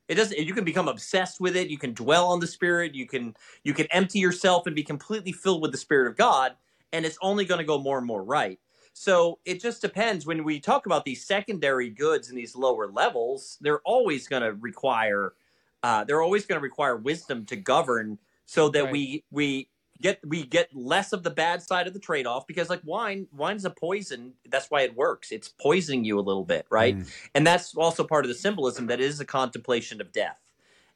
it 0.07 0.15
doesn't 0.15 0.37
you 0.37 0.53
can 0.53 0.65
become 0.65 0.87
obsessed 0.87 1.39
with 1.39 1.55
it 1.55 1.69
you 1.69 1.77
can 1.77 1.93
dwell 1.93 2.27
on 2.27 2.39
the 2.39 2.47
spirit 2.47 2.93
you 2.95 3.07
can 3.07 3.35
you 3.63 3.73
can 3.73 3.87
empty 3.91 4.19
yourself 4.19 4.67
and 4.67 4.75
be 4.75 4.83
completely 4.83 5.31
filled 5.31 5.61
with 5.61 5.71
the 5.71 5.77
spirit 5.77 6.07
of 6.09 6.17
god 6.17 6.55
and 6.93 7.05
it's 7.05 7.17
only 7.21 7.43
going 7.43 7.57
to 7.57 7.65
go 7.65 7.79
more 7.79 7.97
and 7.97 8.07
more 8.07 8.23
right. 8.23 8.59
So 8.93 9.39
it 9.43 9.59
just 9.59 9.81
depends. 9.81 10.25
When 10.25 10.43
we 10.43 10.59
talk 10.59 10.85
about 10.85 11.03
these 11.03 11.25
secondary 11.25 11.89
goods 11.89 12.29
and 12.29 12.37
these 12.37 12.55
lower 12.55 12.89
levels, 12.91 13.57
they're 13.59 13.81
always 13.81 14.27
going 14.27 14.43
to 14.43 14.53
require 14.53 15.33
uh, 15.81 16.05
they're 16.05 16.21
always 16.21 16.45
going 16.45 16.57
to 16.57 16.63
require 16.63 16.95
wisdom 16.95 17.45
to 17.45 17.57
govern, 17.57 18.17
so 18.45 18.69
that 18.69 18.85
Right. 18.85 18.91
we 18.91 19.25
we 19.31 19.67
get 20.01 20.19
we 20.25 20.43
get 20.43 20.69
less 20.75 21.13
of 21.13 21.23
the 21.23 21.29
bad 21.29 21.61
side 21.61 21.87
of 21.87 21.93
the 21.93 21.99
trade 21.99 22.27
off. 22.27 22.47
Because 22.47 22.69
like 22.69 22.81
wine, 22.83 23.27
wine's 23.35 23.65
a 23.65 23.69
poison. 23.69 24.33
That's 24.49 24.69
why 24.69 24.81
it 24.81 24.95
works. 24.95 25.31
It's 25.31 25.49
poisoning 25.49 26.03
you 26.03 26.19
a 26.19 26.21
little 26.21 26.43
bit, 26.43 26.65
right? 26.69 26.97
Mm. 26.97 27.09
And 27.35 27.47
that's 27.47 27.75
also 27.75 28.03
part 28.03 28.25
of 28.25 28.29
the 28.29 28.35
symbolism 28.35 28.87
that 28.87 28.99
is 28.99 29.19
a 29.19 29.25
contemplation 29.25 30.01
of 30.01 30.11
death. 30.11 30.39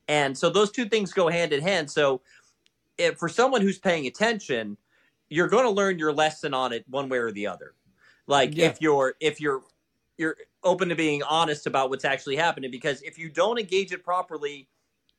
And 0.08 0.38
so 0.38 0.50
those 0.50 0.72
two 0.72 0.86
things 0.86 1.12
go 1.14 1.28
hand 1.28 1.54
in 1.54 1.62
hand. 1.62 1.91
So 1.91 2.22
if, 2.98 3.18
for 3.18 3.30
someone 3.30 3.62
who's 3.62 3.78
paying 3.78 4.08
attention, 4.08 4.78
you're 5.30 5.50
going 5.50 5.66
to 5.66 5.70
learn 5.70 6.00
your 6.00 6.14
lesson 6.14 6.54
on 6.54 6.72
it 6.74 6.86
one 6.88 7.10
way 7.10 7.18
or 7.18 7.32
the 7.32 7.48
other. 7.48 7.74
Like 8.28 8.56
Yeah. 8.56 8.68
if 8.68 8.82
you're 8.82 9.16
if 9.20 9.39
you're 9.39 9.64
you're 10.18 10.38
open 10.64 10.89
to 10.89 10.95
being 10.95 11.22
honest 11.24 11.68
about 11.68 11.89
what's 11.89 12.06
actually 12.06 12.36
happening 12.36 12.72
because 12.72 13.02
if 13.04 13.18
you 13.18 13.30
don't 13.30 13.60
engage 13.60 13.91
it 13.91 14.04
properly 14.04 14.68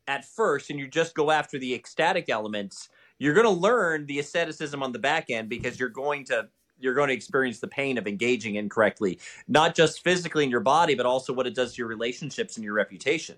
at 0.09 0.24
first 0.24 0.70
and 0.70 0.79
you 0.79 0.89
just 0.89 1.14
go 1.14 1.31
after 1.31 1.59
the 1.59 1.74
ecstatic 1.74 2.29
elements, 2.29 2.89
you're 3.19 3.35
going 3.35 3.47
to 3.47 3.51
learn 3.51 4.07
the 4.07 4.19
asceticism 4.19 4.83
on 4.83 4.93
the 4.93 4.99
back 4.99 5.31
end 5.31 5.49
because 5.49 5.79
you're 5.79 5.89
going 5.89 6.25
to 6.27 6.49
you're 6.81 6.95
going 6.95 7.09
to 7.09 7.14
experience 7.14 7.59
the 7.59 7.66
pain 7.66 7.99
of 7.99 8.07
engaging 8.07 8.55
incorrectly, 8.55 9.19
not 9.49 9.75
just 9.75 10.05
physically 10.05 10.45
in 10.45 10.51
your 10.51 10.61
body, 10.61 10.95
but 10.95 11.07
also 11.07 11.33
what 11.33 11.47
it 11.47 11.55
does 11.55 11.75
to 11.75 11.79
your 11.79 11.89
relationships 11.89 12.57
and 12.57 12.64
your 12.64 12.75
reputation. 12.75 13.35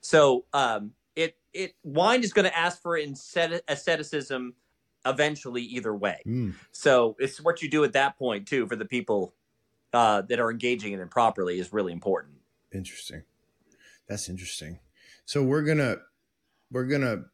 So, 0.00 0.44
um, 0.52 0.92
it 1.16 1.36
it 1.52 1.74
wine 1.82 2.22
is 2.22 2.32
going 2.32 2.44
to 2.44 2.56
ask 2.56 2.80
for 2.82 2.96
asceticism 3.68 4.54
eventually, 5.06 5.62
either 5.62 5.94
way. 5.94 6.20
Mm. 6.26 6.54
So 6.72 7.16
it's 7.18 7.40
what 7.40 7.62
you 7.62 7.70
do 7.70 7.84
at 7.84 7.92
that 7.92 8.18
point 8.18 8.48
too 8.48 8.66
for 8.66 8.76
the 8.76 8.84
people 8.84 9.34
uh, 9.92 10.22
that 10.22 10.40
are 10.40 10.50
engaging 10.50 10.92
in 10.92 11.00
it 11.00 11.10
properly 11.10 11.58
is 11.58 11.72
really 11.72 11.92
important. 11.92 12.34
Interesting. 12.72 13.22
That's 14.08 14.28
interesting. 14.28 14.80
So 15.24 15.42
we're 15.42 15.62
gonna 15.62 15.96
we're 16.70 16.86
gonna 16.86 17.24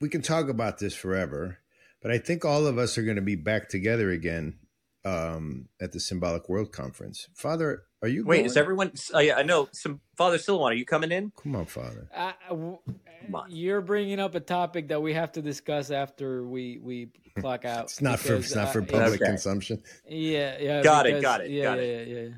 we 0.00 0.08
can 0.08 0.22
talk 0.22 0.48
about 0.48 0.78
this 0.78 0.94
forever, 0.94 1.58
but 2.02 2.10
I 2.10 2.18
think 2.18 2.44
all 2.44 2.66
of 2.66 2.78
us 2.78 2.96
are 2.98 3.02
gonna 3.02 3.20
be 3.22 3.36
back 3.36 3.68
together 3.68 4.10
again 4.10 4.58
um, 5.04 5.68
at 5.80 5.92
the 5.92 6.00
Symbolic 6.00 6.48
World 6.48 6.72
Conference. 6.72 7.28
Father, 7.34 7.82
are 8.02 8.08
you 8.08 8.24
Wait, 8.24 8.38
going? 8.38 8.46
is 8.46 8.56
everyone? 8.56 8.92
Uh, 9.14 9.18
yeah, 9.20 9.36
I 9.36 9.42
know. 9.42 9.68
Some 9.72 10.00
Father 10.16 10.38
Silouan, 10.38 10.70
are 10.70 10.74
you 10.74 10.84
coming 10.84 11.10
in? 11.12 11.32
Come 11.42 11.56
on, 11.56 11.66
Father. 11.66 12.08
I- 12.14 12.34
I- 12.46 12.48
w- 12.50 12.78
Come 13.24 13.34
on. 13.34 13.50
you're 13.50 13.80
bringing 13.80 14.20
up 14.20 14.34
a 14.36 14.40
topic 14.40 14.88
that 14.88 15.02
we 15.02 15.14
have 15.14 15.32
to 15.32 15.42
discuss 15.42 15.90
after 15.90 16.46
we 16.46 16.78
we 16.80 17.08
clock 17.40 17.64
out. 17.64 17.84
It's 17.84 18.00
not 18.00 18.20
for 18.20 18.34
it's 18.36 18.54
not 18.54 18.72
for 18.72 18.82
uh, 18.82 18.86
public 18.86 19.20
Okay. 19.20 19.24
consumption. 19.24 19.82
Yeah, 20.08 20.56
yeah. 20.60 20.82
Got 20.82 21.06
it, 21.06 21.20
got 21.22 21.40
it, 21.40 21.50
Yeah, 21.50 21.64
got 21.64 21.78
yeah, 21.78 21.82
it. 21.84 22.08
yeah, 22.08 22.20
yeah. 22.22 22.28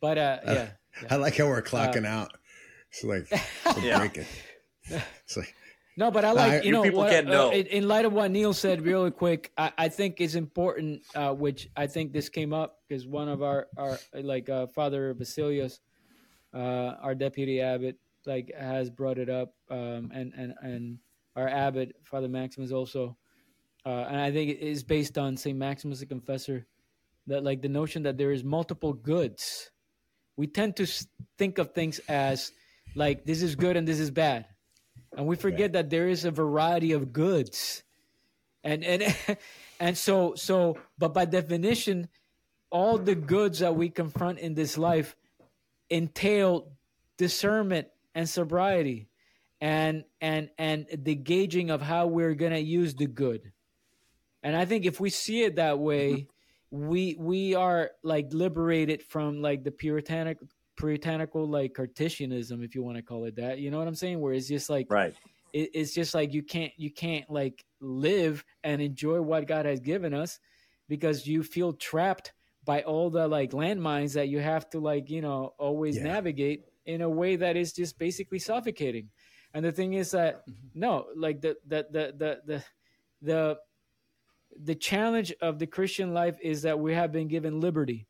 But 0.00 0.18
uh, 0.18 0.38
Uh, 0.44 0.52
yeah. 0.54 0.68
I 1.10 1.16
like 1.16 1.36
how 1.36 1.46
we're 1.46 1.62
clocking 1.62 2.06
out. 2.06 2.32
It's 2.90 3.04
like 3.04 3.30
we're 3.76 3.82
Yeah. 3.84 3.98
breaking. 3.98 4.26
It's 4.88 5.36
like 5.36 5.54
No, 5.98 6.10
but 6.10 6.24
I 6.26 6.32
like 6.32 6.64
you 6.64 6.72
know 6.72 6.82
people 6.82 7.00
what, 7.00 7.10
can't 7.10 7.28
uh, 7.28 7.32
know. 7.32 7.50
in, 7.50 7.66
in 7.66 7.88
light 7.88 8.04
of 8.04 8.12
what 8.12 8.30
Neil 8.30 8.52
said, 8.52 8.82
really 8.82 9.10
quick. 9.10 9.50
I, 9.56 9.72
I 9.78 9.88
think 9.88 10.20
it's 10.20 10.34
important, 10.34 11.02
uh, 11.14 11.32
which 11.32 11.70
I 11.74 11.86
think 11.86 12.12
this 12.12 12.28
came 12.28 12.52
up 12.52 12.80
because 12.86 13.06
one 13.06 13.28
of 13.28 13.42
our 13.42 13.68
our 13.78 13.98
like 14.12 14.50
uh, 14.50 14.66
Father 14.66 15.14
Basilius, 15.14 15.80
uh, 16.52 16.96
our 17.00 17.14
deputy 17.14 17.62
abbot, 17.62 17.96
like 18.26 18.52
has 18.58 18.90
brought 18.90 19.16
it 19.18 19.30
up, 19.30 19.54
um, 19.70 20.10
and 20.14 20.34
and 20.36 20.54
and 20.60 20.98
our 21.34 21.48
abbot 21.48 21.96
Father 22.04 22.28
Maximus 22.28 22.72
also, 22.72 23.16
uh, 23.86 24.04
and 24.08 24.20
I 24.20 24.30
think 24.30 24.50
it 24.50 24.60
is 24.60 24.84
based 24.84 25.16
on 25.16 25.38
Saint 25.38 25.56
Maximus 25.56 26.00
the 26.00 26.06
Confessor, 26.06 26.66
that 27.26 27.42
like 27.42 27.62
the 27.62 27.70
notion 27.70 28.02
that 28.02 28.18
there 28.18 28.32
is 28.32 28.44
multiple 28.44 28.92
goods. 28.92 29.70
We 30.36 30.46
tend 30.46 30.76
to 30.76 30.86
think 31.38 31.56
of 31.56 31.72
things 31.72 31.98
as 32.06 32.52
like 32.94 33.24
this 33.24 33.40
is 33.40 33.54
good 33.54 33.78
and 33.78 33.88
this 33.88 33.98
is 33.98 34.10
bad 34.10 34.44
and 35.16 35.26
we 35.26 35.34
forget 35.34 35.72
that 35.72 35.88
there 35.88 36.08
is 36.08 36.24
a 36.24 36.30
variety 36.30 36.92
of 36.92 37.12
goods. 37.12 37.82
And 38.62 38.84
and 38.84 39.16
and 39.80 39.98
so 39.98 40.34
so 40.34 40.78
but 40.98 41.14
by 41.14 41.24
definition 41.24 42.08
all 42.70 42.98
the 42.98 43.14
goods 43.14 43.60
that 43.60 43.74
we 43.74 43.88
confront 43.88 44.38
in 44.38 44.54
this 44.54 44.76
life 44.76 45.16
entail 45.90 46.68
discernment 47.16 47.88
and 48.14 48.28
sobriety 48.28 49.08
and 49.60 50.04
and 50.20 50.50
and 50.58 50.86
the 50.92 51.14
gauging 51.14 51.70
of 51.70 51.80
how 51.80 52.06
we're 52.06 52.34
going 52.34 52.52
to 52.52 52.60
use 52.60 52.94
the 52.94 53.06
good. 53.06 53.52
And 54.42 54.54
i 54.54 54.64
think 54.64 54.84
if 54.84 55.00
we 55.00 55.10
see 55.10 55.42
it 55.42 55.56
that 55.56 55.78
way 55.78 56.12
mm-hmm. 56.12 56.88
we 56.88 57.16
we 57.18 57.54
are 57.54 57.90
like 58.02 58.28
liberated 58.32 59.02
from 59.02 59.40
like 59.40 59.64
the 59.64 59.70
puritanic 59.70 60.38
puritanical 60.76 61.48
like 61.48 61.74
Cartesianism, 61.74 62.62
if 62.62 62.74
you 62.74 62.82
want 62.82 62.96
to 62.96 63.02
call 63.02 63.24
it 63.24 63.36
that. 63.36 63.58
You 63.58 63.70
know 63.70 63.78
what 63.78 63.88
I'm 63.88 63.94
saying? 63.94 64.20
Where 64.20 64.32
it's 64.32 64.48
just 64.48 64.70
like 64.70 64.86
right. 64.90 65.14
It, 65.52 65.70
it's 65.74 65.94
just 65.94 66.14
like 66.14 66.32
you 66.34 66.42
can't 66.42 66.72
you 66.76 66.90
can't 66.90 67.28
like 67.30 67.64
live 67.80 68.44
and 68.64 68.80
enjoy 68.80 69.20
what 69.20 69.46
God 69.46 69.66
has 69.66 69.80
given 69.80 70.14
us 70.14 70.38
because 70.88 71.26
you 71.26 71.42
feel 71.42 71.72
trapped 71.72 72.32
by 72.64 72.82
all 72.82 73.10
the 73.10 73.28
like 73.28 73.52
landmines 73.52 74.14
that 74.14 74.28
you 74.28 74.40
have 74.40 74.68
to 74.70 74.80
like 74.80 75.08
you 75.10 75.22
know 75.22 75.54
always 75.58 75.96
yeah. 75.96 76.04
navigate 76.04 76.64
in 76.84 77.02
a 77.02 77.08
way 77.08 77.36
that 77.36 77.56
is 77.56 77.72
just 77.72 77.98
basically 77.98 78.38
suffocating. 78.38 79.08
And 79.54 79.64
the 79.64 79.72
thing 79.72 79.94
is 79.94 80.10
that 80.12 80.46
mm-hmm. 80.46 80.80
no, 80.80 81.06
like 81.16 81.40
the 81.40 81.56
the 81.66 81.86
the 81.90 82.14
the 82.16 82.40
the 82.46 82.64
the 83.22 83.58
the 84.62 84.74
challenge 84.74 85.32
of 85.40 85.58
the 85.58 85.66
Christian 85.66 86.14
life 86.14 86.38
is 86.42 86.62
that 86.62 86.78
we 86.78 86.94
have 86.94 87.12
been 87.12 87.28
given 87.28 87.60
liberty. 87.60 88.06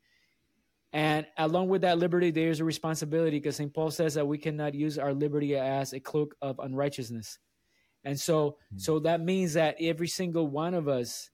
And 0.97 1.27
along 1.37 1.69
with 1.69 1.81
that 1.81 1.99
liberty, 1.99 2.31
there's 2.31 2.59
a 2.59 2.65
responsibility 2.65 3.37
because 3.37 3.57
St. 3.57 3.71
Paul 3.71 3.91
says 3.91 4.15
that 4.15 4.25
we 4.25 4.39
cannot 4.39 4.73
use 4.73 4.97
our 4.97 5.13
liberty 5.13 5.55
as 5.55 5.93
a 5.93 5.99
cloak 5.99 6.33
of 6.41 6.57
unrighteousness. 6.57 7.37
And 8.03 8.19
so, 8.19 8.49
mm-hmm. 8.49 8.79
so 8.79 8.97
that 9.01 9.21
means 9.21 9.53
that 9.53 9.75
every 9.79 10.07
single 10.07 10.47
one 10.47 10.73
of 10.73 10.87
us, 10.87 11.29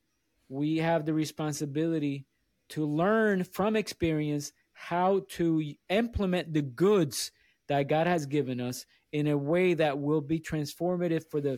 we 0.49 0.80
have 0.80 1.05
the 1.05 1.14
responsibility 1.14 2.26
to 2.72 2.86
learn 2.86 3.45
from 3.45 3.78
experience 3.78 4.51
how 4.74 5.22
to 5.30 5.64
implement 5.88 6.51
the 6.51 6.61
goods 6.61 7.32
that 7.70 7.88
God 7.88 8.05
has 8.05 8.26
given 8.26 8.59
us 8.59 8.86
in 9.14 9.28
a 9.28 9.38
way 9.38 9.76
that 9.76 9.97
will 9.97 10.20
be 10.20 10.41
transformative 10.41 11.24
for 11.32 11.39
the 11.39 11.57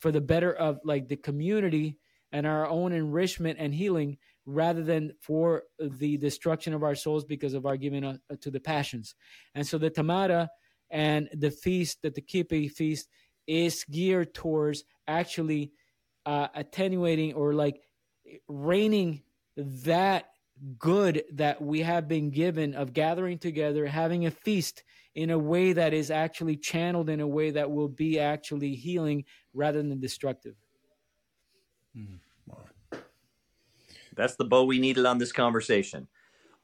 for 0.00 0.10
the 0.10 0.20
better 0.22 0.50
of 0.50 0.80
like 0.82 1.08
the 1.08 1.16
community 1.16 1.98
and 2.32 2.46
our 2.46 2.66
own 2.66 2.92
enrichment 2.92 3.58
and 3.60 3.74
healing 3.74 4.16
rather 4.46 4.82
than 4.82 5.12
for 5.20 5.64
the 5.78 6.16
destruction 6.18 6.74
of 6.74 6.82
our 6.82 6.94
souls 6.94 7.24
because 7.24 7.54
of 7.54 7.66
our 7.66 7.76
giving 7.76 8.04
uh, 8.04 8.16
to 8.40 8.50
the 8.50 8.60
passions. 8.60 9.14
And 9.54 9.66
so 9.66 9.78
the 9.78 9.90
Tamada 9.90 10.48
and 10.90 11.28
the 11.32 11.50
feast, 11.50 11.98
the 12.02 12.10
Kippur 12.10 12.68
feast, 12.68 13.08
is 13.46 13.84
geared 13.90 14.34
towards 14.34 14.84
actually 15.06 15.72
uh, 16.26 16.48
attenuating 16.54 17.34
or 17.34 17.52
like 17.54 17.80
reigning 18.48 19.22
that 19.56 20.26
good 20.78 21.24
that 21.32 21.60
we 21.60 21.80
have 21.80 22.08
been 22.08 22.30
given 22.30 22.74
of 22.74 22.92
gathering 22.92 23.38
together, 23.38 23.86
having 23.86 24.26
a 24.26 24.30
feast 24.30 24.84
in 25.14 25.30
a 25.30 25.38
way 25.38 25.72
that 25.72 25.92
is 25.92 26.10
actually 26.10 26.56
channeled 26.56 27.08
in 27.08 27.20
a 27.20 27.26
way 27.26 27.50
that 27.50 27.70
will 27.70 27.88
be 27.88 28.18
actually 28.18 28.74
healing 28.74 29.24
rather 29.52 29.82
than 29.82 30.00
destructive. 30.00 30.54
Mm. 31.96 32.18
That's 34.16 34.36
the 34.36 34.44
bow 34.44 34.64
we 34.64 34.78
needed 34.78 35.06
on 35.06 35.18
this 35.18 35.32
conversation. 35.32 36.08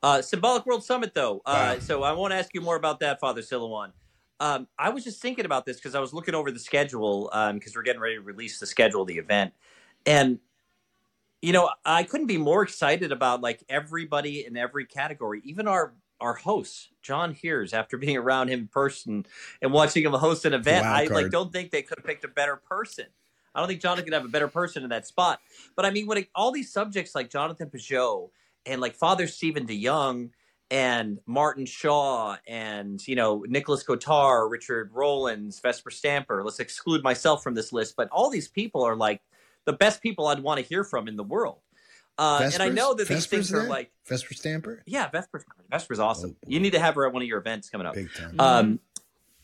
Uh, 0.02 0.22
Symbolic 0.22 0.64
World 0.66 0.84
Summit, 0.84 1.12
though. 1.14 1.42
Uh, 1.44 1.74
wow. 1.74 1.78
So 1.80 2.02
I 2.02 2.12
won't 2.12 2.32
ask 2.32 2.54
you 2.54 2.60
more 2.60 2.76
about 2.76 3.00
that, 3.00 3.20
Father 3.20 3.42
Silouan. 3.42 3.92
Um, 4.40 4.68
I 4.78 4.88
was 4.88 5.04
just 5.04 5.20
thinking 5.20 5.44
about 5.44 5.66
this 5.66 5.76
because 5.76 5.94
I 5.94 6.00
was 6.00 6.14
looking 6.14 6.34
over 6.34 6.50
the 6.50 6.58
schedule 6.58 7.24
because 7.26 7.50
um, 7.50 7.72
we're 7.74 7.82
getting 7.82 8.00
ready 8.00 8.14
to 8.14 8.22
release 8.22 8.58
the 8.58 8.66
schedule 8.66 9.02
of 9.02 9.08
the 9.08 9.18
event, 9.18 9.52
and 10.06 10.38
you 11.42 11.52
know 11.52 11.68
I 11.84 12.04
couldn't 12.04 12.26
be 12.26 12.38
more 12.38 12.62
excited 12.62 13.12
about 13.12 13.42
like 13.42 13.62
everybody 13.68 14.46
in 14.46 14.56
every 14.56 14.86
category, 14.86 15.42
even 15.44 15.68
our 15.68 15.92
our 16.22 16.32
hosts, 16.32 16.88
John 17.02 17.34
Heers. 17.34 17.74
After 17.74 17.98
being 17.98 18.16
around 18.16 18.48
him 18.48 18.60
in 18.60 18.68
person 18.68 19.26
and 19.60 19.74
watching 19.74 20.04
him 20.04 20.12
host 20.12 20.46
an 20.46 20.54
event, 20.54 20.86
I 20.86 21.04
like 21.04 21.30
don't 21.30 21.52
think 21.52 21.70
they 21.70 21.82
could 21.82 21.98
have 21.98 22.06
picked 22.06 22.24
a 22.24 22.28
better 22.28 22.56
person. 22.56 23.06
I 23.54 23.60
don't 23.60 23.68
think 23.68 23.80
Jonathan 23.80 24.04
could 24.04 24.14
have 24.14 24.24
a 24.24 24.28
better 24.28 24.48
person 24.48 24.82
in 24.82 24.90
that 24.90 25.06
spot. 25.06 25.40
But 25.76 25.84
I 25.84 25.90
mean, 25.90 26.06
when 26.06 26.18
it, 26.18 26.28
all 26.34 26.52
these 26.52 26.72
subjects 26.72 27.14
like 27.14 27.30
Jonathan 27.30 27.68
Pageau 27.68 28.30
and 28.66 28.80
like 28.80 28.94
Father 28.94 29.26
Stephen 29.26 29.66
DeYoung 29.66 30.30
and 30.70 31.18
Martin 31.26 31.66
Shaw 31.66 32.36
and 32.46 33.06
you 33.06 33.16
know 33.16 33.44
Nicholas 33.48 33.82
Kotar, 33.82 34.48
Richard 34.50 34.90
Rollins, 34.92 35.60
Vesper 35.60 35.90
Stamper. 35.90 36.44
Let's 36.44 36.60
exclude 36.60 37.02
myself 37.02 37.42
from 37.42 37.54
this 37.54 37.72
list, 37.72 37.94
but 37.96 38.08
all 38.10 38.30
these 38.30 38.48
people 38.48 38.82
are 38.84 38.96
like 38.96 39.20
the 39.66 39.72
best 39.72 40.02
people 40.02 40.28
I'd 40.28 40.40
want 40.40 40.60
to 40.60 40.64
hear 40.64 40.84
from 40.84 41.08
in 41.08 41.16
the 41.16 41.24
world. 41.24 41.58
Uh, 42.18 42.50
and 42.52 42.62
I 42.62 42.68
know 42.68 42.92
that 42.94 43.08
these 43.08 43.26
things 43.26 43.52
are 43.52 43.64
like 43.64 43.90
Vesper 44.06 44.34
Stamper. 44.34 44.82
Yeah, 44.86 45.08
Vesper. 45.08 45.40
Stamper. 45.40 45.64
Vesper's 45.70 45.98
awesome. 45.98 46.36
Oh, 46.36 46.48
you 46.48 46.60
need 46.60 46.72
to 46.72 46.80
have 46.80 46.94
her 46.96 47.06
at 47.06 47.14
one 47.14 47.22
of 47.22 47.28
your 47.28 47.38
events 47.38 47.70
coming 47.70 47.86
up. 47.86 47.94
Big 47.94 48.12
time. 48.12 48.38
Um, 48.38 48.80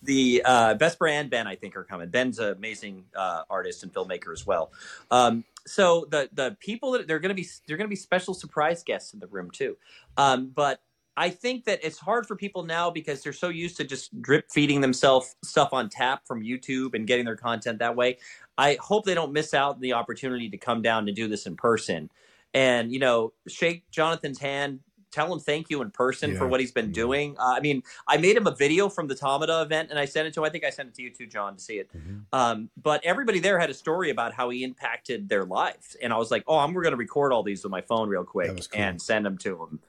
the 0.07 0.43
uh, 0.45 0.75
Vesper 0.75 1.09
and 1.09 1.31
Ben, 1.31 1.47
I 1.47 1.57
think, 1.57 1.77
are 1.77 1.85
coming. 1.85 2.09
Ben's 2.09 2.39
an 2.39 2.53
amazing 2.53 3.05
uh, 3.15 3.43
artist 3.51 3.83
and 3.83 3.93
filmmaker 3.93 4.33
as 4.33 4.47
well. 4.47 4.73
Um, 5.11 5.45
so 5.67 6.07
the 6.11 6.31
the 6.33 6.57
people 6.61 6.93
that 6.93 7.09
they're 7.09 7.19
going 7.19 7.35
to 7.37 7.41
be 7.41 7.49
they're 7.67 7.77
going 7.77 7.89
to 7.89 7.91
be 7.91 7.97
special 7.97 8.35
surprise 8.35 8.83
guests 8.83 9.15
in 9.15 9.21
the 9.21 9.27
room 9.27 9.51
too. 9.51 9.77
Um, 10.17 10.53
but 10.55 10.81
I 11.17 11.31
think 11.31 11.65
that 11.65 11.81
it's 11.83 11.99
hard 11.99 12.27
for 12.27 12.37
people 12.37 12.65
now 12.65 12.91
because 12.91 13.23
they're 13.23 13.33
so 13.33 13.49
used 13.49 13.79
to 13.79 13.85
just 13.85 14.21
drip 14.23 14.51
feeding 14.51 14.81
themselves 14.81 15.35
stuff 15.45 15.71
on 15.73 15.89
tap 15.89 16.27
from 16.27 16.43
YouTube 16.43 16.95
and 16.95 17.07
getting 17.07 17.25
their 17.25 17.37
content 17.37 17.79
that 17.81 17.97
way. 17.97 18.19
I 18.59 18.79
hope 18.81 19.05
they 19.05 19.15
don't 19.15 19.33
miss 19.33 19.55
out 19.55 19.81
the 19.81 19.95
opportunity 19.95 20.51
to 20.51 20.59
come 20.59 20.83
down 20.83 21.07
to 21.07 21.13
do 21.13 21.29
this 21.29 21.47
in 21.47 21.57
person 21.57 22.11
and 22.55 22.91
you 22.93 22.99
know 22.99 23.33
shake 23.47 23.89
Jonathan's 23.91 24.39
hand 24.39 24.81
tell 25.11 25.33
him 25.33 25.39
thank 25.39 25.71
you 25.71 25.83
in 25.83 25.91
person 25.91 26.33
yeah. 26.33 26.39
for 26.39 26.47
what 26.47 26.61
he's 26.61 26.73
been 26.73 26.93
doing. 26.93 27.37
Uh, 27.39 27.55
I 27.57 27.61
mean, 27.61 27.83
I 28.07 28.17
made 28.17 28.37
him 28.37 28.47
a 28.47 28.55
video 28.55 28.89
from 28.89 29.07
the 29.07 29.15
Tamada 29.15 29.65
event 29.65 29.91
and 29.91 29.99
I 29.99 30.05
sent 30.05 30.27
it 30.27 30.35
to 30.35 30.41
him. 30.41 30.45
I 30.45 30.51
think 30.51 30.65
I 30.65 30.71
sent 30.71 30.89
it 30.89 30.95
to 30.97 31.03
you 31.03 31.11
too, 31.11 31.27
John, 31.27 31.57
to 31.57 31.63
see 31.63 31.79
it. 31.79 31.91
Mm-hmm. 31.97 32.19
Um, 32.33 32.71
but 32.83 33.05
everybody 33.05 33.39
there 33.39 33.59
had 33.59 33.71
a 33.71 33.75
story 33.75 34.11
about 34.11 34.35
how 34.35 34.51
he 34.51 34.65
impacted 34.65 35.29
their 35.29 35.45
lives. 35.45 35.97
And 36.03 36.13
I 36.13 36.19
was 36.19 36.31
like, 36.31 36.45
oh, 36.47 36.59
I'm 36.59 36.73
going 36.73 36.91
to 36.91 36.97
record 36.97 37.33
all 37.33 37.43
these 37.43 37.63
with 37.63 37.71
my 37.71 37.81
phone 37.81 38.09
real 38.09 38.25
quick 38.25 38.49
cool. 38.49 38.67
and 38.75 39.01
send 39.01 39.25
them 39.25 39.39
to 39.39 39.63
him. 39.63 39.81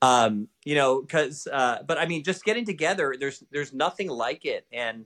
Um, 0.00 0.48
you 0.64 0.74
know, 0.74 1.00
because, 1.00 1.46
uh, 1.46 1.82
but 1.86 1.98
I 1.98 2.06
mean, 2.06 2.24
just 2.24 2.44
getting 2.44 2.64
together, 2.64 3.14
there's, 3.18 3.42
there's 3.50 3.72
nothing 3.72 4.08
like 4.08 4.44
it. 4.44 4.66
And 4.72 5.04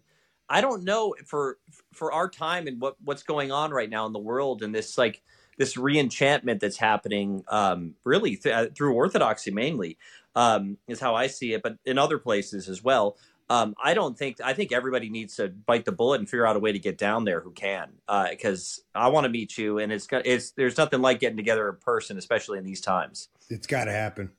I 0.49 0.61
don't 0.61 0.85
know 0.85 1.15
for, 1.25 1.59
for 1.93 2.13
our 2.13 2.29
time 2.29 2.67
and 2.67 2.81
what, 2.81 2.97
what's 3.05 3.23
going 3.23 3.53
on 3.53 3.73
right 3.73 3.91
now 3.91 4.07
in 4.07 4.13
the 4.13 4.19
world 4.19 4.63
and 4.63 4.75
this 4.75 4.97
like, 4.97 5.23
this 5.57 5.77
reenchantment 5.77 6.61
that's 6.61 6.77
happening 6.77 7.45
um, 7.49 7.95
really 8.05 8.37
th- 8.37 8.55
uh, 8.55 8.67
through 8.75 8.95
orthodoxy 8.95 9.51
mainly 9.51 9.99
um, 10.35 10.77
is 10.87 11.01
how 11.01 11.15
I 11.15 11.27
see 11.27 11.55
it, 11.55 11.63
but 11.63 11.77
in 11.85 11.99
other 11.99 12.19
places 12.19 12.69
as 12.69 12.83
well. 12.83 13.17
Um, 13.49 13.77
I 13.83 13.95
don't 13.95 14.19
think 14.19 14.41
I 14.43 14.55
think 14.55 14.73
everybody 14.73 15.09
needs 15.09 15.37
to 15.37 15.49
bite 15.49 15.85
the 15.85 15.93
bullet 15.93 16.19
and 16.19 16.29
figure 16.29 16.47
out 16.47 16.57
a 16.57 16.59
way 16.59 16.73
to 16.73 16.81
get 16.81 16.99
down 16.99 17.25
there 17.25 17.41
who 17.41 17.53
can 17.53 17.91
because 18.29 18.83
uh, 18.95 18.99
I 18.99 19.09
want 19.09 19.25
to 19.25 19.29
meet 19.29 19.57
you 19.57 19.79
and 19.79 19.93
it's 19.93 20.09
it's 20.11 20.51
there's 20.51 20.77
nothing 20.77 21.01
like 21.01 21.21
getting 21.21 21.37
together 21.37 21.69
in 21.69 21.77
person, 21.77 22.19
especially 22.19 22.59
in 22.59 22.65
these 22.65 22.81
times. 22.81 23.29
It's 23.49 23.69
got 23.69 23.85
to 23.85 23.93
happen, 23.93 24.33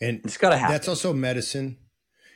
and 0.00 0.20
it's 0.24 0.36
got 0.36 0.50
to 0.50 0.56
happen. 0.56 0.72
That's 0.72 0.86
also 0.86 1.12
medicine 1.12 1.78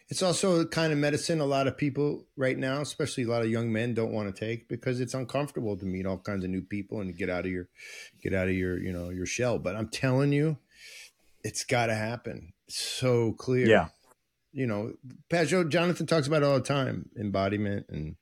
it's 0.09 0.23
also 0.23 0.61
a 0.61 0.67
kind 0.67 0.93
of 0.93 0.99
medicine 0.99 1.41
a 1.41 1.47
lot 1.47 1.67
of 1.67 1.77
people 1.77 2.27
right 2.37 2.57
now, 2.57 2.81
especially 2.81 3.25
a 3.25 3.29
lot 3.29 3.43
of 3.43 3.51
young 3.51 3.73
men, 3.73 3.95
don't 3.95 4.13
want 4.13 4.33
to 4.33 4.39
take 4.39 4.69
because 4.69 5.01
it's 5.01 5.15
uncomfortable 5.15 5.77
to 5.77 5.85
meet 5.85 6.07
all 6.07 6.19
kinds 6.19 6.45
of 6.45 6.51
new 6.51 6.63
people 6.63 7.01
and 7.01 7.17
get 7.17 7.29
out 7.29 7.45
of 7.45 7.51
your 7.51 7.69
get 8.23 8.33
out 8.33 8.49
of 8.49 8.55
your 8.55 8.79
you 8.79 8.93
know 8.93 9.11
your 9.11 9.27
shell. 9.27 9.59
But 9.59 9.75
I'm 9.75 9.89
telling 9.89 10.33
you, 10.33 10.59
it's 11.43 11.65
got 11.65 11.87
to 11.87 11.95
happen. 11.95 12.53
It's 12.69 12.81
so 12.81 13.33
clear. 13.33 13.67
Yeah. 13.67 13.89
You 14.53 14.67
know, 14.67 14.95
Pageau 15.29 15.69
Jonathan 15.69 16.07
talks 16.07 16.27
about 16.27 16.43
it 16.43 16.47
all 16.47 16.55
the 16.55 16.65
time, 16.65 17.11
embodiment 17.19 17.87
and 17.89 18.17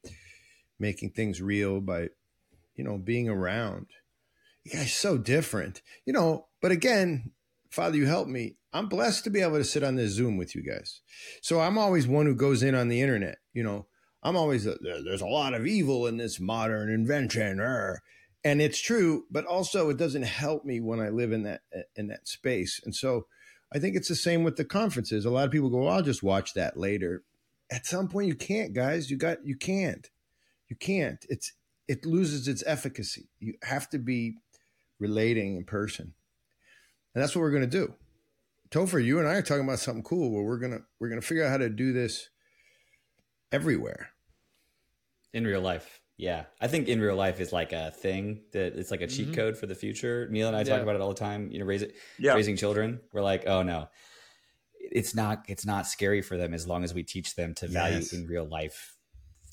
making 0.79 1.11
things 1.11 1.41
real 1.41 1.81
by, 1.81 2.09
you 2.75 2.83
know, 2.83 2.99
being 2.99 3.29
around. 3.29 3.87
You 4.65 4.73
guys 4.73 4.93
so 4.93 5.17
different. 5.17 5.81
You 6.07 6.13
know, 6.13 6.47
but 6.61 6.73
again, 6.73 7.31
Father, 7.75 7.97
you 7.97 8.07
help 8.07 8.29
me. 8.29 8.55
I'm 8.73 8.89
blessed 8.89 9.25
to 9.25 9.31
be 9.31 9.41
able 9.41 9.57
to 9.57 9.65
sit 9.65 9.83
on 9.83 9.97
this 9.97 10.13
Zoom 10.13 10.37
with 10.37 10.55
you 10.55 10.63
guys. 10.63 11.01
So 11.43 11.59
I'm 11.59 11.77
always 11.77 12.07
one 12.07 12.25
who 12.27 12.37
goes 12.37 12.63
in 12.63 12.73
on 12.77 12.87
the 12.87 13.01
internet. 13.01 13.39
You 13.53 13.65
know, 13.65 13.87
I'm 14.23 14.37
always, 14.37 14.65
uh, 14.65 14.77
a, 14.81 15.03
there's 15.03 15.21
a 15.21 15.27
lot 15.27 15.55
of 15.55 15.67
evil 15.67 16.07
in 16.07 16.17
this 16.17 16.39
modern 16.39 16.89
invention. 16.89 17.59
And 18.45 18.63
it's 18.63 18.81
true, 18.81 19.25
but 19.29 19.45
also 19.47 19.91
it 19.91 19.97
doesn't 19.97 20.23
help 20.23 20.65
me 20.65 20.79
when 20.79 21.01
I 21.01 21.09
live 21.09 21.33
in 21.33 21.43
that 21.43 21.63
uh, 21.77 21.81
in 21.97 22.07
that 22.09 22.29
space. 22.29 22.81
And 22.85 22.95
so 22.95 23.27
I 23.73 23.81
think 23.81 23.97
it's 23.97 24.09
the 24.09 24.15
same 24.15 24.45
with 24.45 24.55
the 24.55 24.65
conferences. 24.65 25.25
A 25.25 25.31
lot 25.31 25.47
of 25.47 25.51
people 25.51 25.69
go, 25.69 25.79
well, 25.79 25.95
I'll 25.95 26.03
just 26.03 26.23
watch 26.23 26.55
that 26.55 26.77
later. 26.77 27.25
At 27.73 27.87
some 27.87 28.07
point 28.07 28.29
you 28.29 28.37
can't, 28.37 28.73
guys. 28.73 29.11
You 29.11 29.17
got 29.17 29.45
you 29.45 29.57
can't. 29.57 30.09
You 30.69 30.77
can't. 30.77 31.27
It's 31.29 31.53
it 31.89 32.07
loses 32.07 32.47
its 32.47 32.63
efficacy. 32.67 33.31
You 33.41 33.55
have 33.65 33.91
to 33.91 33.99
be 33.99 34.37
relating 35.01 35.57
in 35.57 35.65
person. 35.65 36.15
And 37.15 37.23
that's 37.23 37.35
what 37.35 37.43
we're 37.43 37.51
going 37.51 37.69
to 37.69 37.69
do. 37.69 37.95
Topher, 38.71 39.03
you 39.03 39.19
and 39.21 39.29
I 39.29 39.35
are 39.35 39.43
talking 39.43 39.65
about 39.65 39.79
something 39.79 40.03
cool 40.03 40.33
where 40.33 40.43
we're 40.43 40.59
gonna 40.59 40.81
we're 40.99 41.09
gonna 41.09 41.21
figure 41.21 41.45
out 41.45 41.51
how 41.51 41.59
to 41.59 41.69
do 41.69 41.93
this 41.93 42.29
everywhere. 43.53 44.11
In 45.33 45.45
real 45.45 45.61
life. 45.61 46.01
Yeah. 46.17 46.45
I 46.61 46.67
think 46.67 46.89
in 46.89 47.01
real 47.01 47.17
life 47.17 47.41
is 47.41 47.53
like 47.53 47.73
a 47.73 47.91
thing 47.91 48.43
that 48.53 48.77
it's 48.77 48.91
like 48.91 49.01
a 49.01 49.07
cheat 49.07 49.27
mm-hmm. 49.27 49.35
code 49.35 49.57
for 49.57 49.67
the 49.67 49.75
future. 49.75 50.29
Neil 50.31 50.49
and 50.49 50.57
I 50.57 50.61
yeah. 50.61 50.65
talk 50.65 50.83
about 50.83 50.97
it 50.97 51.01
all 51.01 51.09
the 51.09 51.15
time. 51.15 51.51
You 51.51 51.59
know, 51.59 51.65
raise 51.65 51.83
it, 51.83 51.95
yeah. 52.19 52.35
raising 52.35 52.57
children. 52.57 53.01
We're 53.13 53.23
like, 53.23 53.47
oh 53.47 53.63
no. 53.63 53.89
It's 54.79 55.15
not 55.15 55.45
it's 55.49 55.65
not 55.65 55.87
scary 55.87 56.21
for 56.21 56.37
them 56.37 56.53
as 56.53 56.67
long 56.67 56.85
as 56.85 56.93
we 56.93 57.03
teach 57.03 57.37
them 57.37 57.55
to 57.55 57.69
value 57.69 57.97
yes. 57.97 58.13
in 58.13 58.27
real 58.27 58.45
life 58.45 58.94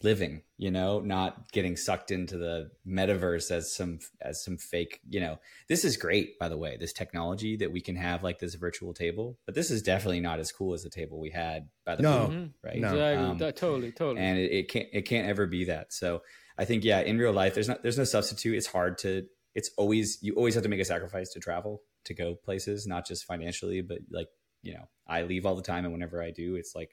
living 0.03 0.41
you 0.57 0.71
know 0.71 0.99
not 0.99 1.51
getting 1.51 1.75
sucked 1.75 2.11
into 2.11 2.37
the 2.37 2.69
metaverse 2.87 3.51
as 3.51 3.73
some 3.73 3.99
as 4.21 4.43
some 4.43 4.57
fake 4.57 4.99
you 5.09 5.19
know 5.19 5.39
this 5.69 5.83
is 5.85 5.97
great 5.97 6.37
by 6.39 6.47
the 6.49 6.57
way 6.57 6.77
this 6.79 6.93
technology 6.93 7.55
that 7.57 7.71
we 7.71 7.81
can 7.81 7.95
have 7.95 8.23
like 8.23 8.39
this 8.39 8.55
virtual 8.55 8.93
table 8.93 9.37
but 9.45 9.55
this 9.55 9.71
is 9.71 9.81
definitely 9.81 10.19
not 10.19 10.39
as 10.39 10.51
cool 10.51 10.73
as 10.73 10.83
the 10.83 10.89
table 10.89 11.19
we 11.19 11.29
had 11.29 11.67
by 11.85 11.95
the 11.95 12.03
No. 12.03 12.25
pool, 12.25 12.35
Mhm. 12.35 12.53
right 12.63 12.79
No. 12.79 12.87
Exactly. 12.89 13.25
Um, 13.25 13.37
That- 13.37 13.55
totally, 13.55 13.91
totally. 13.91 14.25
and 14.25 14.37
it, 14.39 14.51
it 14.51 14.67
can't 14.69 14.87
it 14.93 15.01
can't 15.03 15.27
ever 15.27 15.45
be 15.47 15.65
that 15.65 15.91
so 15.93 16.21
i 16.57 16.65
think 16.65 16.83
yeah 16.83 16.99
in 17.01 17.17
real 17.17 17.33
life 17.33 17.53
there's 17.53 17.67
not 17.67 17.81
there's 17.83 17.97
no 17.97 18.03
substitute 18.03 18.55
it's 18.57 18.67
hard 18.67 18.97
to 18.99 19.25
it's 19.55 19.71
always 19.77 20.17
you 20.21 20.33
always 20.35 20.53
have 20.55 20.63
to 20.63 20.69
make 20.69 20.79
a 20.79 20.85
sacrifice 20.85 21.31
to 21.33 21.39
travel 21.39 21.81
to 22.05 22.13
go 22.13 22.35
places 22.35 22.87
not 22.87 23.05
just 23.07 23.25
financially 23.25 23.81
but 23.81 23.99
like 24.11 24.27
you 24.63 24.73
know 24.73 24.85
i 25.07 25.23
leave 25.23 25.45
all 25.45 25.55
the 25.55 25.61
time 25.63 25.85
and 25.85 25.93
whenever 25.93 26.21
i 26.21 26.31
do 26.31 26.55
it's 26.55 26.73
like 26.75 26.91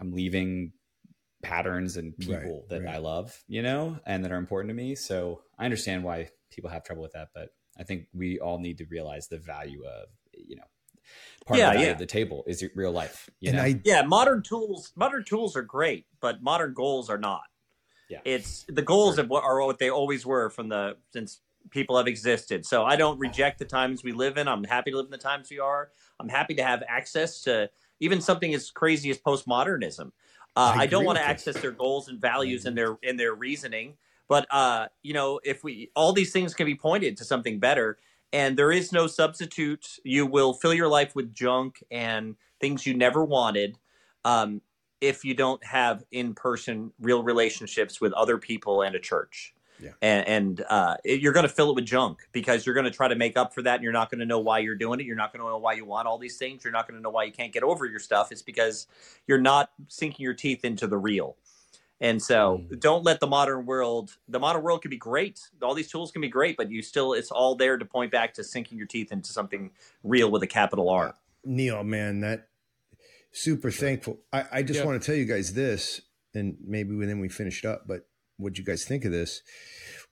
i'm 0.00 0.12
leaving 0.12 0.72
patterns 1.42 1.96
and 1.96 2.16
Right, 2.18 2.40
people 2.40 2.66
that 2.68 2.82
right. 2.82 2.94
i 2.94 2.98
love 2.98 3.42
you 3.46 3.62
know 3.62 3.98
and 4.06 4.24
that 4.24 4.32
are 4.32 4.36
important 4.36 4.70
to 4.70 4.74
me 4.74 4.94
so 4.94 5.42
i 5.58 5.64
understand 5.64 6.02
why 6.02 6.28
people 6.50 6.68
have 6.70 6.82
trouble 6.82 7.02
with 7.02 7.12
that 7.12 7.28
but 7.34 7.50
i 7.78 7.82
think 7.84 8.06
we 8.12 8.40
all 8.40 8.58
need 8.58 8.78
to 8.78 8.86
realize 8.86 9.28
the 9.28 9.38
value 9.38 9.84
of 9.84 10.08
you 10.32 10.56
know 10.56 10.64
part 11.46 11.60
Yeah, 11.60 11.68
of 11.68 11.78
the 11.78 11.84
yeah. 11.84 11.92
of 11.92 11.98
the 11.98 12.06
table 12.06 12.44
is 12.46 12.64
real 12.74 12.92
life 12.92 13.30
you 13.40 13.50
and 13.50 13.58
know 13.58 13.62
I 13.62 13.80
Yeah, 13.84 14.02
modern 14.02 14.42
tools 14.42 14.92
modern 14.96 15.24
tools 15.24 15.56
are 15.56 15.62
great, 15.62 16.06
but 16.20 16.42
modern 16.42 16.74
goals 16.74 17.08
are 17.08 17.18
not. 17.18 17.42
Yeah. 18.10 18.20
It's 18.24 18.64
the 18.68 18.82
goals 18.82 19.18
of 19.18 19.28
what 19.28 19.44
are 19.44 19.64
what 19.64 19.78
they 19.78 19.90
always 19.90 20.26
were 20.26 20.50
from 20.50 20.68
the 20.68 20.96
since 21.12 21.40
people 21.70 21.96
have 21.96 22.06
existed. 22.06 22.64
So 22.64 22.84
I 22.84 22.96
don't 22.96 23.18
reject 23.18 23.58
the 23.58 23.64
times 23.64 24.02
we 24.02 24.12
live 24.12 24.38
in. 24.38 24.48
I'm 24.48 24.64
happy 24.64 24.90
to 24.90 24.96
live 24.96 25.06
in 25.06 25.10
the 25.10 25.18
times 25.18 25.50
we 25.50 25.58
are. 25.58 25.90
I'm 26.18 26.28
happy 26.28 26.54
to 26.54 26.62
have 26.62 26.82
access 26.88 27.42
to 27.42 27.70
even 28.00 28.20
something 28.20 28.54
as 28.54 28.70
crazy 28.70 29.10
as 29.10 29.18
postmodernism. 29.18 30.12
Uh, 30.58 30.72
I 30.74 30.82
I, 30.82 30.86
don't 30.86 31.04
want 31.04 31.18
to 31.18 31.24
access 31.24 31.60
their 31.60 31.70
goals 31.70 32.08
and 32.08 32.20
values 32.20 32.66
and 32.66 32.76
their 32.76 32.98
in 33.04 33.16
their 33.16 33.34
reasoning. 33.34 33.94
But 34.28 34.44
uh, 34.50 34.88
you 35.04 35.14
know, 35.14 35.38
if 35.44 35.62
we 35.62 35.92
all 35.94 36.12
these 36.12 36.32
things 36.32 36.52
can 36.52 36.66
be 36.66 36.74
pointed 36.74 37.16
to 37.18 37.24
something 37.24 37.60
better, 37.60 37.98
and 38.32 38.56
there 38.56 38.72
is 38.72 38.90
no 38.90 39.06
substitute. 39.06 39.86
You 40.02 40.26
will 40.26 40.52
fill 40.52 40.74
your 40.74 40.88
life 40.88 41.14
with 41.14 41.32
junk 41.32 41.80
and 41.92 42.34
things 42.60 42.84
you 42.84 42.94
never 42.94 43.24
wanted. 43.24 43.78
Um, 44.24 44.60
if 45.00 45.24
you 45.24 45.32
don't 45.32 45.64
have 45.64 46.02
in-person 46.10 46.92
real 47.00 47.22
relationships 47.22 48.00
with 48.00 48.12
other 48.14 48.36
people 48.36 48.82
and 48.82 48.96
a 48.96 48.98
church 48.98 49.54
Yeah. 49.80 49.90
and, 50.02 50.26
and 50.28 50.64
uh, 50.68 50.96
it- 51.04 51.20
you're 51.20 51.32
going 51.32 51.46
to 51.46 51.52
fill 51.52 51.70
it 51.70 51.76
with 51.76 51.86
junk 51.86 52.28
because 52.32 52.64
you're 52.66 52.74
going 52.74 52.84
to 52.84 52.90
try 52.90 53.08
to 53.08 53.14
make 53.14 53.36
up 53.36 53.54
for 53.54 53.62
that 53.62 53.74
and 53.76 53.82
you're 53.84 53.92
not 53.92 54.10
going 54.10 54.20
to 54.20 54.26
know 54.26 54.38
why 54.40 54.58
you're 54.58 54.74
doing 54.74 54.98
it 55.00 55.06
you're 55.06 55.16
not 55.16 55.32
going 55.32 55.40
to 55.42 55.48
know 55.48 55.58
why 55.58 55.72
you 55.74 55.84
want 55.84 56.06
all 56.08 56.18
these 56.18 56.36
things 56.36 56.64
you're 56.64 56.72
not 56.72 56.86
going 56.88 56.96
to 56.98 57.02
know 57.02 57.10
why 57.10 57.24
you 57.24 57.32
can't 57.32 57.52
get 57.52 57.62
over 57.62 57.86
your 57.86 58.00
stuff 58.00 58.32
it's 58.32 58.42
because 58.42 58.86
you're 59.26 59.40
not 59.40 59.70
sinking 59.88 60.24
your 60.24 60.34
teeth 60.34 60.64
into 60.64 60.86
the 60.86 60.98
real 60.98 61.36
and 62.00 62.22
so 62.22 62.62
Mm. 62.70 62.80
don't 62.80 63.04
let 63.04 63.20
the 63.20 63.26
modern 63.26 63.66
world 63.66 64.16
the 64.28 64.38
modern 64.40 64.62
world 64.62 64.82
can 64.82 64.90
be 64.90 64.96
great 64.96 65.40
all 65.62 65.74
these 65.74 65.90
tools 65.90 66.10
can 66.10 66.20
be 66.22 66.28
great 66.28 66.56
but 66.56 66.70
you 66.70 66.82
still 66.82 67.12
it's 67.12 67.30
all 67.30 67.54
there 67.54 67.76
to 67.76 67.84
point 67.84 68.10
back 68.12 68.34
to 68.34 68.44
sinking 68.44 68.78
your 68.78 68.86
teeth 68.86 69.12
into 69.12 69.32
something 69.32 69.70
real 70.02 70.30
with 70.30 70.42
a 70.42 70.46
capital 70.46 70.88
r 70.90 71.14
Neil, 71.44 71.82
man, 71.84 72.20
that 72.20 72.48
super 73.30 73.70
thankful. 73.70 74.18
I, 74.32 74.44
I 74.52 74.62
just 74.62 74.80
Yeah. 74.80 74.86
want 74.86 75.00
to 75.00 75.06
tell 75.06 75.14
you 75.14 75.24
guys 75.24 75.54
this, 75.54 76.02
and 76.34 76.56
maybe 76.66 76.94
then 77.06 77.20
we 77.20 77.28
finish 77.28 77.64
up, 77.64 77.86
but 77.86 78.06
what 78.38 78.58
you 78.58 78.64
guys 78.64 78.84
think 78.84 79.04
of 79.04 79.12
this? 79.12 79.42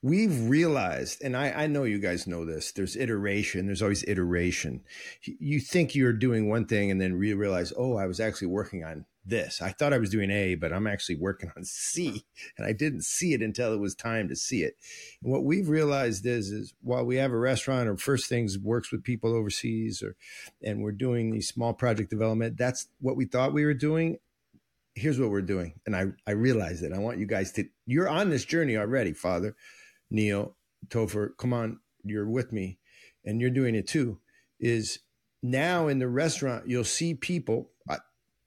We've 0.03 0.47
realized, 0.47 1.23
and 1.23 1.35
I, 1.35 1.51
I 1.51 1.67
know 1.67 1.83
you 1.83 1.97
guys 1.97 2.27
know 2.27 2.45
this, 2.45 2.71
there's 2.71 2.95
iteration, 2.95 3.65
there's 3.65 3.81
always 3.81 4.03
iteration. 4.07 4.81
You 5.23 5.59
think 5.59 5.95
you're 5.95 6.13
doing 6.13 6.47
one 6.47 6.67
thing 6.67 6.91
and 6.91 7.01
then 7.01 7.15
re- 7.15 7.33
realize, 7.33 7.73
oh, 7.75 7.97
I 7.97 8.05
was 8.05 8.19
actually 8.19 8.49
working 8.49 8.83
on 8.83 9.05
this. 9.25 9.61
I 9.61 9.71
thought 9.71 9.93
I 9.93 9.97
was 9.97 10.09
doing 10.09 10.29
A, 10.29 10.55
but 10.55 10.71
I'm 10.71 10.87
actually 10.87 11.15
working 11.15 11.51
on 11.57 11.63
C, 11.65 12.25
and 12.57 12.67
I 12.67 12.73
didn't 12.73 13.05
see 13.05 13.33
it 13.33 13.41
until 13.41 13.73
it 13.73 13.79
was 13.79 13.95
time 13.95 14.27
to 14.29 14.35
see 14.35 14.63
it. 14.63 14.75
And 15.23 15.31
what 15.31 15.43
we've 15.43 15.67
realized 15.67 16.25
is, 16.25 16.51
is 16.51 16.73
while 16.81 17.03
we 17.03 17.17
have 17.17 17.31
a 17.31 17.37
restaurant 17.37 17.89
or 17.89 17.97
First 17.97 18.27
Things 18.27 18.57
works 18.57 18.91
with 18.91 19.03
people 19.03 19.35
overseas, 19.35 20.03
or 20.03 20.15
and 20.63 20.81
we're 20.81 20.91
doing 20.91 21.31
these 21.31 21.47
small 21.47 21.73
project 21.73 22.09
development, 22.09 22.57
that's 22.57 22.87
what 22.99 23.15
we 23.15 23.25
thought 23.25 23.53
we 23.53 23.65
were 23.65 23.73
doing. 23.73 24.17
Here's 24.97 25.19
what 25.19 25.29
we're 25.29 25.41
doing, 25.43 25.75
and 25.85 25.95
I 25.95 26.05
I 26.25 26.31
realize 26.31 26.81
it. 26.81 26.91
I 26.91 26.97
want 26.97 27.19
you 27.19 27.27
guys 27.27 27.51
to. 27.53 27.65
You're 27.85 28.09
on 28.09 28.31
this 28.31 28.45
journey 28.45 28.75
already, 28.75 29.13
Father, 29.13 29.55
Neil, 30.09 30.55
Topher. 30.87 31.37
Come 31.37 31.53
on, 31.53 31.79
you're 32.03 32.27
with 32.27 32.51
me, 32.51 32.79
and 33.23 33.39
you're 33.39 33.51
doing 33.51 33.75
it 33.75 33.87
too. 33.87 34.19
Is 34.59 34.99
now 35.43 35.87
in 35.87 35.99
the 35.99 36.07
restaurant, 36.07 36.67
you'll 36.67 36.83
see 36.83 37.13
people, 37.13 37.69
uh, 37.87 37.97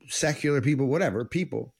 secular 0.09 0.61
people, 0.61 0.87
whatever 0.87 1.25
people, 1.25 1.73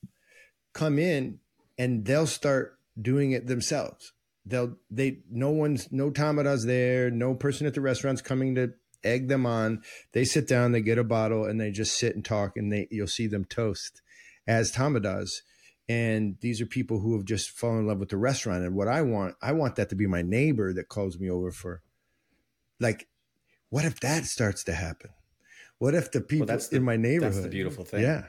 come 0.73 1.01
in 1.01 1.41
and 1.77 2.05
they'll 2.05 2.27
start 2.27 2.79
doing 3.01 3.33
it 3.33 3.49
themselves. 3.49 4.13
They'll 4.47 4.77
they 4.89 5.19
no 5.31 5.51
one's 5.51 5.91
no 5.91 6.11
tamada's 6.11 6.65
there, 6.65 7.11
no 7.11 7.35
person 7.35 7.67
at 7.67 7.75
the 7.75 7.81
restaurant's 7.81 8.23
coming 8.23 8.55
to 8.55 8.73
egg 9.03 9.29
them 9.29 9.47
on. 9.47 9.83
They 10.13 10.25
sit 10.25 10.47
down, 10.47 10.73
they 10.73 10.81
get 10.81 10.99
a 10.99 11.05
bottle, 11.05 11.45
and 11.45 11.61
they 11.61 11.71
just 11.71 11.99
sit 11.99 12.15
and 12.15 12.25
talk, 12.25 12.57
and 12.57 12.73
they 12.73 12.87
you'll 12.91 13.07
see 13.09 13.27
them 13.27 13.45
toast 13.45 14.01
as 14.47 14.73
Tamadas. 14.73 15.31
And 15.89 16.37
these 16.41 16.61
are 16.61 16.67
people 16.67 17.01
who 17.01 17.17
have 17.17 17.25
just 17.25 17.51
fallen 17.51 17.81
in 17.81 17.87
love 17.89 17.99
with 17.99 18.11
the 18.11 18.17
restaurant. 18.17 18.65
And 18.65 18.77
what 18.77 18.87
I 18.89 19.03
want, 19.03 19.35
I 19.43 19.53
want 19.53 19.77
that 19.77 19.89
to 19.89 19.97
be 19.97 20.07
my 20.07 20.23
neighbor 20.23 20.73
that 20.73 20.89
calls 20.89 21.19
me 21.19 21.29
over 21.29 21.51
for 21.51 21.83
like, 22.79 23.09
what 23.71 23.85
if 23.85 24.01
that 24.01 24.25
starts 24.25 24.63
to 24.65 24.73
happen? 24.73 25.11
What 25.79 25.95
if 25.95 26.13
the 26.13 26.21
people 26.21 26.47
that's 26.47 26.69
the- 26.69 26.77
in 26.77 26.85
my 26.85 26.97
neighborhood? 26.97 27.35
that's 27.35 27.45
the 27.45 27.51
beautiful 27.51 27.85
thing. 27.85 28.03
Yeah. 28.03 28.27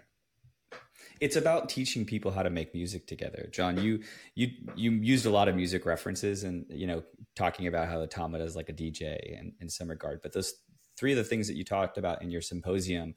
it's 1.20 1.36
about 1.36 1.70
teaching 1.70 2.04
people 2.06 2.32
how 2.32 2.42
to 2.42 2.50
make 2.50 2.74
music 2.74 3.06
together 3.06 3.48
john 3.52 3.78
you 3.78 4.02
you 4.34 4.48
you 4.76 4.92
used 4.92 5.26
a 5.26 5.30
lot 5.30 5.48
of 5.48 5.56
music 5.56 5.86
references 5.86 6.44
and 6.44 6.66
you 6.70 6.88
know 6.88 7.04
talking 7.36 7.68
about 7.68 7.88
how 7.88 8.00
the 8.00 8.08
tamada 8.08 8.42
is 8.42 8.56
like 8.56 8.70
a 8.70 8.74
dj 8.74 9.02
in, 9.40 9.54
in 9.62 9.70
some 9.70 9.88
regard 9.90 10.20
but 10.24 10.34
those 10.34 10.54
three 10.98 11.12
of 11.12 11.18
the 11.18 11.24
things 11.24 11.48
that 11.48 11.56
you 11.56 11.64
talked 11.64 11.98
about 11.98 12.22
in 12.24 12.32
your 12.32 12.42
symposium 12.42 13.14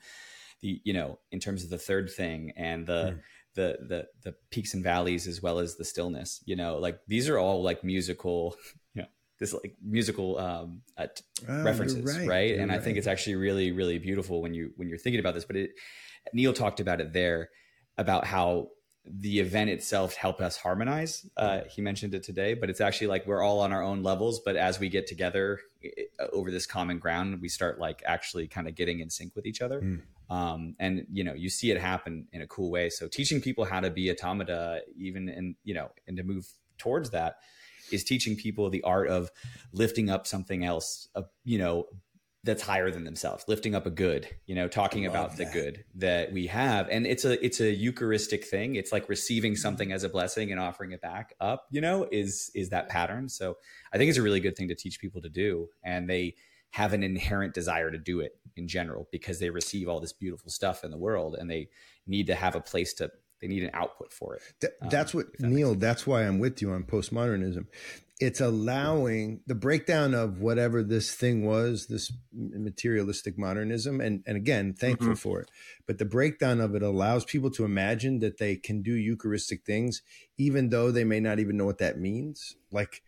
the 0.64 0.80
you 0.84 0.92
know 0.98 1.18
in 1.30 1.38
terms 1.40 1.62
of 1.64 1.70
the 1.70 1.78
third 1.88 2.06
thing 2.10 2.52
and 2.56 2.86
the 2.86 3.02
Hmm. 3.12 3.18
the 3.54 3.68
the 3.92 4.00
the 4.24 4.34
peaks 4.50 4.74
and 4.74 4.82
valleys 4.82 5.24
as 5.32 5.38
well 5.44 5.58
as 5.64 5.76
the 5.76 5.84
stillness 5.84 6.42
you 6.50 6.56
know 6.56 6.78
like 6.86 6.98
these 7.06 7.28
are 7.30 7.38
all 7.38 7.62
like 7.62 7.84
musical 7.84 8.56
you 8.94 9.02
know 9.02 9.08
this 9.38 9.52
like 9.52 9.74
musical 9.96 10.28
um 10.38 10.82
uh, 10.96 11.06
Oh, 11.48 11.62
references 11.68 12.04
right. 12.18 12.28
right, 12.34 12.54
and 12.60 12.72
i 12.72 12.78
think 12.78 12.96
it's 12.98 13.06
actually 13.14 13.36
really 13.36 13.68
really 13.80 13.98
beautiful 14.08 14.36
when 14.42 14.54
you 14.54 14.72
when 14.76 14.88
you're 14.88 15.02
thinking 15.04 15.20
about 15.20 15.34
this 15.34 15.44
but 15.50 15.56
it 15.56 15.70
neil 16.32 16.52
talked 16.52 16.80
about 16.80 17.00
it 17.00 17.12
there 17.12 17.50
about 18.04 18.24
how 18.34 18.68
the 19.06 19.40
event 19.40 19.70
itself 19.70 20.14
helped 20.14 20.40
us 20.40 20.56
harmonize. 20.56 21.28
Uh, 21.36 21.60
he 21.68 21.82
mentioned 21.82 22.14
it 22.14 22.22
today 22.22 22.54
but 22.54 22.70
it's 22.70 22.80
actually 22.80 23.06
like 23.06 23.26
we're 23.26 23.42
all 23.42 23.60
on 23.60 23.72
our 23.72 23.82
own 23.82 24.02
levels 24.02 24.40
but 24.40 24.56
as 24.56 24.80
we 24.80 24.88
get 24.88 25.06
together 25.06 25.60
over 26.32 26.50
this 26.50 26.66
common 26.66 26.98
ground 26.98 27.40
we 27.40 27.48
start 27.48 27.78
like 27.78 28.02
actually 28.06 28.46
kind 28.46 28.68
of 28.68 28.74
getting 28.74 29.00
in 29.00 29.10
sync 29.10 29.34
with 29.36 29.46
each 29.46 29.60
other. 29.60 29.80
Mm. 29.80 30.00
um, 30.30 30.76
and 30.78 31.06
you 31.12 31.24
know 31.24 31.34
you 31.34 31.50
see 31.50 31.70
it 31.70 31.80
happen 31.80 32.26
in 32.32 32.42
a 32.42 32.46
cool 32.46 32.70
way. 32.70 32.90
So 32.90 33.08
teaching 33.08 33.40
people 33.40 33.64
how 33.64 33.80
to 33.80 33.90
be 33.90 34.08
a 34.08 34.14
Tamada 34.14 34.80
even 34.96 35.28
in 35.28 35.56
you 35.64 35.74
know 35.74 35.90
and 36.06 36.16
to 36.16 36.22
move 36.22 36.46
towards 36.78 37.10
that 37.10 37.36
is 37.92 38.04
teaching 38.04 38.36
people 38.36 38.70
the 38.70 38.82
art 38.82 39.08
of 39.08 39.30
lifting 39.72 40.08
up 40.10 40.26
something 40.26 40.64
else 40.64 41.08
uh, 41.14 41.22
you 41.44 41.58
know 41.58 41.86
that's 42.44 42.62
higher 42.62 42.90
than 42.90 43.04
themselves 43.04 43.42
lifting 43.48 43.74
up 43.74 43.86
a 43.86 43.90
good 43.90 44.28
you 44.46 44.54
know 44.54 44.68
talking 44.68 45.06
about 45.06 45.36
the 45.36 45.44
good 45.46 45.82
that 45.94 46.30
we 46.32 46.46
have 46.46 46.88
and 46.90 47.06
it's 47.06 47.24
a 47.24 47.42
it's 47.44 47.58
a 47.60 47.70
eucharistic 47.72 48.44
thing 48.44 48.76
it's 48.76 48.92
like 48.92 49.04
Mm-hmm. 49.04 49.10
receiving 49.10 49.56
something 49.56 49.90
as 49.92 50.04
a 50.04 50.08
blessing 50.08 50.52
and 50.52 50.60
offering 50.60 50.92
it 50.92 51.00
back 51.00 51.34
up 51.40 51.66
you 51.70 51.80
know 51.80 52.06
is 52.12 52.50
is 52.54 52.68
that 52.68 52.88
pattern 52.88 53.28
so 53.28 53.56
i 53.92 53.98
think 53.98 54.08
it's 54.10 54.18
a 54.18 54.22
really 54.22 54.40
good 54.40 54.54
thing 54.56 54.68
to 54.68 54.74
teach 54.74 55.00
people 55.00 55.20
to 55.22 55.28
do 55.28 55.68
and 55.82 56.08
they 56.08 56.34
have 56.70 56.92
an 56.92 57.02
inherent 57.02 57.54
desire 57.54 57.90
to 57.90 57.98
do 57.98 58.20
it 58.20 58.36
in 58.56 58.66
general 58.68 59.08
because 59.10 59.38
they 59.38 59.48
receive 59.50 59.88
all 59.88 60.00
this 60.00 60.12
beautiful 60.12 60.50
stuff 60.50 60.84
in 60.84 60.90
the 60.90 60.98
world 60.98 61.34
and 61.38 61.50
they 61.50 61.68
need 62.06 62.26
to 62.26 62.34
have 62.34 62.54
a 62.56 62.60
place 62.60 62.92
to 62.94 63.10
they 63.40 63.48
need 63.48 63.62
an 63.62 63.70
output 63.74 64.12
for 64.12 64.34
it 64.36 64.42
Th- 64.60 64.72
Um, 64.82 64.88
that's 64.90 65.12
what 65.14 65.26
that 65.38 65.48
Neil. 65.50 65.74
That's 65.74 66.06
why 66.06 66.22
I'm 66.26 66.38
with 66.38 66.60
you 66.62 66.70
on 66.72 66.84
postmodernism. 66.84 67.66
It's 68.20 68.40
allowing 68.40 69.40
the 69.46 69.56
breakdown 69.56 70.14
of 70.14 70.40
whatever 70.40 70.84
this 70.84 71.14
thing 71.14 71.44
was, 71.44 71.88
this 71.88 72.12
materialistic 72.32 73.36
modernism, 73.36 74.00
and 74.00 74.22
and 74.26 74.36
again, 74.36 74.72
thankful 74.72 75.14
Mm-hmm. 75.14 75.14
for 75.14 75.40
it. 75.40 75.50
But 75.86 75.98
the 75.98 76.04
breakdown 76.04 76.60
of 76.60 76.74
it 76.76 76.82
allows 76.82 77.24
people 77.24 77.50
to 77.52 77.64
imagine 77.64 78.20
that 78.20 78.38
they 78.38 78.56
can 78.56 78.82
do 78.82 78.94
Eucharistic 78.94 79.64
things, 79.64 80.00
even 80.38 80.68
though 80.70 80.92
they 80.92 81.04
may 81.04 81.20
not 81.20 81.40
even 81.40 81.56
know 81.56 81.64
what 81.64 81.78
that 81.78 81.98
means. 81.98 82.56
Like, 82.70 83.02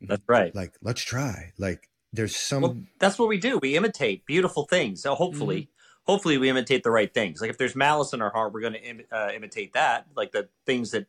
that's 0.00 0.22
right 0.28 0.54
like 0.54 0.74
let's 0.82 1.02
try. 1.02 1.52
Like, 1.58 1.88
there's 2.12 2.36
some. 2.36 2.62
Well, 2.62 2.76
that's 2.98 3.18
what 3.18 3.28
we 3.28 3.38
do. 3.38 3.58
We 3.58 3.76
imitate 3.76 4.26
beautiful 4.26 4.64
things. 4.66 5.02
So 5.02 5.14
hopefully, 5.14 5.70
hopefully, 6.04 6.38
we 6.38 6.48
imitate 6.48 6.82
the 6.82 6.90
right 6.90 7.12
things. 7.12 7.40
Like 7.40 7.50
if 7.50 7.58
there's 7.58 7.76
malice 7.76 8.12
in 8.12 8.22
our 8.22 8.30
heart, 8.30 8.52
we're 8.52 8.60
going 8.62 8.72
to 8.74 8.82
Im- 8.82 9.06
uh, 9.12 9.30
imitate 9.34 9.74
that, 9.74 10.06
like 10.16 10.32
the 10.32 10.48
things 10.66 10.90
that 10.92 11.06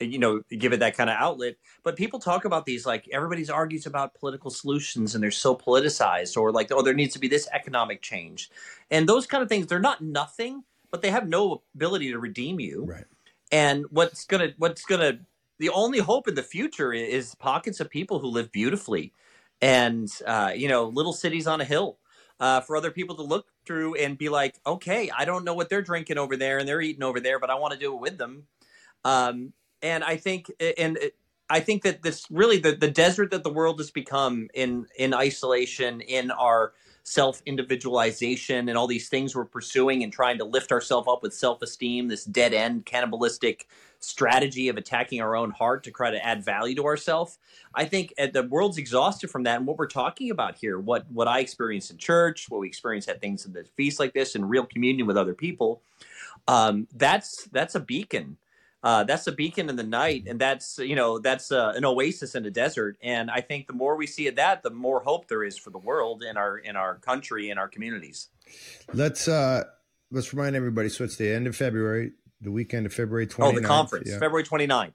you 0.00 0.18
know 0.18 0.42
give 0.50 0.72
it 0.72 0.80
that 0.80 0.96
kind 0.96 1.10
of 1.10 1.16
outlet. 1.16 1.56
But 1.82 1.96
people 1.96 2.18
talk 2.18 2.44
about 2.44 2.64
these 2.64 2.86
like 2.86 3.08
everybody's 3.12 3.50
argues 3.50 3.86
about 3.86 4.14
political 4.14 4.50
solutions, 4.50 5.14
and 5.14 5.22
they're 5.22 5.30
so 5.30 5.54
politicized, 5.54 6.36
or 6.36 6.52
like 6.52 6.72
oh, 6.72 6.82
there 6.82 6.94
needs 6.94 7.14
to 7.14 7.20
be 7.20 7.28
this 7.28 7.48
economic 7.52 8.02
change, 8.02 8.50
and 8.90 9.08
those 9.08 9.26
kind 9.26 9.42
of 9.42 9.48
things. 9.48 9.66
They're 9.66 9.78
not 9.78 10.00
nothing, 10.00 10.64
but 10.90 11.02
they 11.02 11.10
have 11.10 11.28
no 11.28 11.62
ability 11.74 12.10
to 12.12 12.18
redeem 12.18 12.60
you. 12.60 12.84
right. 12.86 13.04
And 13.52 13.84
what's 13.90 14.24
gonna 14.24 14.54
what's 14.58 14.84
gonna 14.84 15.20
the 15.58 15.70
only 15.70 15.98
hope 15.98 16.28
in 16.28 16.34
the 16.34 16.42
future 16.42 16.92
is 16.92 17.34
pockets 17.34 17.80
of 17.80 17.90
people 17.90 18.18
who 18.20 18.28
live 18.28 18.50
beautifully, 18.52 19.12
and 19.60 20.08
uh, 20.26 20.52
you 20.54 20.68
know, 20.68 20.86
little 20.86 21.12
cities 21.12 21.46
on 21.46 21.60
a 21.60 21.64
hill. 21.64 21.98
Uh, 22.38 22.58
for 22.58 22.74
other 22.74 22.90
people 22.90 23.14
to 23.14 23.22
look 23.22 23.48
through 23.66 23.94
and 23.96 24.16
be 24.16 24.30
like, 24.30 24.58
okay, 24.66 25.10
I 25.14 25.26
don't 25.26 25.44
know 25.44 25.52
what 25.52 25.68
they're 25.68 25.82
drinking 25.82 26.16
over 26.16 26.38
there 26.38 26.56
and 26.56 26.66
they're 26.66 26.80
eating 26.80 27.02
over 27.02 27.20
there, 27.20 27.38
but 27.38 27.50
I 27.50 27.56
want 27.56 27.74
to 27.74 27.78
do 27.78 27.92
it 27.92 28.00
with 28.00 28.16
them. 28.16 28.46
Um, 29.04 29.52
and 29.82 30.04
I 30.04 30.16
think, 30.16 30.50
and 30.78 30.98
I 31.50 31.60
think 31.60 31.82
that 31.82 32.02
this 32.02 32.26
really 32.30 32.58
the, 32.58 32.72
the 32.72 32.90
desert 32.90 33.32
that 33.32 33.42
the 33.42 33.52
world 33.52 33.80
has 33.80 33.90
become 33.90 34.48
in 34.54 34.86
in 34.96 35.12
isolation, 35.12 36.00
in 36.00 36.30
our 36.30 36.72
self 37.02 37.42
individualization, 37.44 38.68
and 38.68 38.78
all 38.78 38.86
these 38.86 39.08
things 39.08 39.34
we're 39.34 39.44
pursuing 39.44 40.04
and 40.04 40.12
trying 40.12 40.38
to 40.38 40.44
lift 40.44 40.70
ourselves 40.70 41.08
up 41.08 41.22
with 41.22 41.34
self 41.34 41.60
esteem, 41.60 42.06
this 42.06 42.24
dead 42.24 42.54
end 42.54 42.86
cannibalistic 42.86 43.66
strategy 43.98 44.68
of 44.68 44.76
attacking 44.76 45.20
our 45.20 45.36
own 45.36 45.50
heart 45.50 45.84
to 45.84 45.90
try 45.90 46.10
to 46.10 46.24
add 46.24 46.42
value 46.42 46.74
to 46.74 46.84
ourselves. 46.84 47.38
I 47.74 47.84
think 47.84 48.14
uh, 48.18 48.28
the 48.32 48.44
world's 48.44 48.78
exhausted 48.78 49.28
from 49.28 49.42
that, 49.42 49.56
and 49.56 49.66
what 49.66 49.76
we're 49.76 49.88
talking 49.88 50.30
about 50.30 50.56
here, 50.56 50.78
what 50.78 51.10
what 51.10 51.26
I 51.26 51.40
experienced 51.40 51.90
in 51.90 51.96
church, 51.96 52.48
what 52.48 52.60
we 52.60 52.68
experience 52.68 53.08
at 53.08 53.20
things 53.20 53.44
in 53.44 53.52
the 53.52 53.64
feast 53.76 53.98
like 53.98 54.12
this, 54.12 54.36
in 54.36 54.44
real 54.44 54.66
communion 54.66 55.08
with 55.08 55.16
other 55.16 55.34
people, 55.34 55.82
um, 56.46 56.86
that's 56.94 57.46
that's 57.46 57.74
a 57.74 57.80
beacon 57.80 58.36
uh, 58.82 59.04
that's 59.04 59.26
a 59.26 59.32
beacon 59.32 59.68
in 59.68 59.76
the 59.76 59.82
night, 59.82 60.24
and 60.26 60.40
that's 60.40 60.78
you 60.78 60.96
know 60.96 61.18
that's 61.18 61.52
uh, 61.52 61.72
an 61.76 61.84
oasis 61.84 62.34
in 62.34 62.42
the 62.42 62.50
desert. 62.50 62.96
And 63.02 63.30
I 63.30 63.40
think 63.40 63.66
the 63.66 63.72
more 63.74 63.96
we 63.96 64.06
see 64.06 64.26
of 64.28 64.36
that, 64.36 64.62
the 64.62 64.70
more 64.70 65.02
hope 65.02 65.28
there 65.28 65.44
is 65.44 65.58
for 65.58 65.70
the 65.70 65.78
world 65.78 66.22
in 66.22 66.36
our 66.36 66.56
in 66.56 66.76
our 66.76 66.96
country 66.96 67.50
in 67.50 67.58
our 67.58 67.68
communities. 67.68 68.28
Let's 68.92 69.28
uh 69.28 69.64
let's 70.10 70.32
remind 70.32 70.56
everybody. 70.56 70.88
So 70.88 71.04
it's 71.04 71.16
the 71.16 71.30
end 71.30 71.46
of 71.46 71.54
February, 71.56 72.12
the 72.40 72.50
weekend 72.50 72.86
of 72.86 72.94
February 72.94 73.26
29th. 73.26 73.48
Oh, 73.48 73.52
the 73.52 73.66
conference, 73.66 74.08
yeah. 74.08 74.18
February 74.18 74.44
29th. 74.44 74.94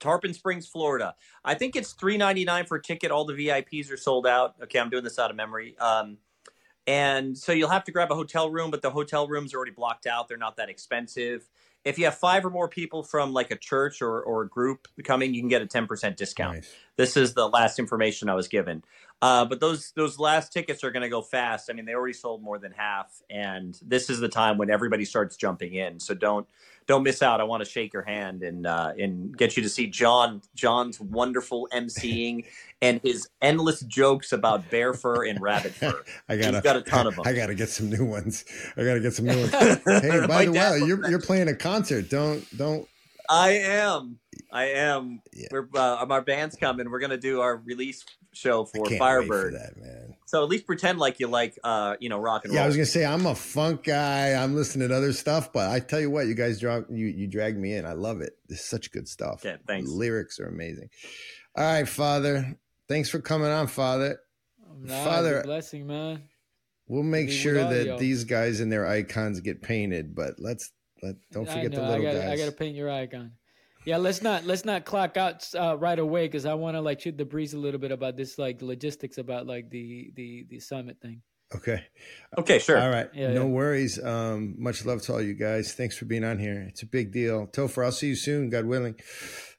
Tarpon 0.00 0.32
Springs, 0.32 0.66
Florida. 0.66 1.14
I 1.44 1.54
think 1.54 1.76
it's 1.76 1.92
three 1.92 2.16
ninety 2.16 2.44
nine 2.44 2.64
for 2.64 2.76
a 2.76 2.82
ticket. 2.82 3.10
All 3.10 3.26
the 3.26 3.34
VIPs 3.34 3.92
are 3.92 3.98
sold 3.98 4.26
out. 4.26 4.54
Okay, 4.62 4.78
I'm 4.78 4.88
doing 4.88 5.04
this 5.04 5.18
out 5.18 5.30
of 5.30 5.36
memory. 5.36 5.76
Um, 5.78 6.18
and 6.86 7.36
so 7.36 7.52
you'll 7.52 7.70
have 7.70 7.84
to 7.84 7.92
grab 7.92 8.10
a 8.10 8.14
hotel 8.14 8.50
room, 8.50 8.70
but 8.70 8.82
the 8.82 8.90
hotel 8.90 9.26
rooms 9.26 9.54
are 9.54 9.56
already 9.56 9.72
blocked 9.72 10.06
out. 10.06 10.28
They're 10.28 10.36
not 10.36 10.56
that 10.56 10.68
expensive 10.68 11.48
if 11.84 11.98
you 11.98 12.06
have 12.06 12.16
five 12.16 12.44
or 12.44 12.50
more 12.50 12.68
people 12.68 13.02
from 13.02 13.32
like 13.32 13.50
a 13.50 13.56
church 13.56 14.00
or, 14.00 14.22
or 14.22 14.42
a 14.42 14.48
group 14.48 14.88
coming, 15.04 15.34
you 15.34 15.40
can 15.40 15.48
get 15.48 15.62
a 15.62 15.66
10% 15.66 16.16
discount. 16.16 16.56
Nice. 16.56 16.74
This 16.96 17.16
is 17.16 17.34
the 17.34 17.48
last 17.48 17.78
information 17.78 18.28
I 18.28 18.34
was 18.34 18.48
given. 18.48 18.82
Uh, 19.24 19.42
but 19.42 19.58
those 19.58 19.90
those 19.92 20.18
last 20.18 20.52
tickets 20.52 20.84
are 20.84 20.90
going 20.90 21.02
to 21.02 21.08
go 21.08 21.22
fast. 21.22 21.70
I 21.70 21.72
mean, 21.72 21.86
they 21.86 21.94
already 21.94 22.12
sold 22.12 22.42
more 22.42 22.58
than 22.58 22.72
half, 22.72 23.22
and 23.30 23.74
this 23.80 24.10
is 24.10 24.20
the 24.20 24.28
time 24.28 24.58
when 24.58 24.68
everybody 24.68 25.06
starts 25.06 25.34
jumping 25.34 25.76
in. 25.76 25.98
So 25.98 26.12
don't 26.12 26.46
don't 26.86 27.02
miss 27.02 27.22
out. 27.22 27.40
I 27.40 27.44
want 27.44 27.64
to 27.64 27.70
shake 27.70 27.94
your 27.94 28.02
hand 28.02 28.42
and 28.42 28.66
uh, 28.66 28.92
and 28.98 29.34
get 29.34 29.56
you 29.56 29.62
to 29.62 29.68
see 29.70 29.86
John 29.86 30.42
John's 30.54 31.00
wonderful 31.00 31.66
emceeing 31.72 32.44
and 32.82 33.00
his 33.02 33.26
endless 33.40 33.80
jokes 33.80 34.32
about 34.32 34.68
bear 34.68 34.92
fur 34.92 35.24
and 35.24 35.40
rabbit 35.40 35.72
fur. 35.72 36.04
I 36.28 36.36
got 36.36 36.62
got 36.62 36.76
a 36.76 36.82
ton 36.82 37.06
of 37.06 37.14
them. 37.16 37.24
I 37.26 37.32
got 37.32 37.46
to 37.46 37.54
get 37.54 37.70
some 37.70 37.88
new 37.88 38.04
ones. 38.04 38.44
I 38.76 38.84
got 38.84 38.92
to 38.92 39.00
get 39.00 39.14
some 39.14 39.24
new 39.24 39.38
ones. 39.38 39.52
hey, 39.52 40.26
by 40.26 40.44
the 40.44 40.52
way, 40.52 40.86
you're 40.86 41.08
you're 41.08 41.18
playing 41.18 41.48
a 41.48 41.54
concert. 41.54 42.10
Don't 42.10 42.46
don't. 42.58 42.86
I 43.30 43.52
am. 43.52 44.18
I 44.54 44.66
am. 44.66 45.20
Yeah. 45.32 45.48
We're 45.50 45.68
uh, 45.74 46.06
our 46.08 46.22
band's 46.22 46.54
coming. 46.54 46.88
We're 46.88 47.00
gonna 47.00 47.16
do 47.16 47.40
our 47.40 47.56
release 47.56 48.04
show 48.32 48.64
for 48.64 48.86
Firebird. 48.86 49.52
For 49.52 49.58
that, 49.58 49.76
man. 49.76 50.14
So 50.26 50.44
at 50.44 50.48
least 50.48 50.64
pretend 50.64 51.00
like 51.00 51.18
you 51.18 51.26
like, 51.26 51.58
uh, 51.64 51.96
you 51.98 52.08
know, 52.08 52.18
rock 52.18 52.44
and 52.44 52.52
yeah, 52.54 52.60
roll. 52.60 52.62
Yeah, 52.62 52.64
I 52.64 52.66
was 52.68 52.76
gonna 52.76 52.86
say 52.86 53.04
I'm 53.04 53.26
a 53.26 53.34
funk 53.34 53.82
guy. 53.82 54.32
I'm 54.32 54.54
listening 54.54 54.88
to 54.88 54.96
other 54.96 55.12
stuff, 55.12 55.52
but 55.52 55.70
I 55.70 55.80
tell 55.80 56.00
you 56.00 56.08
what, 56.08 56.28
you 56.28 56.34
guys 56.34 56.60
drag 56.60 56.84
you 56.88 57.06
you 57.06 57.26
drag 57.26 57.58
me 57.58 57.74
in. 57.74 57.84
I 57.84 57.94
love 57.94 58.20
it. 58.20 58.34
This 58.48 58.60
is 58.60 58.66
such 58.66 58.92
good 58.92 59.08
stuff. 59.08 59.42
Yeah, 59.44 59.56
thanks. 59.66 59.90
The 59.90 59.96
lyrics 59.96 60.38
are 60.38 60.46
amazing. 60.46 60.88
All 61.56 61.64
right, 61.64 61.88
Father. 61.88 62.56
Thanks 62.88 63.08
for 63.08 63.18
coming 63.18 63.48
on, 63.48 63.66
Father. 63.66 64.20
Nah, 64.78 65.04
Father, 65.04 65.42
blessing, 65.42 65.88
man. 65.88 66.22
We'll 66.86 67.02
make 67.02 67.30
sure 67.30 67.54
that 67.54 67.98
these 67.98 68.22
guys 68.22 68.60
and 68.60 68.70
their 68.70 68.86
icons 68.86 69.40
get 69.40 69.62
painted, 69.62 70.14
but 70.14 70.34
let's 70.38 70.70
let 71.02 71.16
don't 71.32 71.48
forget 71.48 71.72
the 71.72 71.80
little 71.80 71.94
I 71.94 72.02
gotta, 72.02 72.18
guys. 72.18 72.30
I 72.30 72.36
gotta 72.36 72.52
paint 72.52 72.76
your 72.76 72.90
icon. 72.90 73.32
Yeah, 73.84 73.98
let's 73.98 74.22
not 74.22 74.46
let's 74.46 74.64
not 74.64 74.84
clock 74.84 75.16
out 75.16 75.46
uh, 75.54 75.76
right 75.76 75.98
away 75.98 76.26
because 76.26 76.46
I 76.46 76.54
want 76.54 76.76
to 76.76 76.80
like 76.80 77.00
shoot 77.00 77.18
the 77.18 77.24
breeze 77.24 77.52
a 77.52 77.58
little 77.58 77.80
bit 77.80 77.92
about 77.92 78.16
this 78.16 78.38
like 78.38 78.62
logistics 78.62 79.18
about 79.18 79.46
like 79.46 79.68
the 79.70 80.10
the 80.14 80.46
the 80.48 80.60
summit 80.60 81.00
thing. 81.02 81.22
Okay. 81.54 81.84
Okay, 82.36 82.58
sure. 82.58 82.78
All 82.78 82.90
right. 82.90 83.08
Yeah, 83.14 83.32
no 83.32 83.42
yeah. 83.42 83.52
worries. 83.52 84.02
Um, 84.02 84.54
much 84.58 84.84
love 84.84 85.02
to 85.02 85.12
all 85.12 85.22
you 85.22 85.34
guys. 85.34 85.74
Thanks 85.74 85.96
for 85.96 86.04
being 86.04 86.24
on 86.24 86.38
here. 86.38 86.66
It's 86.68 86.82
a 86.82 86.86
big 86.86 87.12
deal. 87.12 87.46
Topher, 87.46 87.84
I'll 87.84 87.92
see 87.92 88.08
you 88.08 88.16
soon, 88.16 88.50
God 88.50 88.64
willing. 88.64 88.96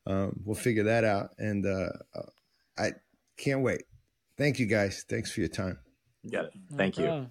Um, 0.05 0.41
we'll 0.43 0.55
figure 0.55 0.83
that 0.83 1.03
out. 1.03 1.31
And 1.37 1.65
uh, 1.65 1.89
I 2.77 2.93
can't 3.37 3.61
wait. 3.61 3.83
Thank 4.37 4.59
you 4.59 4.65
guys. 4.65 5.05
Thanks 5.07 5.31
for 5.31 5.39
your 5.39 5.49
time. 5.49 5.79
You 6.23 6.31
got 6.31 6.45
it. 6.45 6.53
Thank 6.73 6.97
no 6.97 7.29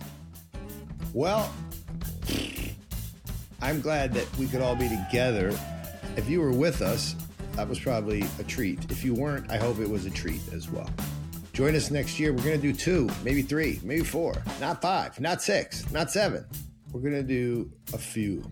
you. 0.00 0.06
Well, 1.12 1.52
I'm 3.62 3.80
glad 3.80 4.12
that 4.14 4.26
we 4.38 4.48
could 4.48 4.60
all 4.60 4.74
be 4.74 4.88
together. 4.88 5.56
If 6.16 6.28
you 6.28 6.40
were 6.40 6.50
with 6.50 6.82
us, 6.82 7.14
that 7.52 7.68
was 7.68 7.78
probably 7.78 8.24
a 8.40 8.42
treat. 8.42 8.90
If 8.90 9.04
you 9.04 9.14
weren't, 9.14 9.52
I 9.52 9.56
hope 9.56 9.78
it 9.78 9.88
was 9.88 10.04
a 10.04 10.10
treat 10.10 10.40
as 10.52 10.68
well. 10.68 10.90
Join 11.52 11.76
us 11.76 11.88
next 11.88 12.18
year. 12.18 12.32
We're 12.32 12.42
going 12.42 12.60
to 12.60 12.72
do 12.72 12.72
two, 12.72 13.08
maybe 13.22 13.40
three, 13.40 13.78
maybe 13.84 14.02
four, 14.02 14.42
not 14.60 14.82
five, 14.82 15.20
not 15.20 15.42
six, 15.42 15.88
not 15.92 16.10
seven. 16.10 16.44
We're 16.90 17.02
going 17.02 17.14
to 17.14 17.22
do 17.22 17.70
a 17.94 17.98
few. 17.98 18.44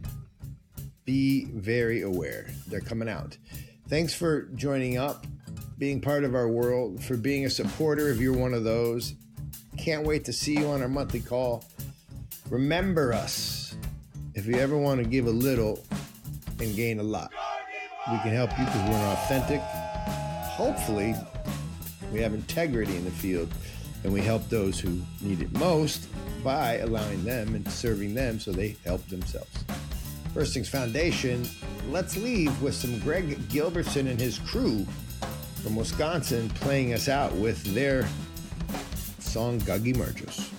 Be 1.07 1.47
very 1.47 2.03
aware. 2.03 2.47
They're 2.69 2.81
coming 2.81 3.09
out. 3.09 3.37
Thanks 3.89 4.15
for 4.15 4.43
joining 4.55 4.97
up, 4.97 5.27
being 5.77 6.01
part 6.01 6.23
of 6.23 6.37
our 6.37 6.47
world, 6.47 7.03
for 7.03 7.17
being 7.17 7.47
a 7.47 7.51
supporter 7.51 8.11
if 8.11 8.21
you're 8.21 8.37
one 8.37 8.55
of 8.55 8.63
those. 8.63 9.15
Can't 9.77 10.07
wait 10.07 10.25
to 10.27 10.33
see 10.33 10.57
you 10.57 10.69
on 10.69 10.83
our 10.83 10.89
monthly 10.89 11.21
call. 11.21 11.65
Remember 12.49 13.13
us 13.13 13.75
if 14.41 14.47
you 14.47 14.55
ever 14.55 14.79
want 14.79 14.99
to 14.99 15.07
give 15.07 15.27
a 15.27 15.31
little 15.31 15.85
and 16.61 16.75
gain 16.75 16.99
a 16.99 17.03
lot, 17.03 17.31
we 18.11 18.19
can 18.21 18.31
help 18.31 18.51
you 18.59 18.65
because 18.65 18.89
we're 18.89 19.13
authentic. 19.13 19.61
Hopefully, 19.61 21.15
we 22.11 22.21
have 22.21 22.33
integrity 22.33 22.97
in 22.97 23.05
the 23.05 23.11
field 23.11 23.53
and 24.03 24.11
we 24.11 24.23
help 24.23 24.49
those 24.49 24.81
who 24.81 24.99
need 25.21 25.43
it 25.43 25.53
most 25.59 26.09
by 26.43 26.79
allowing 26.79 27.23
them 27.23 27.55
and 27.55 27.71
serving 27.71 28.15
them 28.15 28.41
so 28.41 28.51
they 28.51 28.77
help 28.83 29.07
themselves. 29.09 29.63
First 30.33 30.55
Things 30.55 30.71
Foundation, 30.71 31.47
let's 31.91 32.17
leave 32.17 32.63
with 32.63 32.75
some 32.75 32.99
Greg 33.01 33.37
Gilbertson 33.51 34.09
and 34.09 34.19
his 34.19 34.39
crew 34.39 34.87
from 35.63 35.77
Wisconsin 35.77 36.49
playing 36.49 36.95
us 36.95 37.11
out 37.11 37.35
with 37.35 37.63
their 37.75 38.09
song 39.19 39.61
Gagi 39.61 39.95
Mergers. 39.95 40.51